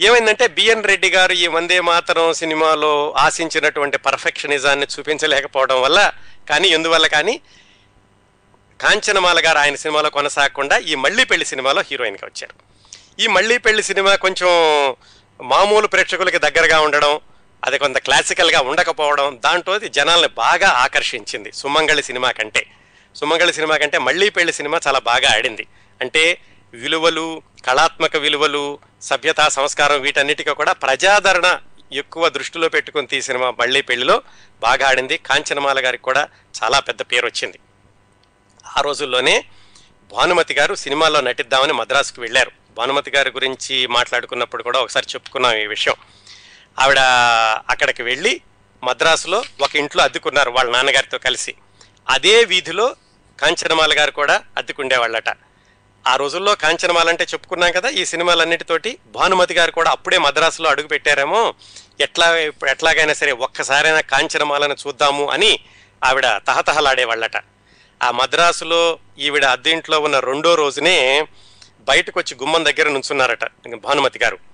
ఏమైందంటే 0.00 0.46
బిఎన్ 0.46 0.84
రెడ్డి 0.84 1.10
గారు 1.10 1.32
ఈ 1.32 1.46
వందే 1.46 1.80
మాతరం 1.80 2.32
సినిమాలో 2.32 3.14
ఆశించినటువంటి 3.18 3.98
పర్ఫెక్షనిజాన్ని 3.98 4.86
చూపించలేకపోవడం 4.98 5.82
వల్ల 5.82 6.12
కానీ 6.48 6.68
ఎందువల్ల 6.68 7.06
కానీ 7.06 7.40
కాంచనమాల 8.80 9.40
గారు 9.46 9.58
ఆయన 9.58 9.74
సినిమాలో 9.74 10.10
కొనసాగకుండా 10.10 10.78
ఈ 10.78 10.94
మళ్ళీ 10.94 11.24
పెళ్ళి 11.24 11.46
సినిమాలో 11.46 11.82
హీరోయిన్గా 11.90 12.26
వచ్చారు. 12.26 12.54
ఈ 13.22 13.26
మళ్ళీ 13.26 13.58
పెళ్ళి 13.58 13.82
సినిమా 13.82 14.14
కొంచెం 14.14 14.48
మామూలు 15.42 15.86
ప్రేక్షకులకి 15.86 16.38
దగ్గరగా 16.38 16.80
ఉండడం 16.80 17.20
అది 17.64 17.78
కొంత 17.78 17.98
క్లాసికల్గా 17.98 18.60
ఉండకపోవడం 18.60 19.40
దాంట్లో 19.44 19.74
అది 19.74 19.88
జనాల్ని 19.88 20.28
బాగా 20.28 20.68
ఆకర్షించింది 20.68 21.52
సుమంగళి 21.52 22.02
సినిమా 22.02 22.30
కంటే. 22.30 22.66
సుమంగళి 23.16 23.52
సినిమా 23.52 23.76
కంటే 23.76 23.98
మళ్ళీ 23.98 24.28
పెళ్ళి 24.28 24.52
సినిమా 24.52 24.80
చాలా 24.86 24.98
బాగా 24.98 25.34
ఆడింది. 25.34 25.66
అంటే 26.00 26.40
విలువలు 26.74 27.42
కళాత్మక 27.66 28.16
విలువలు 28.16 28.78
సభ్యతా 29.02 29.48
సంస్కారం 29.48 30.00
వీటన్నిటికీ 30.00 30.50
కూడా 30.50 30.72
ప్రజాదరణ 30.72 31.58
ఎక్కువ 31.92 32.28
దృష్టిలో 32.28 32.68
పెట్టుకుని 32.68 33.06
తీసిన 33.06 33.34
సినిమా 33.34 33.50
మళ్ళీ 33.50 33.82
పెళ్ళిలో 33.82 34.22
బాగా 34.60 34.88
ఆడింది. 34.88 35.18
కాంచనమాల 35.18 35.84
గారికి 35.84 36.02
కూడా 36.02 36.28
చాలా 36.64 36.80
పెద్ద 36.80 37.02
పేరు 37.02 37.26
వచ్చింది. 37.26 37.58
ఆ 38.76 38.80
రోజుల్లోనే 38.80 39.44
భానుమతి 40.12 40.54
గారు 40.54 40.74
సినిమాలో 40.74 41.20
నటిద్దామని 41.20 41.72
మద్రాసుకు 41.72 42.20
వెళ్ళారు. 42.20 42.50
భానుమతి 42.76 43.10
గారి 43.10 43.30
గురించి 43.30 43.86
మాట్లాడుకున్నప్పుడు 43.86 44.62
కూడా 44.62 44.80
ఒకసారి 44.80 45.06
చెప్పుకున్నాం 45.14 45.56
ఈ 45.56 45.66
విషయం. 45.66 45.94
ఆవిడ 46.78 46.98
అక్కడికి 47.70 48.02
వెళ్ళి 48.02 48.40
మద్రాసులో 48.84 49.44
ఒక 49.60 49.76
ఇంట్లో 49.76 50.02
అద్దెకున్నారు 50.02 50.50
వాళ్ళ 50.50 50.70
నాన్నగారితో 50.70 51.18
కలిసి. 51.18 51.54
అదే 52.08 52.44
వీధిలో 52.44 52.96
కాంచనమాల 53.40 53.98
గారు 53.98 54.10
కూడా 54.10 54.42
అద్దెకుండేవాళ్ళట. 54.58 55.28
ఆ 56.06 56.16
రోజుల్లో 56.16 56.54
కాంచనమాల 56.54 57.08
అంటే 57.08 57.24
చెప్పుకున్నాం 57.24 57.72
కదా 57.72 57.88
ఈ 57.88 58.04
సినిమాలన్నిటితోటి 58.04 58.98
భానుమతి 59.06 59.54
గారు 59.54 59.70
కూడా 59.70 59.90
అప్పుడే 59.90 60.18
మద్రాసులో 60.18 60.70
అడుగు 60.70 60.88
పెట్టారేమో 60.88 61.54
ఎట్లా 62.00 62.36
ఇప్పుడు 62.36 62.70
ఎట్లాగైనా 62.70 63.12
సరే 63.12 63.32
ఒక్కసారైనా 63.32 64.00
కాంచనమాలను 64.00 64.76
చూద్దాము 64.86 65.30
అని 65.30 65.60
ఆవిడ 66.04 66.36
తహతహలాడేవాళ్ళట. 66.36 67.36
ఆ 68.02 68.10
మద్రాసులో 68.10 68.98
ఈవిడ 69.18 69.44
అద్దె 69.44 69.70
ఇంట్లో 69.70 70.00
ఉన్న 70.00 70.18
రెండో 70.18 70.54
రోజునే 70.54 71.26
బయటకు 71.80 72.20
వచ్చి 72.20 72.36
గుమ్మం 72.36 72.64
దగ్గర 72.64 72.88
నుంచున్నారట 72.88 73.44
భానుమతి 73.74 74.18
గారు. 74.18 74.49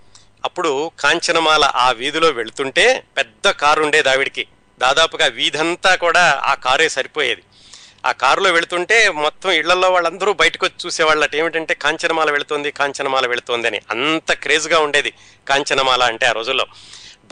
అప్పుడు 0.47 0.91
కాంచనమాల 1.01 1.65
ఆ 1.65 1.91
వీధిలో 1.91 2.29
వెళుతుంటే 2.29 3.05
పెద్ద 3.17 3.51
కారు 3.51 3.83
ఉండేది 3.83 4.09
ఆవిడికి 4.09 4.47
దాదాపుగా 4.79 5.27
వీధంతా 5.27 5.95
కూడా 5.95 6.25
ఆ 6.45 6.55
కారే 6.55 6.89
సరిపోయేది. 6.89 7.43
ఆ 8.07 8.13
కారులో 8.13 8.51
వెళుతుంటే 8.53 9.09
మొత్తం 9.09 9.51
ఇళ్ళలో 9.51 9.91
వాళ్ళందరూ 9.91 10.33
బయటకు 10.33 10.67
వచ్చి 10.67 10.87
చూసేవాళ్ళట. 10.87 11.35
ఏమిటంటే 11.37 11.75
కాంచనమాల 11.75 12.31
వెళుతోంది 12.31 12.71
కాంచనమాల 12.71 13.27
వెళుతోంది 13.27 13.67
అని 13.67 13.81
అంత 13.91 14.33
క్రేజ్గా 14.33 14.79
ఉండేది 14.79 15.13
కాంచనమాల 15.49 16.03
అంటే 16.03 16.27
ఆ 16.27 16.33
రోజుల్లో. 16.33 16.67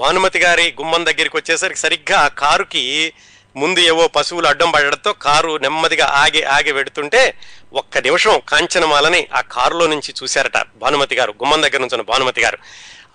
భానుమతి 0.01 0.39
గారి 0.39 0.75
గుమ్మం 0.81 1.07
దగ్గరికి 1.07 1.37
వచ్చేసరికి 1.37 1.81
సరిగ్గా 1.81 2.19
ఆ 2.21 2.29
కారుకి 2.29 3.13
ముందు 3.57 3.81
ఏవో 3.81 4.09
పశువులు 4.09 4.47
అడ్డం 4.47 4.71
పడడంతో 4.71 5.13
కారు 5.13 5.59
నెమ్మదిగా 5.59 6.07
ఆగి 6.07 6.43
ఆగి 6.43 6.73
పెడుతుంటే 6.73 7.35
ఒక్క 7.73 7.99
నిమిషం 7.99 8.41
కాంచనమాలని 8.49 9.29
ఆ 9.35 9.41
కారులో 9.41 9.87
నుంచి 9.87 10.15
చూశారట 10.23 10.67
భానుమతి 10.77 11.15
గారు. 11.15 11.31
గుమ్మం 11.31 11.63
దగ్గర 11.63 11.79
నుంచి 11.79 12.03
భానుమతి 12.03 12.41
గారు. 12.41 12.59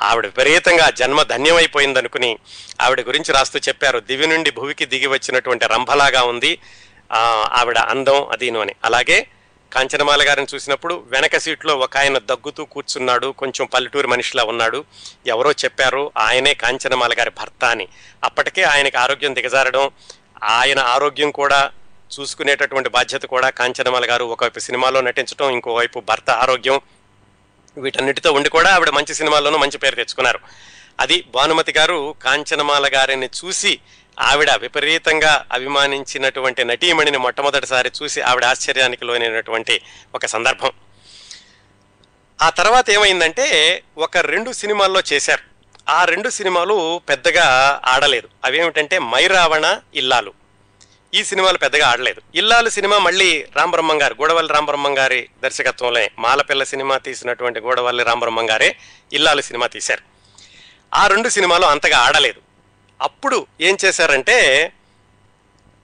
ఆవిడ 0.01 0.25
విపరీతంగా 0.25 0.89
జన్మ 0.89 1.23
ధన్యమైపోయిందనుకుని 1.23 2.37
ఆవిడ 2.81 3.01
గురించి 3.01 3.33
రాస్తూ 3.33 3.59
చెప్పారు. 3.59 3.99
దివి 3.99 4.27
నుండి 4.27 4.51
భువికి 4.51 4.85
దిగి 4.85 5.07
వచ్చినటువంటి 5.07 5.67
రంభలాగా 5.67 6.23
ఉంది. 6.23 6.59
ఆవిడ 7.11 7.77
అందం 7.77 8.25
అదీను 8.25 8.59
అని. 8.59 8.75
అలాగే 8.83 9.27
కాంచనమాల 9.73 10.27
గారిని 10.27 10.47
చూసినప్పుడు 10.55 11.03
వెనక 11.07 11.37
సీట్లో 11.37 11.75
ఒక 11.77 11.97
ఆయన 11.97 12.17
దగ్గుతూ 12.17 12.65
కూర్చున్నాడు. 12.65 13.27
కొంచెం 13.27 13.67
పల్లెటూరు 13.73 14.07
మనిషిలా 14.07 14.43
ఉన్నాడు. 14.43 14.85
ఎవరో 15.27 15.51
చెప్పారు 15.51 16.11
ఆయనే 16.17 16.53
కాంచనమాల 16.53 17.13
గారి 17.19 17.29
భర్త 17.29 17.65
అని. 17.65 17.87
అప్పటికే 18.23 18.63
ఆయనకి 18.63 18.97
ఆరోగ్యం 18.97 19.35
దిగజారడం 19.35 19.91
ఆయన 20.43 20.79
ఆరోగ్యం 20.79 21.31
కూడా 21.31 21.71
చూసుకునేటటువంటి 22.19 22.89
బాధ్యత 22.89 23.21
కూడా 23.21 23.49
కాంచనమాల 23.49 24.09
గారు 24.09 24.25
ఒకవైపు 24.25 24.59
సినిమాలో 24.59 25.01
నటించడం 25.01 25.49
ఇంకోవైపు 25.49 25.99
భర్త 25.99 26.29
ఆరోగ్యం 26.29 26.81
వీటన్నిటితో 27.79 28.31
ఉండి 28.31 28.49
కూడా 28.49 28.75
ఆవిడ 28.75 28.89
మంచి 28.89 29.13
సినిమాల్లోనూ 29.13 29.57
మంచి 29.57 29.77
పేరు 29.77 29.95
తెచ్చుకున్నారు. 29.95 30.39
అది 30.99 31.25
భానుమతి 31.35 31.73
గారు 31.77 32.15
కాంచనమాల 32.23 32.89
గారిని 32.93 33.29
చూసి 33.45 33.79
ఆవిడ 34.19 34.51
విపరీతంగా 34.51 35.45
అభిమానించినటువంటి 35.53 36.63
నటీమణిని 36.63 37.17
మొట్టమొదటిసారి 37.17 37.91
చూసి 38.03 38.21
ఆవిడ 38.21 38.45
ఆశ్చర్యానికి 38.45 39.05
లోనైనటువంటి 39.05 39.81
ఒక 40.15 40.25
సందర్భం. 40.25 40.71
ఆ 42.41 42.49
తర్వాత 42.49 42.89
ఏమైందంటే 42.89 43.83
ఒక 43.97 44.17
రెండు 44.17 44.51
సినిమాల్లో 44.51 45.01
చేశారు. 45.13 45.49
ఆ 45.89 46.05
రెండు 46.05 46.29
సినిమాలు 46.29 47.01
పెద్దగా 47.09 47.79
ఆడలేదు. 47.85 48.29
అవేమిటంటే 48.45 48.99
మైరావణ 48.99 49.81
ఇల్లాలు. 49.95 50.38
ఈ 51.13 51.23
సినిమాలు 51.23 51.57
పెద్దగా 51.57 51.87
ఆడలేదు. 51.87 52.21
ఇల్లాలు 52.35 52.69
సినిమా 52.69 52.97
మళ్ళీ 52.97 53.45
రామబ్రహ్మం 53.55 54.01
గారు 54.01 54.13
గోడవల్లి 54.13 54.53
రామబ్రహ్మం 54.53 54.97
గారి 54.97 55.29
దర్శకత్వంలో 55.43 56.07
మాలపిల్ల 56.19 56.63
సినిమా 56.63 56.97
తీసినటువంటి 56.97 57.59
గోడవల్లి 57.59 58.03
రామబ్రహ్మం 58.03 58.49
గారే 58.49 58.77
ఇల్లాలు 59.13 59.41
సినిమా 59.41 59.67
తీశారు. 59.67 60.01
ఆ 60.95 61.07
రెండు 61.07 61.29
సినిమాలు 61.29 61.65
అంతగా 61.65 61.97
ఆడలేదు. 61.97 62.41
అప్పుడు 63.01 63.47
ఏం 63.61 63.77
చేశారంటే 63.85 64.71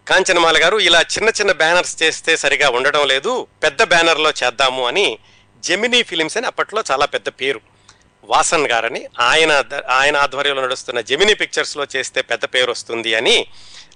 కాంచనమాల 0.08 0.64
గారు 0.64 0.78
ఇలా 0.78 1.02
చిన్న 1.02 1.30
చిన్న 1.30 1.52
బ్యానర్స్ 1.52 2.04
చేస్తే 2.04 2.38
సరిగా 2.38 2.70
ఉండడం 2.70 3.08
లేదు 3.08 3.48
పెద్ద 3.64 3.84
బ్యానర్లో 3.84 4.30
చేద్దాము 4.30 4.88
అని 4.88 5.18
జెమినీ 5.60 6.04
ఫిలిమ్స్ 6.04 6.38
అని 6.38 6.46
అప్పట్లో 6.46 6.84
చాలా 6.92 7.06
పెద్ద 7.06 7.30
పేరు. 7.30 7.62
వాసన్ 8.24 8.68
గారని 8.68 9.06
ఆయన 9.20 9.64
ఆయన 9.90 10.18
ఆధ్వర్యంలో 10.18 10.64
నడుస్తున్న 10.64 11.02
జెమినీ 11.02 11.34
పిక్చర్స్లో 11.34 11.88
చేస్తే 11.96 12.22
పెద్ద 12.22 12.46
పేరు 12.46 12.72
వస్తుంది 12.72 13.16
అని 13.16 13.48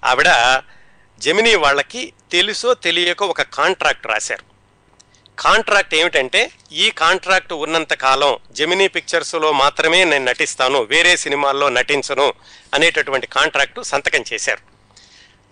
ఆవిడ 0.04 0.28
జెమినీ 1.22 1.54
వాళ్ళకి 1.54 2.12
తెలుసో 2.32 2.74
తెలియకో 2.74 3.26
ఒక 3.26 3.42
కాంట్రాక్ట్ 3.42 4.06
రాశారు. 4.06 4.44
కాంట్రాక్ట్ 5.38 5.94
ఏమిటంటే 5.94 6.50
ఈ 6.72 6.90
కాంట్రాక్ట్ 6.90 7.52
ఉన్నంత 7.52 7.94
కాలం 7.94 8.38
జెమినీ 8.50 8.88
పిక్చర్స్లో 8.88 9.52
మాత్రమే 9.52 10.04
నేను 10.04 10.24
నటిస్తాను 10.24 10.82
వేరే 10.82 11.16
సినిమాల్లో 11.16 11.68
నటించను 11.68 12.34
అనేటటువంటి 12.74 13.26
కాంట్రాక్టు 13.26 13.82
సంతకం 13.82 14.24
చేశారు. 14.32 14.62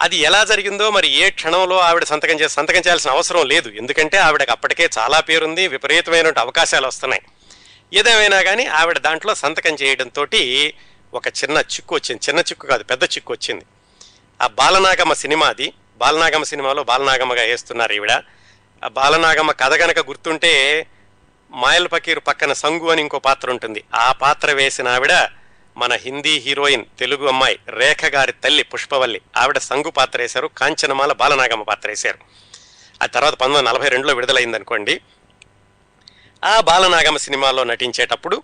అది 0.03 0.17
ఎలా 0.17 0.45
జరిగిందో 0.45 0.91
మరి 0.91 1.09
ఏ 1.09 1.31
క్షణంలో 1.31 1.79
ఆవిడ 1.79 2.05
సంతకం 2.05 2.41
చేసి 2.41 2.55
సంతకం 2.55 2.79
చేయాల్సిన 2.79 3.11
అవసరం 3.11 3.47
లేదు. 3.47 3.69
ఎందుకంటే 3.69 4.17
ఆవిడకి 4.17 4.51
అప్పటికే 4.51 4.91
చాలా 4.99 5.21
పేరుంది 5.21 5.69
విపరీతమైన 5.69 6.33
అవకాశాలు 6.39 6.87
వస్తున్నాయి. 6.87 7.23
ఏదేమైనా 7.99 8.43
కానీ 8.43 8.65
ఆవిడ 8.65 8.99
దాంట్లో 8.99 9.35
సంతకం 9.35 9.75
చేయడంతో 9.75 10.23
ఒక 11.15 11.29
చిన్న 11.29 11.59
చిక్కు 11.59 11.95
వచ్చింది. 11.95 12.21
చిన్న 12.29 12.41
చిక్కు 12.41 12.67
కాదు 12.67 12.85
పెద్ద 12.85 13.05
చిక్కు 13.05 13.33
వచ్చింది. 13.33 13.65
ఆ 14.43 14.47
బాలనాగమ్మ 14.47 15.13
సినిమా 15.13 15.47
అది 15.47 15.73
బాలనాగమ్మ 15.99 16.45
సినిమాలో 16.45 16.85
బాలనాగమ్మగా 16.85 17.43
వేస్తున్నారు 17.43 17.93
ఈవిడ. 17.93 18.13
ఆ 18.85 18.89
బాలనాగమ్మ 18.89 19.51
కథ 19.51 19.73
గనక 19.73 19.99
గుర్తుంటే 19.99 20.87
మాయల్ 21.51 21.89
పకీర్ 21.93 22.19
పక్కన 22.19 22.53
సంగు 22.53 22.91
అని 22.91 23.03
ఇంకో 23.03 23.19
పాత్ర 23.19 23.51
ఉంటుంది. 23.51 23.85
ఆ 23.95 24.13
పాత్ర 24.13 24.53
వేసిన 24.53 24.89
ఆవిడ 24.89 25.13
మన 25.77 25.93
హిందీ 25.93 26.39
హీరోయిన్ 26.39 26.85
తెలుగు 26.99 27.29
అమ్మాయి 27.29 27.59
రేఖ 27.69 28.05
గారి 28.05 28.33
తల్లి 28.33 28.63
పుష్పవల్లి. 28.63 29.21
ఆవిడ 29.37 29.59
సంగు 29.59 29.91
పాత్ర 29.91 30.21
వేశారు. 30.21 30.47
కాంచనమాల 30.47 31.13
బాలనాగమ్మ 31.13 31.63
పాత్ర 31.63 31.89
వేశారు. 31.89 32.19
ఆ 33.03 33.07
తర్వాత 33.07 33.33
పంతొమ్మిది 33.33 33.67
వందల 33.67 33.77
నలభై 33.77 33.89
రెండులో 33.89 34.15
విడుదలైంది 34.15 34.57
అనుకోండి 34.57 35.01
ఆ 36.45 36.61
బాలనాగమ్మ 36.61 37.17
సినిమాలో 37.17 37.65
నటించేటప్పుడు 37.65 38.43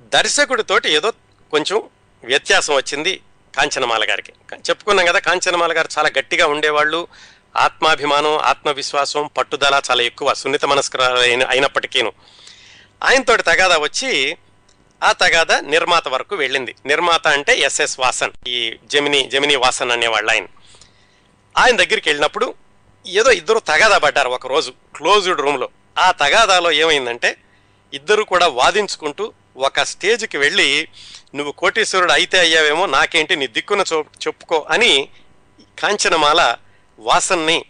దర్శకుడితోటి 0.00 0.92
ఏదో 0.92 1.10
కొంచెం 1.50 1.82
వ్యత్యాసం 2.24 2.74
వచ్చింది. 2.74 3.20
కాంచనమాల 3.56 4.04
గారికి. 4.08 4.32
చెప్పుకున్నాం 4.56 5.06
కదా 5.06 5.18
కాంచనమాల 5.18 5.76
గారు 5.76 5.88
చాలా 5.98 6.10
గట్టిగా 6.18 6.46
ఉండేవాళ్ళు. 6.46 7.08
ఆత్మాభిమానం 7.56 8.38
ఆత్మవిశ్వాసం 8.38 9.30
పట్టుదల 9.38 9.80
చాలా 9.90 10.02
ఎక్కువ 10.02 10.34
సున్నిత 10.34 10.64
మనస్కరైన 10.64 11.46
అయినప్పటికీను. 11.46 12.12
ఆయనతోటి 13.04 13.42
తగాదా 13.42 13.78
వచ్చి 13.78 14.36
ఆ 15.02 15.12
తగాదా 15.12 15.60
నిర్మాత 15.60 16.08
వరకు 16.08 16.36
వెళ్ళింది. 16.36 16.74
నిర్మాత 16.86 17.28
అంటే 17.28 17.58
ఎస్ఎస్ 17.58 18.00
వాసన్. 18.00 18.30
ఈ 18.48 18.76
జమిని 18.84 19.28
జమిని 19.28 19.56
వాసన్ 19.56 19.90
అనేవాళ్ళు 19.90 20.30
ఆయన. 20.30 20.46
ఆయన 21.58 21.76
దగ్గరికి 21.76 22.08
వెళ్ళినప్పుడు 22.08 22.54
ఏదో 23.06 23.30
ఇద్దరు 23.30 23.58
తగాదా 23.58 23.98
పడ్డారు 23.98 24.28
ఒక 24.28 24.46
రోజు 24.46 24.72
క్లోజ్డ్ 24.96 25.40
రూమ్లో. 25.40 25.68
ఆ 25.98 26.10
తగాదాలో 26.10 26.72
ఏమైందంటే 26.72 27.36
ఇద్దరు 27.94 28.22
కూడా 28.22 28.46
వాదించుకుంటూ 28.46 29.32
ఒక 29.56 29.82
స్టేజ్కి 29.82 30.38
వెళ్ళి 30.38 30.88
నువ్వు 31.34 31.52
కోటీశ్వరుడు 31.52 32.12
అయితే 32.12 32.38
అయ్యావేమో 32.38 32.86
నాకేంటి 32.86 33.36
నీ 33.36 33.46
దిక్కున 33.46 33.84
చూ 33.92 33.98
చెప్పుకో 34.02 34.66
అని 34.70 35.08
కాంచనమాల 35.78 36.56
వాసన్ని 36.98 37.64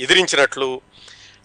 ఎదిరించినట్లు. 0.00 0.80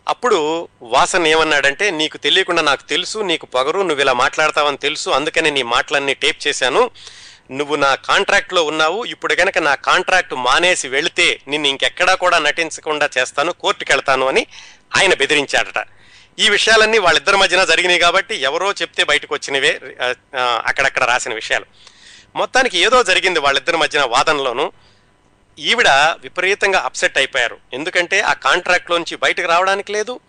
అప్పుడు 0.07 0.69
వాసన్ 0.81 1.27
ఏమన్నాడంటే 1.27 1.91
నీకు 1.91 2.17
తెలియకుండా 2.17 2.61
నాకు 2.61 2.83
తెలుసు 2.83 3.17
నీకు 3.19 3.45
పొగరు 3.45 3.81
నువ్వు 3.81 4.01
ఇలా 4.01 4.13
మాట్లాడతావని 4.13 4.77
తెలుసు 4.77 5.09
అందుకని 5.09 5.51
నీ 5.51 5.61
మాటలన్నీ 5.61 6.13
టేప్ 6.13 6.47
చేశాను. 6.47 6.91
నువ్వు 7.51 7.75
నా 7.75 7.95
కాంట్రాక్ట్లో 7.95 8.63
ఉన్నావు 8.63 9.03
ఇప్పుడు 9.03 9.33
కనుక 9.35 9.57
నా 9.57 9.75
కాంట్రాక్ట్ 9.75 10.33
మానేసి 10.33 10.87
వెళితే 10.87 11.39
నిన్ను 11.47 11.67
ఇంకెక్కడా 11.67 12.15
కూడా 12.15 12.39
నటించకుండా 12.39 13.09
చేస్తాను 13.17 13.51
కోర్టుకెళ్తాను 13.51 14.27
అని 14.27 14.47
ఆయన 14.97 15.13
బెదిరించాడట. 15.13 15.79
ఈ 16.39 16.49
విషయాలన్నీ 16.49 16.97
వాళ్ళిద్దరి 16.97 17.37
మధ్యన 17.37 17.63
జరిగినాయి 17.63 17.99
కాబట్టి 17.99 18.35
ఎవరో 18.35 18.71
చెప్తే 18.71 19.03
బయటకు 19.03 19.33
వచ్చినవే 19.35 19.79
అక్కడక్కడ 20.65 21.03
రాసిన 21.03 21.33
విషయాలు. 21.33 21.65
మొత్తానికి 22.35 22.77
ఏదో 22.77 23.03
జరిగింది 23.03 23.39
వాళ్ళిద్దరి 23.39 23.77
మధ్యన 23.77 24.03
వాదనలోను. 24.03 24.71
ఈవిడ 25.59 25.89
విపరీతంగా 25.89 26.79
అప్సెట్ 26.79 27.17
అయిపోయారు. 27.17 27.57
ఎందుకంటే 27.73 28.19
ఆ 28.21 28.33
కాంట్రాక్ట్లోంచి 28.33 29.15
బయటకు 29.15 29.47
రావడానికి 29.47 29.91
లేదు. 29.91 30.19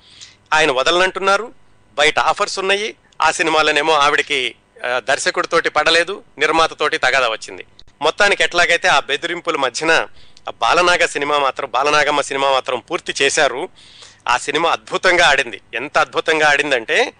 ఆయన 0.53 0.71
వదలనంటున్నారు. 0.71 1.53
బయట 1.95 2.19
ఆఫర్స్ 2.19 2.59
ఉన్నాయి. 2.59 2.95
ఆ 3.23 3.31
సినిమాలోనేమో 3.31 3.93
ఆవిడకి 3.93 4.55
దర్శకుడితోటి 4.97 5.69
పడలేదు. 5.69 6.23
నిర్మాతతోటి 6.39 6.99
తగాదా 6.99 7.29
వచ్చింది. 7.29 7.65
మొత్తానికి 8.03 8.43
ఎట్లాగైతే 8.43 8.89
ఆ 8.89 9.01
బెదిరింపుల 9.01 9.57
మధ్యన 9.57 10.07
బాలనాగ 10.63 11.07
సినిమా 11.07 11.39
మాత్రం 11.39 11.71
బాలనాగమ్మ 11.71 12.21
సినిమా 12.21 12.51
మాత్రం 12.53 12.79
పూర్తి 12.79 13.15
చేశారు. 13.23 13.69
ఆ 14.29 14.37
సినిమా 14.37 14.70
అద్భుతంగా 14.70 15.27
ఆడింది. 15.27 15.61
ఎంత 15.75 15.99
అద్భుతంగా 15.99 16.49
ఆడిందంటే 16.51 17.12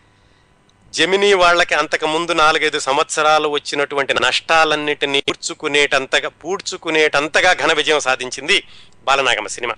జమినీ 0.93 1.33
వాళ్ళకి 1.33 1.75
అంతకు 1.75 2.07
ముందు 2.07 2.33
నాలుగైదు 2.33 2.79
సంవత్సరాలు 2.79 3.49
వచ్చినటువంటి 3.49 4.15
నష్టాలన్నిటినీ 4.15 5.21
పూడ్చుకునేటంతగా 5.21 6.29
పూడ్చుకునేటంతగా 6.29 7.53
ఘన 7.53 7.73
విజయం 7.73 8.01
సాధించింది 8.01 8.63
బాలనాగమ్మ 9.05 9.47
సినిమా. 9.47 9.75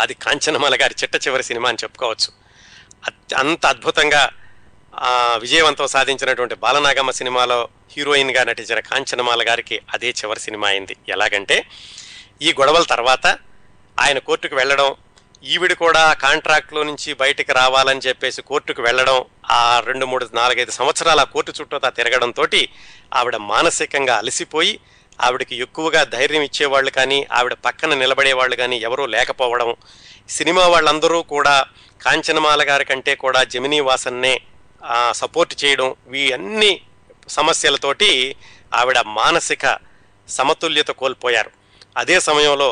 అది 0.00 0.14
కాంచనమాల 0.14 0.74
గారి 0.82 0.94
చిట్ట 1.02 1.26
చివరి 1.26 1.42
సినిమా 1.42 1.68
అని 1.68 1.78
చెప్పుకోవచ్చు. 1.82 2.30
అంత 3.38 3.66
అద్భుతంగా 3.66 4.30
విజయవంతం 5.36 5.86
సాధించినటువంటి 5.86 6.54
బాలనాగమ్మ 6.54 7.10
సినిమాలో 7.10 7.68
హీరోయిన్గా 7.96 8.44
నటించిన 8.44 8.80
కాంచనమాల 8.80 9.48
గారికి 9.48 9.80
అదే 9.94 10.10
చివరి 10.10 10.40
సినిమా 10.40 10.68
అయింది. 10.68 10.96
ఎలాగంటే 11.08 11.64
ఈ 12.42 12.52
గొడవల 12.52 12.82
తర్వాత 12.82 13.26
ఆయన 14.00 14.18
కోర్టుకు 14.18 14.56
వెళ్ళడం 14.56 14.94
ఈవిడ 15.42 15.72
కూడా 15.72 16.02
కాంట్రాక్ట్లో 16.14 16.80
నుంచి 16.82 17.10
బయటకు 17.14 17.52
రావాలని 17.52 18.02
చెప్పేసి 18.08 18.42
కోర్టుకు 18.42 18.82
వెళ్ళడం 18.82 19.16
ఆ 19.50 19.62
రెండు 19.86 20.06
మూడు 20.06 20.24
నాలుగైదు 20.34 20.70
సంవత్సరాల 20.70 21.22
కోర్టు 21.24 21.52
చుట్టూతా 21.58 21.88
తిరగడంతో 21.90 22.44
ఆవిడ 23.14 23.36
మానసికంగా 23.36 24.16
అలసిపోయి 24.16 24.80
ఆవిడకి 25.18 25.54
ఎక్కువగా 25.56 26.04
ధైర్యం 26.04 26.42
ఇచ్చేవాళ్ళు 26.42 26.90
కానీ 26.90 27.18
ఆవిడ 27.30 27.54
పక్కన 27.64 27.94
నిలబడేవాళ్ళు 27.94 28.56
కానీ 28.56 28.76
ఎవరూ 28.76 29.06
లేకపోవడం 29.06 29.70
సినిమా 30.28 30.66
వాళ్ళందరూ 30.66 31.18
కూడా 31.22 31.56
కాంచనమాల 32.04 32.62
గారి 32.62 32.84
కంటే 32.84 33.14
కూడా 33.14 33.44
జమినీ 33.44 33.80
వాసన్నే 33.80 34.34
సపోర్ట్ 35.12 35.64
చేయడం 35.64 35.94
వీ 36.06 36.32
అన్ని 36.32 36.72
సమస్యలతోటి 37.28 38.36
ఆవిడ 38.74 38.98
మానసిక 39.18 39.78
సమతుల్యత 40.28 40.90
కోల్పోయారు. 40.90 41.50
అదే 41.96 42.20
సమయంలో 42.20 42.70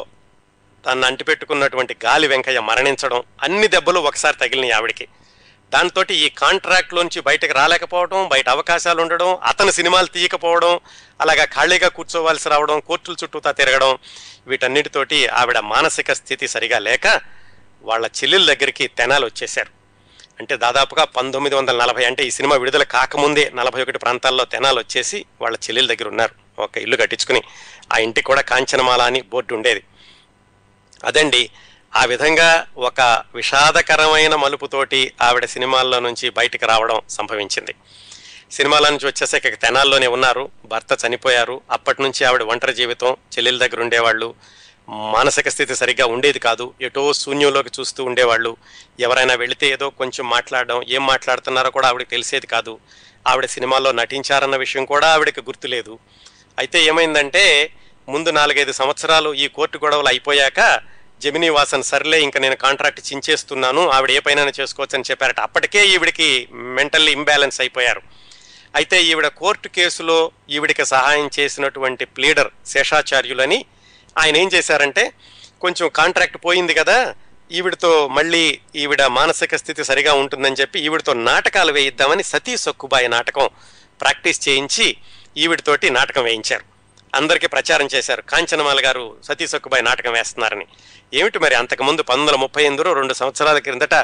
తను 0.87 1.07
అంటిపెట్టుకున్నటువంటి 1.07 1.97
గాలి 2.05 2.29
వెంకయ్య 2.29 2.61
మరణించడం 2.61 3.23
అన్ని 3.43 3.67
దెబ్బలు 3.67 4.01
ఒకసారి 4.01 4.37
తగిలినాయి 4.37 4.73
ఆవిడకి. 4.73 5.09
దాంతో 5.73 6.05
ఈ 6.11 6.29
కాంట్రాక్ట్లోంచి 6.29 7.21
బయటకు 7.21 7.53
రాలేకపోవడం 7.53 8.29
బయట 8.29 8.49
అవకాశాలు 8.49 9.03
ఉండడం 9.03 9.37
అతను 9.37 9.71
సినిమాలు 9.71 10.07
తీయకపోవడం 10.07 10.81
అలాగా 11.21 11.45
ఖాళీగా 11.45 11.89
కూర్చోవలసి 11.89 12.49
రావడం 12.49 12.81
కోర్టుల 12.81 13.17
చుట్టూతా 13.23 13.53
తిరగడం 13.53 13.99
వీటన్నిటితోటి 14.47 15.27
ఆవిడ 15.27 15.59
మానసిక 15.59 16.13
స్థితి 16.13 16.49
సరిగా 16.49 16.79
లేక 16.79 17.21
వాళ్ళ 17.83 18.07
చెల్లెల 18.07 18.45
దగ్గరికి 18.55 18.87
తెనాలు 18.87 19.27
వచ్చేశారు. 19.27 19.71
అంటే 20.41 20.57
దాదాపుగా 20.57 21.05
పంతొమ్మిది 21.05 21.57
వందల 21.57 21.77
నలభై 21.83 22.05
అంటే 22.05 22.25
ఈ 22.25 22.31
సినిమా 22.31 22.57
విడుదల 22.57 22.83
కాకముందే 22.83 23.51
నలభై 23.55 23.83
ఒకటి 23.83 23.99
ప్రాంతాల్లో 23.99 24.45
తెనాలు 24.45 24.79
వచ్చేసి 24.79 25.25
వాళ్ళ 25.41 25.57
చెల్లెల 25.57 25.87
దగ్గర 25.87 26.09
ఉన్నారు. 26.09 26.63
ఒక 26.63 26.79
ఇల్లు 26.79 26.97
కట్టించుకుని 26.97 27.43
ఆ 27.93 27.99
ఇంటికి 27.99 28.27
కూడా 28.27 28.41
కాంచనమాల 28.41 29.03
అని 29.03 29.21
బోర్డు 29.21 29.55
ఉండేది. 29.55 29.83
అదండి 31.05 31.51
ఆ 31.97 32.05
విధంగా 32.05 32.67
ఒక 32.77 33.23
విషాదకరమైన 33.35 34.35
మలుపుతోటి 34.35 35.13
ఆవిడ 35.21 35.45
సినిమాల్లో 35.45 36.01
నుంచి 36.01 36.31
బయటకు 36.31 36.67
రావడం 36.67 37.01
సంభవించింది. 37.09 37.75
సినిమాల 38.51 38.89
నుంచి 38.89 39.07
వచ్చేసాక 39.07 39.43
తెనాల్లోనే 39.43 40.07
ఉన్నారు 40.07 40.51
భర్త 40.65 41.07
చనిపోయారు 41.07 41.61
అప్పటి 41.71 42.03
నుంచి 42.03 42.25
ఆవిడ 42.25 42.43
ఒంటరి 42.43 42.75
జీవితం 42.75 43.13
చెల్లెల 43.13 43.59
దగ్గర 43.59 43.83
ఉండేవాళ్ళు 43.83 44.35
మానసిక 44.89 45.49
స్థితి 45.49 45.75
సరిగ్గా 45.75 46.07
ఉండేది 46.07 46.39
కాదు 46.39 46.75
ఎటో 46.81 47.13
శూన్యంలోకి 47.13 47.71
చూస్తూ 47.81 48.05
ఉండేవాళ్ళు. 48.05 48.57
ఎవరైనా 49.01 49.35
వెళితే 49.35 49.67
ఏదో 49.67 49.91
కొంచెం 49.91 50.29
మాట్లాడడం 50.29 50.83
ఏం 50.89 51.07
మాట్లాడుతున్నారో 51.07 51.71
కూడా 51.71 51.89
ఆవిడకి 51.89 52.11
తెలిసేది 52.11 52.47
కాదు. 52.47 52.79
ఆవిడ 53.29 53.47
సినిమాల్లో 53.47 53.93
నటించారన్న 53.93 54.57
విషయం 54.57 54.85
కూడా 54.85 55.09
ఆవిడకి 55.09 55.41
గుర్తులేదు. 55.41 55.99
అయితే 56.59 56.85
ఏమైందంటే 56.85 57.73
ముందు 58.13 58.31
నాలుగైదు 58.31 58.73
సంవత్సరాలు 58.81 59.31
ఈ 59.35 59.47
కోర్టు 59.57 59.79
గొడవలు 59.83 60.09
అయిపోయాక 60.09 60.61
జమినీ 61.23 61.49
వాసన్ 61.49 61.89
సర్లే 61.91 62.19
ఇంకా 62.27 62.39
నేను 62.41 62.57
కాంట్రాక్ట్ 62.57 63.07
చించేస్తున్నాను 63.09 63.83
ఆవిడ 63.97 64.11
ఏ 64.11 64.21
పైన 64.27 64.53
చేసుకోవచ్చు 64.61 64.97
అని 64.97 65.09
చెప్పారట. 65.11 65.41
అప్పటికే 65.41 65.81
ఈవిడికి 65.87 66.49
మెంటల్లీ 66.79 67.13
ఇంబ్యాలెన్స్ 67.13 67.61
అయిపోయారు. 67.61 68.03
అయితే 68.75 69.03
ఈవిడ 69.03 69.29
కోర్టు 69.41 69.69
కేసులో 69.69 70.31
ఈవిడికి 70.51 70.85
సహాయం 70.85 71.31
చేసినటువంటి 71.39 72.05
ప్లీడర్ 72.05 72.51
శేషాచార్యులని 72.67 73.65
ఆయన 74.19 74.37
ఏం 74.37 74.51
చేశారంటే 74.55 75.13
కొంచెం 75.61 75.89
కాంట్రాక్ట్ 75.89 76.39
పోయింది 76.45 76.75
కదా 76.75 77.15
ఈవిడతో 77.59 78.09
మళ్ళీ 78.09 78.61
ఈవిడ 78.77 79.03
మానసిక 79.19 79.57
స్థితి 79.57 79.85
సరిగా 79.85 80.13
ఉంటుందని 80.13 80.61
చెప్పి 80.61 80.79
ఈవిడతో 80.81 81.13
నాటకాలు 81.15 81.73
వేయిద్దామని 81.73 82.23
సతీ 82.23 82.57
సొక్కుబాయి 82.57 83.09
నాటకం 83.09 83.49
ప్రాక్టీస్ 84.01 84.49
చేయించి 84.49 84.97
ఈవిడతోటి 85.37 85.91
నాటకం 85.91 86.23
వేయించారు. 86.23 86.70
అందరికీ 87.15 87.47
ప్రచారం 87.47 87.89
చేశారు. 87.95 88.23
కాంచనమాల 88.23 88.77
గారు 88.85 89.17
సతీ 89.25 89.47
సక్కుబాయి 89.47 89.83
నాటకం 89.83 90.13
వేస్తున్నారని. 90.13 90.67
ఏమిటి 91.15 91.39
మరి 91.39 91.55
అంతకుముందు 91.55 92.03
పంతొమ్మిది 92.03 92.33
వందల 92.33 92.41
ముప్పై 92.41 92.65
ఎనిమిదిలో 92.65 92.93
రెండు 92.93 93.15
సంవత్సరాల 93.15 93.59
క్రిందట 93.59 93.95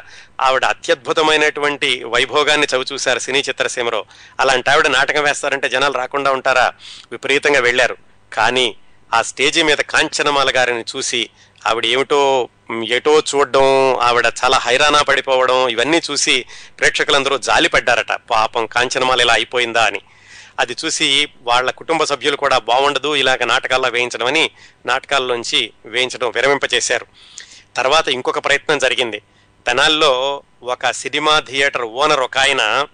ఆవిడ 0.41 0.65
అత్యద్భుతమైనటువంటి 0.65 2.05
వైభోగాన్ని 2.05 2.67
చవిచూశారు 2.77 3.19
సినీ 3.19 3.39
చిత్రసీమలో. 3.39 4.05
అలాంటి 4.41 4.71
ఆవిడ 4.71 4.87
నాటకం 4.87 5.23
వేస్తారంటే 5.23 5.69
జనాలు 5.69 5.93
రాకుండా 5.93 6.33
ఉంటారా? 6.33 6.73
విపరీతంగా 7.13 7.61
వెళ్ళారు. 7.61 7.97
కానీ 8.33 8.77
ఆ 9.15 9.23
స్టేజి 9.23 9.63
మీద 9.63 9.77
కాంచనమాల 9.77 10.53
గారిని 10.57 10.85
చూసి 10.97 11.31
ఆవిడ 11.67 11.87
ఏమిటో 11.87 12.49
ఎటో 12.85 13.23
చూడడం 13.35 13.97
ఆవిడ 13.97 14.27
చాలా 14.45 14.59
హైరానా 14.59 15.03
పడిపోవడం 15.03 15.69
ఇవన్నీ 15.69 16.01
చూసి 16.11 16.45
ప్రేక్షకులందరూ 16.79 17.39
జాలిపడ్డారట. 17.39 18.13
పాపం 18.31 18.67
కాంచనమాల 18.67 19.21
ఇలా 19.21 19.35
అయిపోయిందా 19.35 19.85
అని. 19.85 20.01
అది 20.61 20.77
చూసి 20.85 21.29
వాళ్ళ 21.43 21.71
కుటుంబ 21.71 22.05
సభ్యులు 22.05 22.37
కూడా 22.37 22.59
బాగుండదు 22.59 23.15
ఇలాగ 23.15 23.45
నాటకాల్లో 23.45 23.89
వేయించడం 23.89 24.27
అని 24.27 24.51
నాటకాల్లోంచి 24.87 25.73
వేయించడం 25.87 26.31
విరమింపచేశారు. 26.31 27.07
తర్వాత 27.77 28.09
ఇంకొక 28.09 28.45
ప్రయత్నం 28.45 28.79
జరిగింది. 28.79 29.23
తెనాల్లో 29.67 30.43
ఒక 30.63 30.91
సినిమా 30.91 31.41
థియేటర్ 31.41 31.83
ఓనర్ 31.83 32.21
ఒక 32.21 32.39
ఆయన 32.39 32.87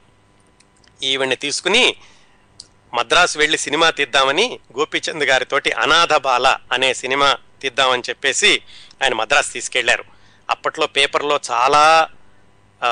ఈవిడ్ని 1.02 1.36
తీసుకుని 1.36 1.96
మద్రాసు 2.94 3.38
వెళ్ళి 3.38 3.58
సినిమా 3.58 3.90
తీద్దామని 3.90 4.60
గోపీచంద్ 4.78 5.24
గారితోటి 5.24 5.72
అనాథ 5.72 6.16
బాల 6.16 6.58
అనే 6.72 6.94
సినిమా 6.94 7.36
తీద్దామని 7.62 8.02
చెప్పేసి 8.08 8.60
ఆయన 9.02 9.14
మద్రాసు 9.14 9.52
తీసుకెళ్ళారు. 9.52 10.04
అప్పట్లో 10.50 10.86
పేపర్లో 10.86 11.40
చాలా 11.50 12.08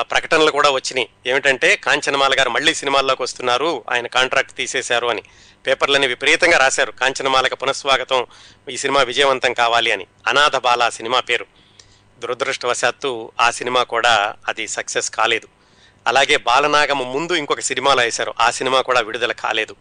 ప్రకటనలు 0.01 0.50
కూడా 0.71 0.77
వచ్చినాయి. 0.77 1.09
ఏమిటంటే 1.27 1.77
కాంచనమాల 1.77 2.35
గారు 2.39 2.51
మళ్ళీ 2.51 2.75
సినిమాల్లోకి 2.75 3.23
వస్తున్నారు 3.23 3.85
ఆయన 3.91 4.07
కాంట్రాక్ట్ 4.07 4.57
తీసేశారు 4.57 5.07
అని. 5.07 5.23
పేపర్లని 5.67 6.07
విపరీతంగా 6.07 6.59
రాశారు 6.59 6.93
కాంచనమాలకు 6.93 7.55
పునఃస్వాగతం 7.55 8.27
ఈ 8.71 8.77
సినిమా 8.77 9.03
విజయవంతం 9.03 9.53
కావాలి 9.53 9.93
అని. 9.93 10.07
అనాథ 10.27 10.57
బాల 10.57 10.89
సినిమా 10.89 11.21
పేరు. 11.21 11.47
దురదృష్టవశాత్తు 12.19 13.33
ఆ 13.41 13.51
సినిమా 13.51 13.83
కూడా 13.83 14.35
అది 14.49 14.69
సక్సెస్ 14.69 15.11
కాలేదు. 15.11 15.49
అలాగే 16.07 16.37
బాలనాగమ్మ 16.37 17.03
ముందు 17.03 17.33
ఇంకొక 17.33 17.61
సినిమాలో 17.61 18.03
వేశారు 18.03 18.35
ఆ 18.41 18.51
సినిమా 18.51 18.81
కూడా 18.81 19.01
విడుదల 19.01 19.33
కాలేదు. 19.33 19.77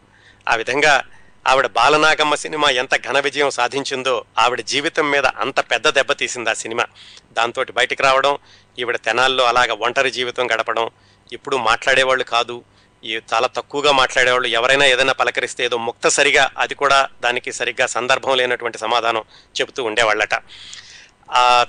ఆ 0.49 0.55
విధంగా 0.55 1.03
ఆవిడ 1.47 1.67
బాలనాగమ్మ 1.67 2.35
సినిమా 2.35 2.69
ఎంత 2.69 3.07
ఘన 3.07 3.19
విజయం 3.19 3.49
సాధించిందో 3.49 4.25
ఆవిడ 4.39 4.61
జీవితం 4.61 5.11
మీద 5.11 5.25
అంత 5.25 5.59
పెద్ద 5.59 5.89
దెబ్బ 5.89 6.11
తీసింది 6.11 6.49
ఆ 6.49 6.53
సినిమా. 6.53 6.85
దాంతో 7.33 7.65
బయటికి 7.71 8.03
రావడం 8.03 8.37
ఈవిడ 8.79 8.95
తెనాల్లో 8.95 9.43
అలాగ 9.43 9.71
ఒంటరి 9.71 10.11
జీవితం 10.11 10.51
గడపడం 10.51 10.89
ఇప్పుడు 11.33 11.57
మాట్లాడేవాళ్ళు 11.57 12.23
కాదు. 12.23 12.63
ఈ 13.03 13.19
చాలా 13.33 13.47
తక్కువగా 13.47 13.91
మాట్లాడేవాళ్ళు. 13.91 14.47
ఎవరైనా 14.47 14.85
ఏదైనా 14.85 15.13
పలకరిస్తే 15.13 15.65
ఏదో 15.65 15.77
ముక్త 15.77 16.07
సరిగా 16.07 16.49
అది 16.57 16.75
కూడా 16.75 17.09
దానికి 17.21 17.51
సరిగ్గా 17.53 17.87
సందర్భం 17.87 18.37
లేనటువంటి 18.37 18.77
సమాధానం 18.77 19.23
చెబుతూ 19.59 19.83
ఉండేవాళ్ళట. 19.83 20.33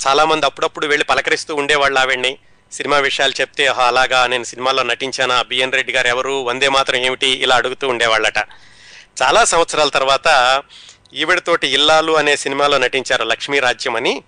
చాలామంది 0.06 0.46
అప్పుడప్పుడు 0.46 0.86
వెళ్ళి 0.86 1.04
పలకరిస్తూ 1.04 1.54
ఉండేవాళ్ళు 1.54 2.00
ఆవిడ్ని. 2.00 2.38
సినిమా 2.72 2.98
విషయాలు 2.98 3.40
చెప్తే 3.40 3.66
అలాగా 3.66 4.26
నేను 4.26 4.44
సినిమాలో 4.44 4.82
నటించానా? 4.82 5.42
బిఎన్ 5.42 5.72
రెడ్డి 5.72 5.92
గారు 5.92 6.08
ఎవరు? 6.08 6.42
వందే 6.42 6.68
మాత్రం 6.68 6.96
ఏమిటి? 6.96 7.26
ఇలా 7.26 7.56
అడుగుతూ 7.56 7.88
ఉండేవాళ్ళట. 7.88 8.38
చాలా 9.22 9.44
సంవత్సరాల 9.44 9.88
తర్వాత 9.88 10.28
ఈవిడతోటి 11.14 11.68
ఇల్లాలు 11.68 12.12
అనే 12.12 12.36
సినిమాలో 12.36 12.78
నటించారు 12.78 13.24
లక్ష్మీ 13.24 13.58
రాజ్యం 13.58 13.96
అని. 13.96 14.22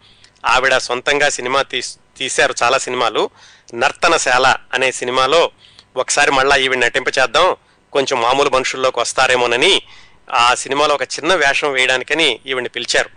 ఆవిడ 0.47 0.77
సొంతంగా 0.79 1.29
సినిమా 1.29 1.63
తీస్ 1.63 1.99
తీశారు 2.17 2.55
చాలా 2.63 2.79
సినిమాలు. 2.79 3.31
నర్తనశాల 3.75 4.57
అనే 4.75 4.93
సినిమాలో 4.93 5.51
ఒకసారి 5.97 6.31
మళ్ళా 6.31 6.57
ఈవిడ 6.57 6.79
నటింపచేద్దాం 6.79 7.57
కొంచెం 7.93 8.21
మామూలు 8.21 8.51
మనుషుల్లోకి 8.51 9.01
వస్తారేమోనని 9.01 9.83
ఆ 10.33 10.55
సినిమాలో 10.55 10.95
ఒక 10.95 11.03
చిన్న 11.03 11.35
వేషం 11.35 11.73
వేయడానికని 11.73 12.41
ఈవిడ్ని 12.47 12.69
పిలిచారు. 12.69 13.11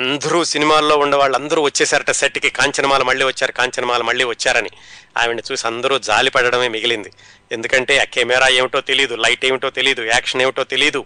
అందరూ 0.00 0.44
సినిమాల్లో 0.44 0.96
ఉన్న 0.96 1.16
వాళ్ళందరూ 1.16 1.62
వచ్చేసారట 1.62 2.10
సెట్కి 2.10 2.50
కాంచనమాల 2.50 3.02
మళ్ళీ 3.02 3.24
వచ్చారు 3.24 3.52
కాంచనమాల 3.52 4.02
మళ్ళీ 4.02 4.24
వచ్చారని. 4.24 4.70
ఆవిడని 5.16 5.42
చూసి 5.52 5.66
అందరూ 5.66 5.98
జాలి 5.98 6.30
పడడమే 6.30 6.68
మిగిలింది. 6.68 7.10
ఎందుకంటే 7.52 7.98
ఆ 7.98 8.04
కెమెరా 8.04 8.48
ఏమిటో 8.48 8.80
తెలియదు 8.80 9.14
లైట్ 9.14 9.44
ఏమిటో 9.44 9.70
తెలియదు 9.70 10.02
యాక్షన్ 10.02 10.42
ఏమిటో 10.42 10.64
తెలియదు 10.64 11.04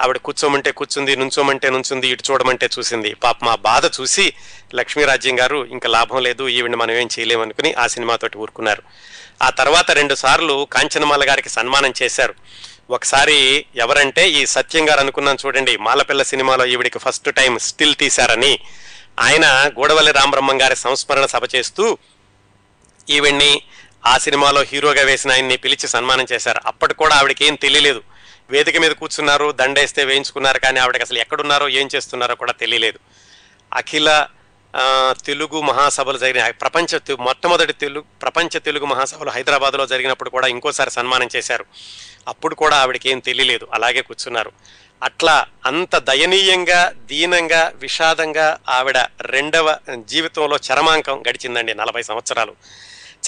ఆవిడ 0.00 0.16
కూర్చోమంటే 0.16 0.70
కూర్చుంది 0.70 1.16
నుంచోమంటే 1.16 1.70
నుంచుంది 1.70 2.08
ఇటు 2.08 2.32
చూడమంటే 2.32 2.68
చూసింది. 2.78 3.14
పాప 3.14 3.44
మా 3.44 3.54
బాధ 3.54 3.86
చూసి 3.86 4.32
లక్ష్మీరాజ్యం 4.74 5.40
గారు 5.40 5.64
ఇంకా 5.64 5.88
లాభం 5.88 6.22
లేదు 6.22 6.48
ఈవిడ 6.48 6.74
మనం 6.74 6.90
ఏం 6.90 7.08
చేయలేమనుకుని 7.18 7.74
ఆ 7.74 7.86
సినిమాతోటి 7.86 8.38
ఊరుకున్నారు. 8.38 8.82
ఆ 9.42 9.50
తర్వాత 9.50 9.90
రెండు 9.90 10.14
సార్లు 10.14 10.68
కాంచనమాల 10.72 11.28
గారికి 11.28 11.48
సన్మానం 11.48 11.92
చేశారు. 12.02 12.34
ఒకసారి 12.90 13.66
ఎవరంటే 13.76 14.30
ఈ 14.30 14.46
సత్యం 14.46 14.90
గారు 14.90 15.00
అనుకున్నాను 15.00 15.38
చూడండి 15.46 15.76
మాలపిల్ల 15.76 16.22
సినిమాలో 16.22 16.64
ఈవిడికి 16.64 16.98
ఫస్ట్ 16.98 17.34
టైం 17.34 17.58
స్టిల్ 17.58 17.94
తీశారని 17.94 18.58
ఆయన 19.20 19.46
గూడవల్లి 19.78 20.12
రామబ్రహ్మం 20.12 20.62
గారి 20.62 20.76
సంస్మరణ 20.76 21.26
సభ 21.26 21.42
చేస్తూ 21.54 21.98
ఈవిడ్ని 23.10 23.62
ఆ 24.06 24.18
సినిమాలో 24.18 24.62
హీరోగా 24.62 25.02
వేసిన 25.02 25.32
ఆయన్ని 25.32 25.56
పిలిచి 25.56 25.88
సన్మానం 25.88 26.26
చేశారు. 26.32 26.60
అప్పటి 26.66 26.94
కూడా 26.94 27.16
ఆవిడకి 27.16 27.46
ఏం 27.46 27.54
తెలియలేదు. 27.54 28.02
వేదిక 28.50 28.76
మీద 28.76 28.90
కూర్చున్నారు 28.90 29.52
దండేస్తే 29.52 30.04
వేయించుకున్నారు 30.04 30.58
కానీ 30.58 30.80
ఆవిడకి 30.80 31.02
అసలు 31.02 31.18
ఎక్కడున్నారో 31.18 31.68
ఏం 31.68 31.88
చేస్తున్నారో 31.94 32.34
కూడా 32.34 32.52
తెలియలేదు. 32.52 32.98
అఖిల 33.74 34.26
తెలుగు 35.24 35.60
మహాసభలు 35.60 36.18
జరిగిన 36.18 36.50
ప్రపంచ 36.50 37.00
మొట్టమొదటి 37.20 37.72
తెలుగు 37.72 38.04
ప్రపంచ 38.22 38.58
తెలుగు 38.58 38.84
మహాసభలు 38.84 39.30
హైదరాబాద్లో 39.30 39.86
జరిగినప్పుడు 39.86 40.30
కూడా 40.30 40.46
ఇంకోసారి 40.46 40.90
సన్మానం 40.90 41.28
చేశారు. 41.36 41.64
అప్పుడు 42.28 42.54
కూడా 42.54 42.76
ఆవిడకి 42.76 43.10
ఏం 43.10 43.18
తెలియలేదు. 43.18 43.68
అలాగే 43.74 44.02
కూర్చున్నారు. 44.02 44.52
అట్లా 45.02 45.46
అంత 45.66 45.96
దయనీయంగా 45.96 46.92
దీనంగా 46.96 47.72
విషాదంగా 47.74 48.58
ఆవిడ 48.68 48.98
రెండవ 49.20 49.78
జీవితంలో 50.04 50.58
చరమాంకం 50.72 51.22
గడిచిందండి 51.28 51.74
నలభై 51.74 52.02
సంవత్సరాలు. 52.02 52.56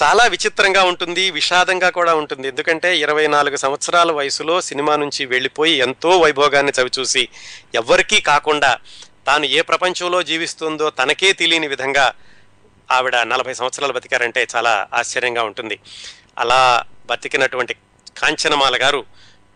చాలా 0.03 0.27
విచిత్రంగా 0.27 0.83
ఉంటుంది 0.83 1.31
విషాదంగా 1.31 1.89
కూడా 1.89 2.15
ఉంటుంది. 2.15 2.47
ఎందుకంటే 2.47 2.97
ఇరవై 2.97 3.27
నాలుగు 3.27 3.55
సంవత్సరాల 3.55 4.11
వయసులో 4.11 4.61
సినిమా 4.61 4.95
నుంచి 4.95 5.25
వెళ్ళిపోయి 5.25 5.73
ఎంతో 5.73 6.09
వైభోగాన్ని 6.09 6.71
చవిచూసి 6.81 7.27
ఎవ్వరికీ 7.75 8.21
కాకుండా 8.21 8.77
తాను 9.27 9.45
ఏ 9.45 9.61
ప్రపంచంలో 9.61 10.23
జీవిస్తుందో 10.23 10.89
తనకే 10.89 11.33
తెలియని 11.33 11.67
విధంగా 11.67 12.13
ఆవిడ 12.91 13.15
నలభై 13.15 13.53
సంవత్సరాలు 13.53 13.93
బతికారంటే 13.93 14.47
చాలా 14.55 14.87
ఆశ్చర్యంగా 14.93 15.43
ఉంటుంది. 15.43 15.79
అలా 16.37 16.85
బతికినటువంటి 17.05 17.73
కాంచనమాల 18.17 18.81
గారు 18.81 19.05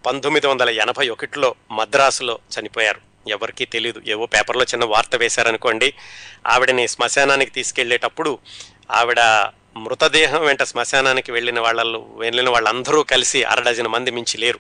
పంతొమ్మిది 0.05 0.47
వందల 0.47 0.69
ఎనభై 0.69 1.09
ఒకటిలో 1.09 1.55
మద్రాసులో 1.72 2.39
చనిపోయారు. 2.59 3.01
ఎవరికీ 3.28 3.65
తెలియదు 3.65 4.01
ఏవో 4.07 4.26
పేపర్లో 4.26 4.63
చిన్న 4.63 4.86
వార్త 4.86 5.15
వేశారనుకోండి. 5.15 5.93
ఆవిడని 6.47 6.88
శ్మశానానికి 6.88 7.51
తీసుకెళ్ళేటప్పుడు 7.51 8.39
ఆవిడ 8.91 9.19
మృతదేహం 9.78 10.45
వెంట 10.45 10.63
శ్మశానానికి 10.63 11.32
వెళ్ళిన 11.32 11.59
వాళ్ళు 11.59 12.13
వెళ్ళిన 12.17 12.49
వాళ్ళందరూ 12.49 13.03
కలిసి 13.03 13.43
అరడజన 13.43 13.88
మంది 13.88 14.11
మించి 14.11 14.38
లేరు. 14.38 14.59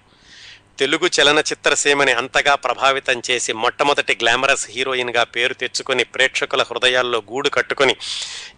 తెలుగు 0.81 1.07
చలనచిత్ర 1.15 1.73
సీమని 1.73 2.13
అంతగా 2.19 2.53
ప్రభావితం 2.63 3.17
చేసి 3.27 3.51
మొట్టమొదటి 3.53 4.13
గ్లామరస్ 4.21 4.63
హీరోయిన్గా 4.71 5.23
పేరు 5.33 5.53
తెచ్చుకొని 5.53 6.03
ప్రేక్షకుల 6.13 6.61
హృదయాల్లో 6.69 7.19
గూడు 7.27 7.49
కట్టుకొని 7.49 7.93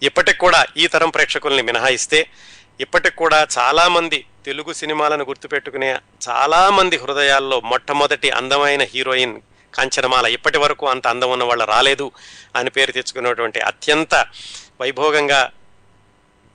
ఇప్పటికి 0.02 0.40
కూడా 0.40 0.60
ఈ 0.78 0.86
తరం 0.88 1.10
ప్రేక్షకుల్ని 1.10 1.64
మినహాయిస్తే 1.64 2.20
ఇప్పటికి 2.80 3.18
కూడా 3.18 3.40
చాలామంది 3.58 4.20
తెలుగు 4.46 4.72
సినిమాలను 4.74 5.26
గుర్తుపెట్టుకునే 5.28 5.90
చాలామంది 6.22 6.98
హృదయాల్లో 6.98 7.58
మొట్టమొదటి 7.64 8.32
అందమైన 8.32 8.86
హీరోయిన్ 8.94 9.36
కాంచనమాల 9.74 10.26
ఇప్పటి 10.34 10.58
వరకు 10.58 10.86
అంత 10.86 11.06
అందం 11.08 11.32
ఉన్న 11.32 11.44
వాళ్ళు 11.44 11.66
రాలేదు 11.66 12.08
అని 12.56 12.70
పేరు 12.70 12.92
తెచ్చుకున్నటువంటి 12.92 13.62
అత్యంత 13.64 14.16
వైభోగంగా 14.82 15.42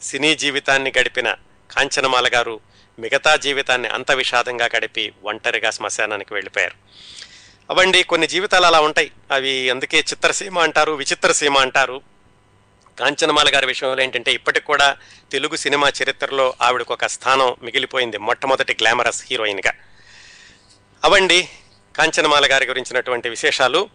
సినీ 0.00 0.32
జీవితాన్ని 0.36 0.92
గడిపిన 0.98 1.28
కాంచనమాల 1.70 2.26
గారు 2.34 2.56
మిగతా 2.98 3.36
జీవితాన్ని 3.36 3.88
అంత 3.88 4.12
విషాదంగా 4.12 4.68
గడిపి 4.76 5.12
ఒంటరిగా 5.24 5.70
శ్మశానానికి 5.70 6.34
వెళ్ళిపోయారు. 6.34 6.74
అవండి 7.70 8.02
కొన్ని 8.02 8.26
జీవితాలు 8.26 8.66
అలా 8.66 8.80
ఉంటాయి. 8.80 9.10
అవి 9.32 9.70
అందుకే 9.70 9.98
చిత్రసీమ 9.98 10.58
అంటారు 10.58 10.92
విచిత్రసీమ 10.92 11.58
అంటారు. 11.58 12.00
కాంచనమాల 13.00 13.54
గారి 13.54 13.66
విషయంలో 13.66 14.02
ఏంటంటే 14.02 14.32
ఇప్పటికి 14.32 14.66
కూడా 14.66 14.96
తెలుగు 15.32 15.56
సినిమా 15.56 15.92
చరిత్రలో 16.02 16.54
ఆవిడకు 16.62 16.94
ఒక 16.94 17.06
స్థానం 17.06 17.56
మిగిలిపోయింది 17.62 18.18
మొట్టమొదటి 18.18 18.72
గ్లామరస్ 18.72 19.24
హీరోయిన్గా. 19.30 19.72
అవండి 21.04 21.48
కాంచనమాల 21.96 22.52
గారి 22.52 22.66
గురించినటువంటి 22.66 23.28
విశేషాలు. 23.28 23.88